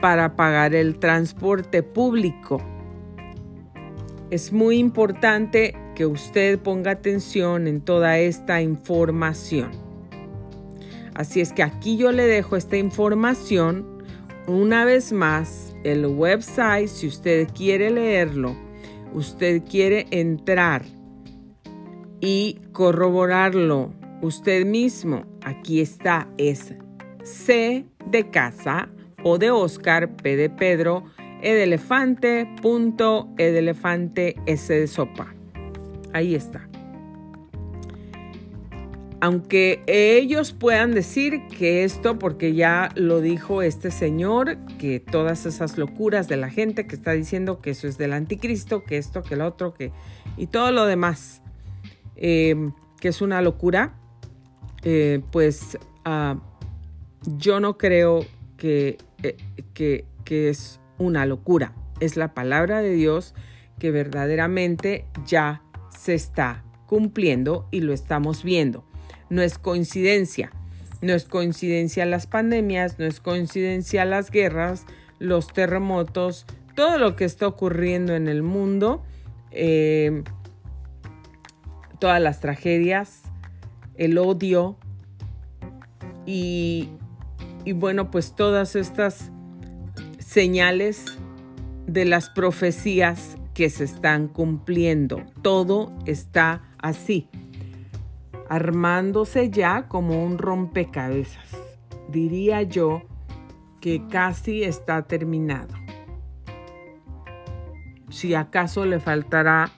para 0.01 0.37
pagar 0.37 0.75
el 0.75 0.99
transporte 0.99 1.83
público. 1.83 2.63
Es 4.31 4.53
muy 4.53 4.79
importante 4.79 5.75
que 5.99 6.07
usted 6.07 6.61
ponga 6.61 6.93
atención 6.93 7.67
en 7.67 7.81
toda 7.81 8.21
esta 8.21 8.63
información. 8.63 9.73
Así 11.15 11.41
es 11.41 11.53
que 11.53 11.65
aquí 11.65 11.97
yo 11.97 12.13
le 12.13 12.25
dejo 12.25 12.55
esta 12.55 12.77
información. 12.77 14.05
Una 14.47 14.85
vez 14.85 15.13
más, 15.13 15.75
el 15.83 16.07
website, 16.07 16.87
si 16.87 17.09
usted 17.09 17.49
quiere 17.53 17.91
leerlo, 17.91 18.57
usted 19.13 19.65
quiere 19.69 20.07
entrar 20.13 20.85
y 22.21 22.61
corroborarlo 22.71 23.93
usted 24.23 24.65
mismo. 24.65 25.25
Aquí 25.43 25.81
está, 25.81 26.29
es 26.39 26.75
C 27.25 27.87
de 28.07 28.31
casa, 28.31 28.89
O 29.25 29.39
de 29.39 29.51
Oscar, 29.51 30.15
P 30.15 30.37
de 30.37 30.49
Pedro, 30.49 31.03
E 31.43 31.55
de 31.55 31.65
elefante, 31.65 32.49
punto, 32.63 33.29
E 33.37 33.75
S 34.47 34.73
de 34.73 34.87
sopa. 34.87 35.35
Ahí 36.13 36.35
está. 36.35 36.69
Aunque 39.21 39.83
ellos 39.89 40.53
puedan 40.53 40.95
decir 40.95 41.41
que 41.49 41.83
esto, 41.83 42.21
porque 42.21 42.55
ya 42.55 42.91
lo 42.95 43.21
dijo 43.21 43.63
este 43.63 43.91
señor, 43.91 44.59
que 44.79 45.01
todas 45.01 45.45
esas 45.45 45.77
locuras 45.77 46.29
de 46.29 46.37
la 46.37 46.51
gente 46.51 46.87
que 46.87 46.95
está 46.95 47.13
diciendo 47.13 47.61
que 47.61 47.71
eso 47.71 47.89
es 47.89 47.99
del 47.99 48.13
anticristo, 48.13 48.85
que 48.85 48.97
esto, 48.97 49.25
que 49.25 49.35
el 49.35 49.41
otro, 49.41 49.75
que 49.75 49.91
y 50.37 50.47
todo 50.47 50.71
lo 50.71 50.87
demás 50.87 51.43
Em, 52.21 52.73
que 53.01 53.09
es 53.09 53.23
una 53.23 53.41
locura, 53.43 53.95
eh, 54.83 55.23
pues 55.31 55.79
ah, 56.05 56.37
yo 57.37 57.61
no 57.61 57.79
creo 57.79 58.27
que, 58.57 58.99
eh, 59.23 59.37
que, 59.73 60.05
que 60.25 60.49
es 60.49 60.81
una 60.99 61.25
locura. 61.25 61.75
Es 62.01 62.17
la 62.17 62.35
palabra 62.35 62.83
de 62.83 62.91
Dios 62.95 63.37
que 63.79 63.93
verdaderamente 63.93 65.05
ya 65.25 65.63
se 65.99 66.15
está 66.15 66.65
cumpliendo 66.87 67.67
y 67.71 67.81
lo 67.81 67.93
estamos 67.93 68.45
viendo. 68.45 68.85
No 69.31 69.43
es 69.43 69.59
coincidencia. 69.59 70.53
No 71.01 71.13
es 71.13 71.25
coincidencia 71.25 72.07
las 72.07 72.27
pandemias, 72.27 72.99
no 72.99 73.05
es 73.05 73.21
coincidencia 73.21 74.05
las 74.05 74.31
guerras, 74.31 74.85
los 75.19 75.53
terremotos, 75.53 76.45
todo 76.75 76.99
lo 76.99 77.15
que 77.15 77.25
está 77.25 77.47
ocurriendo 77.47 78.15
en 78.15 78.27
el 78.27 78.43
mundo. 78.43 79.05
Eh, 79.53 80.23
todas 81.99 82.21
las 82.21 82.41
tragedias, 82.41 83.23
el 83.97 84.19
odio 84.19 84.77
y, 86.27 86.91
bueno, 87.75 88.11
pues 88.11 88.35
todas 88.37 88.77
estas 88.77 89.31
señales 90.19 91.05
de 91.87 92.05
las 92.05 92.29
profecías 92.29 93.38
que 93.59 93.71
se 93.71 93.83
están 93.83 94.29
cumpliendo. 94.29 95.25
Todo 95.43 95.93
está 96.07 96.63
así, 96.79 97.29
armándose 98.49 99.51
ya 99.51 99.89
como 99.89 100.25
un 100.25 100.39
rompecabezas. 100.39 101.59
Diría 102.09 102.63
yo 102.63 103.03
que 103.81 104.07
casi 104.07 104.63
está 104.63 105.03
terminado. 105.03 105.75
Si 108.11 108.33
acaso 108.33 108.87
le 108.87 109.01
faltará 109.01 109.73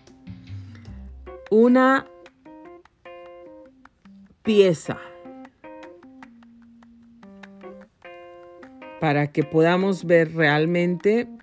una 1.51 2.07
pieza 4.43 4.99
para 9.01 9.33
que 9.33 9.43
podamos 9.43 10.05
ver 10.05 10.35
realmente 10.35 11.40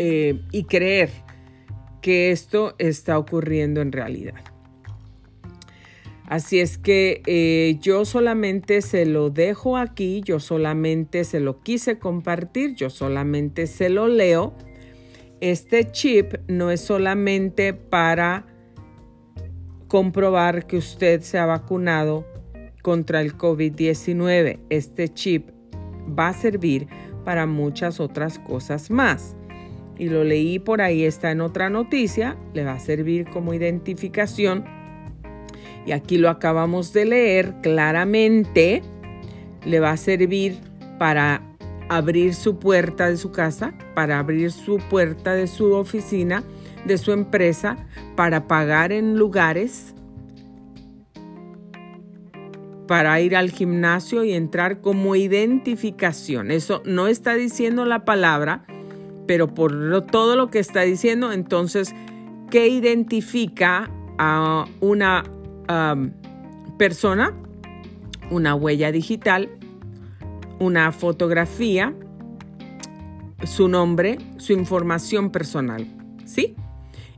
eh, 0.00 0.40
y 0.50 0.64
creer 0.64 1.10
que 2.00 2.30
esto 2.30 2.74
está 2.78 3.18
ocurriendo 3.18 3.82
en 3.82 3.92
realidad. 3.92 4.40
Así 6.26 6.60
es 6.60 6.78
que 6.78 7.22
eh, 7.26 7.76
yo 7.80 8.04
solamente 8.04 8.82
se 8.82 9.04
lo 9.04 9.30
dejo 9.30 9.76
aquí, 9.76 10.22
yo 10.24 10.40
solamente 10.40 11.24
se 11.24 11.40
lo 11.40 11.60
quise 11.60 11.98
compartir, 11.98 12.74
yo 12.76 12.88
solamente 12.88 13.66
se 13.66 13.90
lo 13.90 14.08
leo 14.08 14.54
este 15.40 15.90
chip 15.90 16.34
no 16.48 16.70
es 16.70 16.82
solamente 16.82 17.72
para 17.72 18.44
comprobar 19.88 20.66
que 20.66 20.76
usted 20.76 21.22
se 21.22 21.38
ha 21.38 21.46
vacunado 21.46 22.26
contra 22.82 23.22
el 23.22 23.36
COVID-19. 23.38 24.60
Este 24.68 25.08
chip 25.08 25.48
va 26.06 26.28
a 26.28 26.34
servir 26.34 26.88
para 27.24 27.46
muchas 27.46 28.00
otras 28.00 28.38
cosas 28.38 28.90
más. 28.90 29.34
Y 30.00 30.08
lo 30.08 30.24
leí 30.24 30.58
por 30.58 30.80
ahí, 30.80 31.04
está 31.04 31.30
en 31.30 31.42
otra 31.42 31.68
noticia, 31.68 32.34
le 32.54 32.64
va 32.64 32.72
a 32.72 32.80
servir 32.80 33.28
como 33.28 33.52
identificación. 33.52 34.64
Y 35.84 35.92
aquí 35.92 36.16
lo 36.16 36.30
acabamos 36.30 36.94
de 36.94 37.04
leer 37.04 37.56
claramente, 37.60 38.80
le 39.66 39.78
va 39.78 39.90
a 39.90 39.98
servir 39.98 40.56
para 40.98 41.42
abrir 41.90 42.32
su 42.34 42.58
puerta 42.58 43.10
de 43.10 43.18
su 43.18 43.30
casa, 43.30 43.74
para 43.94 44.18
abrir 44.18 44.52
su 44.52 44.78
puerta 44.78 45.34
de 45.34 45.46
su 45.46 45.74
oficina, 45.74 46.44
de 46.86 46.96
su 46.96 47.12
empresa, 47.12 47.76
para 48.16 48.48
pagar 48.48 48.92
en 48.92 49.18
lugares, 49.18 49.94
para 52.88 53.20
ir 53.20 53.36
al 53.36 53.50
gimnasio 53.50 54.24
y 54.24 54.32
entrar 54.32 54.80
como 54.80 55.14
identificación. 55.14 56.52
Eso 56.52 56.80
no 56.86 57.06
está 57.06 57.34
diciendo 57.34 57.84
la 57.84 58.06
palabra, 58.06 58.64
pero 59.30 59.46
por 59.54 60.06
todo 60.06 60.34
lo 60.34 60.50
que 60.50 60.58
está 60.58 60.80
diciendo, 60.80 61.30
entonces, 61.30 61.94
¿qué 62.50 62.66
identifica 62.66 63.88
a 64.18 64.64
una 64.80 65.22
persona? 66.76 67.32
Una 68.32 68.56
huella 68.56 68.90
digital, 68.90 69.48
una 70.58 70.90
fotografía, 70.90 71.94
su 73.44 73.68
nombre, 73.68 74.18
su 74.38 74.52
información 74.52 75.30
personal. 75.30 75.86
¿Sí? 76.24 76.56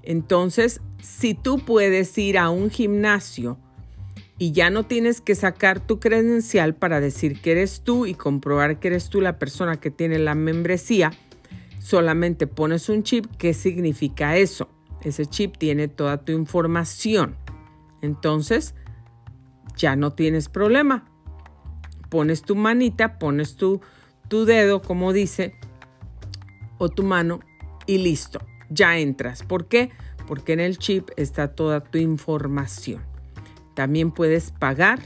Entonces, 0.02 0.82
si 1.00 1.32
tú 1.32 1.60
puedes 1.60 2.18
ir 2.18 2.36
a 2.36 2.50
un 2.50 2.68
gimnasio, 2.68 3.56
y 4.36 4.52
ya 4.52 4.68
no 4.68 4.84
tienes 4.84 5.22
que 5.22 5.34
sacar 5.34 5.80
tu 5.80 5.98
credencial 5.98 6.74
para 6.74 7.00
decir 7.00 7.40
que 7.40 7.52
eres 7.52 7.80
tú 7.80 8.04
y 8.04 8.12
comprobar 8.12 8.80
que 8.80 8.88
eres 8.88 9.08
tú 9.08 9.22
la 9.22 9.38
persona 9.38 9.80
que 9.80 9.90
tiene 9.90 10.18
la 10.18 10.34
membresía. 10.34 11.10
Solamente 11.82 12.46
pones 12.46 12.88
un 12.88 13.02
chip. 13.02 13.26
¿Qué 13.38 13.52
significa 13.54 14.36
eso? 14.36 14.68
Ese 15.02 15.26
chip 15.26 15.56
tiene 15.56 15.88
toda 15.88 16.24
tu 16.24 16.30
información. 16.30 17.34
Entonces, 18.02 18.76
ya 19.76 19.96
no 19.96 20.12
tienes 20.12 20.48
problema. 20.48 21.04
Pones 22.08 22.42
tu 22.42 22.54
manita, 22.54 23.18
pones 23.18 23.56
tu, 23.56 23.80
tu 24.28 24.44
dedo, 24.44 24.80
como 24.80 25.12
dice, 25.12 25.56
o 26.78 26.88
tu 26.88 27.02
mano 27.02 27.40
y 27.86 27.98
listo. 27.98 28.38
Ya 28.70 28.98
entras. 28.98 29.42
¿Por 29.42 29.66
qué? 29.66 29.90
Porque 30.28 30.52
en 30.52 30.60
el 30.60 30.78
chip 30.78 31.10
está 31.16 31.48
toda 31.56 31.80
tu 31.80 31.98
información. 31.98 33.02
También 33.74 34.12
puedes 34.12 34.52
pagar 34.52 35.00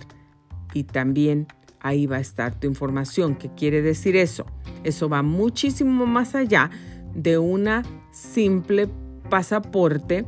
y 0.74 0.84
también 0.84 1.46
ahí 1.80 2.06
va 2.06 2.16
a 2.16 2.20
estar 2.20 2.58
tu 2.58 2.66
información. 2.66 3.36
¿Qué 3.36 3.50
quiere 3.50 3.82
decir 3.82 4.16
eso? 4.16 4.46
Eso 4.84 5.08
va 5.08 5.22
muchísimo 5.22 6.06
más 6.06 6.34
allá 6.34 6.70
de 7.14 7.38
una 7.38 7.82
simple 8.12 8.88
pasaporte 9.28 10.24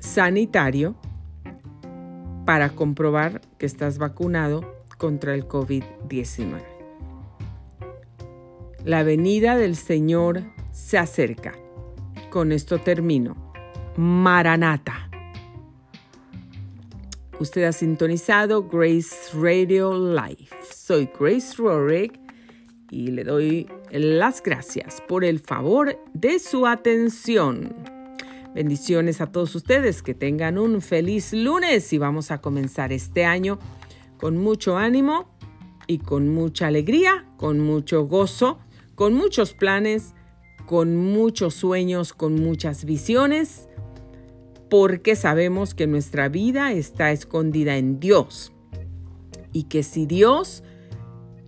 sanitario 0.00 0.94
para 2.44 2.70
comprobar 2.70 3.40
que 3.58 3.66
estás 3.66 3.98
vacunado 3.98 4.78
contra 4.96 5.34
el 5.34 5.46
COVID-19. 5.46 6.62
La 8.84 9.02
venida 9.02 9.56
del 9.56 9.76
Señor 9.76 10.44
se 10.70 10.98
acerca. 10.98 11.54
Con 12.30 12.52
esto 12.52 12.78
termino. 12.78 13.52
Maranata. 13.96 15.07
Usted 17.40 17.62
ha 17.62 17.72
sintonizado 17.72 18.64
Grace 18.64 19.14
Radio 19.32 19.96
Live. 19.96 20.48
Soy 20.74 21.08
Grace 21.18 21.54
Rorick 21.56 22.18
y 22.90 23.12
le 23.12 23.22
doy 23.22 23.68
las 23.92 24.42
gracias 24.42 25.00
por 25.06 25.24
el 25.24 25.38
favor 25.38 25.96
de 26.14 26.40
su 26.40 26.66
atención. 26.66 27.76
Bendiciones 28.56 29.20
a 29.20 29.30
todos 29.30 29.54
ustedes, 29.54 30.02
que 30.02 30.14
tengan 30.14 30.58
un 30.58 30.80
feliz 30.80 31.32
lunes 31.32 31.92
y 31.92 31.98
vamos 31.98 32.32
a 32.32 32.40
comenzar 32.40 32.92
este 32.92 33.24
año 33.24 33.60
con 34.18 34.36
mucho 34.36 34.76
ánimo 34.76 35.30
y 35.86 35.98
con 35.98 36.28
mucha 36.30 36.66
alegría, 36.66 37.24
con 37.36 37.60
mucho 37.60 38.04
gozo, 38.06 38.58
con 38.96 39.14
muchos 39.14 39.52
planes, 39.52 40.12
con 40.66 40.96
muchos 40.96 41.54
sueños, 41.54 42.12
con 42.14 42.34
muchas 42.34 42.84
visiones 42.84 43.67
porque 44.68 45.16
sabemos 45.16 45.74
que 45.74 45.86
nuestra 45.86 46.28
vida 46.28 46.72
está 46.72 47.10
escondida 47.12 47.76
en 47.76 48.00
Dios 48.00 48.52
y 49.52 49.64
que 49.64 49.82
si 49.82 50.06
Dios 50.06 50.62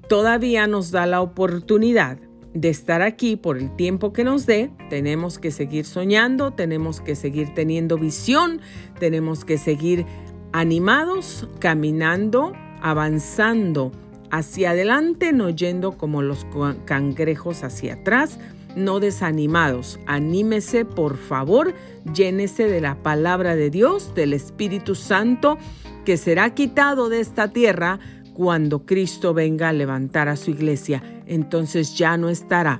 todavía 0.09 0.67
nos 0.67 0.91
da 0.91 1.07
la 1.07 1.21
oportunidad 1.21 2.19
de 2.55 2.69
estar 2.69 3.03
aquí 3.03 3.37
por 3.37 3.59
el 3.59 3.75
tiempo 3.77 4.13
que 4.13 4.25
nos 4.25 4.47
dé, 4.47 4.71
tenemos 4.89 5.39
que 5.39 5.51
seguir 5.51 5.85
soñando, 5.85 6.53
tenemos 6.53 7.01
que 7.01 7.15
seguir 7.15 7.55
teniendo 7.55 7.97
visión, 7.97 8.61
tenemos 8.99 9.45
que 9.45 9.57
seguir 9.57 10.05
animados, 10.53 11.49
caminando, 11.61 12.53
avanzando 12.83 13.93
hacia 14.31 14.71
adelante, 14.71 15.33
no 15.33 15.51
yendo 15.51 15.93
como 15.93 16.23
los 16.23 16.47
cangrejos 16.87 17.63
hacia 17.63 17.95
atrás, 17.95 18.39
no 18.77 19.01
desanimados. 19.01 19.99
Anímese, 20.07 20.85
por 20.85 21.17
favor, 21.17 21.75
llénese 22.15 22.69
de 22.69 22.81
la 22.81 23.03
palabra 23.03 23.57
de 23.57 23.71
Dios, 23.71 24.15
del 24.15 24.33
Espíritu 24.33 24.95
Santo, 24.95 25.59
que 26.05 26.17
será 26.17 26.55
quitado 26.55 27.09
de 27.09 27.21
esta 27.21 27.49
tierra 27.49 27.99
cuando 28.35 28.87
Cristo 28.87 29.35
venga 29.35 29.69
a 29.69 29.73
levantar 29.73 30.29
a 30.29 30.37
su 30.37 30.51
iglesia. 30.51 31.03
Entonces 31.27 31.97
ya 31.97 32.17
no 32.17 32.29
estará. 32.29 32.79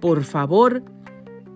Por 0.00 0.24
favor, 0.24 0.82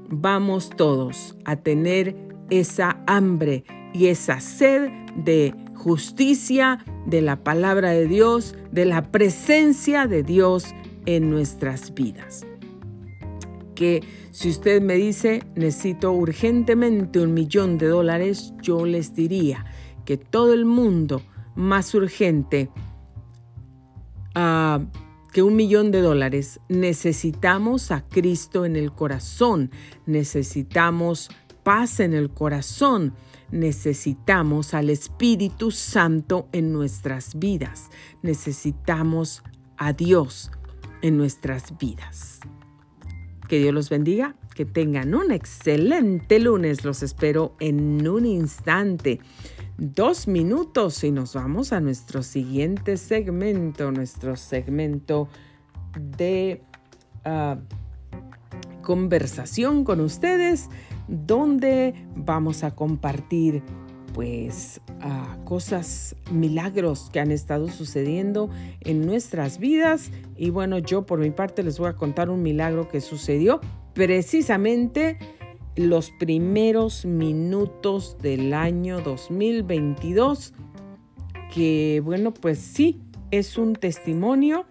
vamos 0.09 0.71
todos 0.71 1.37
a 1.45 1.57
tener 1.57 2.17
esa 2.51 3.03
hambre 3.07 3.65
y 3.93 4.07
esa 4.07 4.41
sed 4.41 4.91
de 5.17 5.55
justicia, 5.75 6.85
de 7.07 7.21
la 7.21 7.37
palabra 7.43 7.91
de 7.91 8.07
Dios, 8.07 8.55
de 8.71 8.85
la 8.85 9.11
presencia 9.11 10.07
de 10.07 10.23
Dios 10.23 10.75
en 11.05 11.31
nuestras 11.31 11.93
vidas 11.93 12.47
si 14.31 14.51
usted 14.51 14.81
me 14.81 14.95
dice 14.95 15.43
necesito 15.55 16.13
urgentemente 16.13 17.21
un 17.21 17.35
millón 17.35 17.79
de 17.79 17.89
dólares, 17.89 18.55
yo 18.63 18.87
les 18.87 19.15
diría 19.15 19.65
que 20.05 20.17
todo 20.17 20.53
el 20.53 20.65
mundo 20.65 21.23
más 21.55 21.95
urgente 21.95 22.71
ah, 24.35 24.81
que 25.33 25.43
un 25.43 25.57
millón 25.57 25.91
de 25.91 26.01
dólares. 26.01 26.61
Necesitamos 26.69 27.91
a 27.91 28.07
Cristo 28.09 28.65
en 28.65 28.77
el 28.77 28.93
corazón, 28.93 29.71
necesitamos 30.07 31.31
paz 31.63 32.01
en 32.01 32.13
el 32.13 32.31
corazón, 32.31 33.15
necesitamos 33.51 34.75
al 34.75 34.91
Espíritu 34.91 35.71
Santo 35.71 36.49
en 36.53 36.73
nuestras 36.73 37.39
vidas, 37.39 37.91
necesitamos 38.23 39.43
a 39.77 39.93
Dios 39.93 40.51
en 41.03 41.17
nuestras 41.17 41.77
vidas. 41.79 42.41
Que 43.53 43.59
Dios 43.59 43.75
los 43.75 43.91
bendiga, 43.91 44.35
que 44.55 44.65
tengan 44.65 45.15
un 45.15 45.31
excelente 45.31 46.39
lunes. 46.39 46.87
Los 46.87 47.03
espero 47.03 47.55
en 47.61 48.09
un 48.09 48.25
instante. 48.25 49.21
Dos 49.77 50.27
minutos 50.27 51.05
y 51.05 51.11
nos 51.11 51.35
vamos 51.35 51.75
a 51.75 51.81
nuestro 51.83 52.23
siguiente 52.23 52.97
segmento, 52.97 53.93
nuestro 53.93 54.37
segmento 54.37 55.29
de 56.17 56.63
ah, 57.27 57.59
conversación 58.81 59.85
con 59.85 60.01
ustedes, 60.01 60.71
donde 61.07 61.95
vamos 62.17 62.65
a 62.65 62.75
compartir 62.75 63.63
pues 64.13 64.81
cosas, 65.45 66.17
milagros 66.31 67.11
que 67.13 67.21
han 67.21 67.31
estado 67.31 67.69
sucediendo 67.69 68.51
en 68.81 69.07
nuestras 69.07 69.59
vidas. 69.59 70.11
Y 70.37 70.51
bueno, 70.51 70.79
yo 70.79 71.05
por 71.07 71.19
mi 71.19 71.31
parte 71.31 71.63
les 71.63 71.79
voy 71.79 71.89
a 71.89 71.95
contar 71.95 72.31
un 72.31 72.43
milagro 72.43 72.89
que 72.89 73.01
sucedió 73.01 73.61
precisamente 73.95 75.19
los 75.77 76.11
primeros 76.11 77.05
minutos 77.05 78.17
del 78.21 78.53
año 78.55 79.01
2022, 79.01 80.55
que 81.55 82.01
bueno, 82.05 82.33
pues 82.35 82.59
sí, 82.59 83.01
es 83.31 83.57
un 83.57 83.75
testimonio 83.75 84.67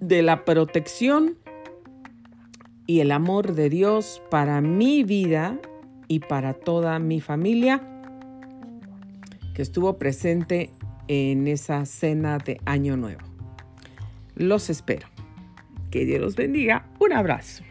de 0.00 0.22
la 0.22 0.44
protección 0.44 1.36
y 2.86 3.00
el 3.00 3.10
amor 3.10 3.54
de 3.54 3.68
Dios 3.68 4.22
para 4.30 4.60
mi 4.60 5.02
vida 5.02 5.58
y 6.08 6.20
para 6.20 6.54
toda 6.54 6.98
mi 6.98 7.20
familia 7.20 7.82
que 9.54 9.62
estuvo 9.62 9.98
presente 9.98 10.70
en 11.08 11.46
esa 11.48 11.86
cena 11.86 12.38
de 12.38 12.60
Año 12.64 12.96
Nuevo. 12.96 13.22
Los 14.34 14.68
espero. 14.70 15.08
Que 15.90 16.04
Dios 16.04 16.20
los 16.20 16.36
bendiga. 16.36 16.86
Un 16.98 17.12
abrazo. 17.12 17.62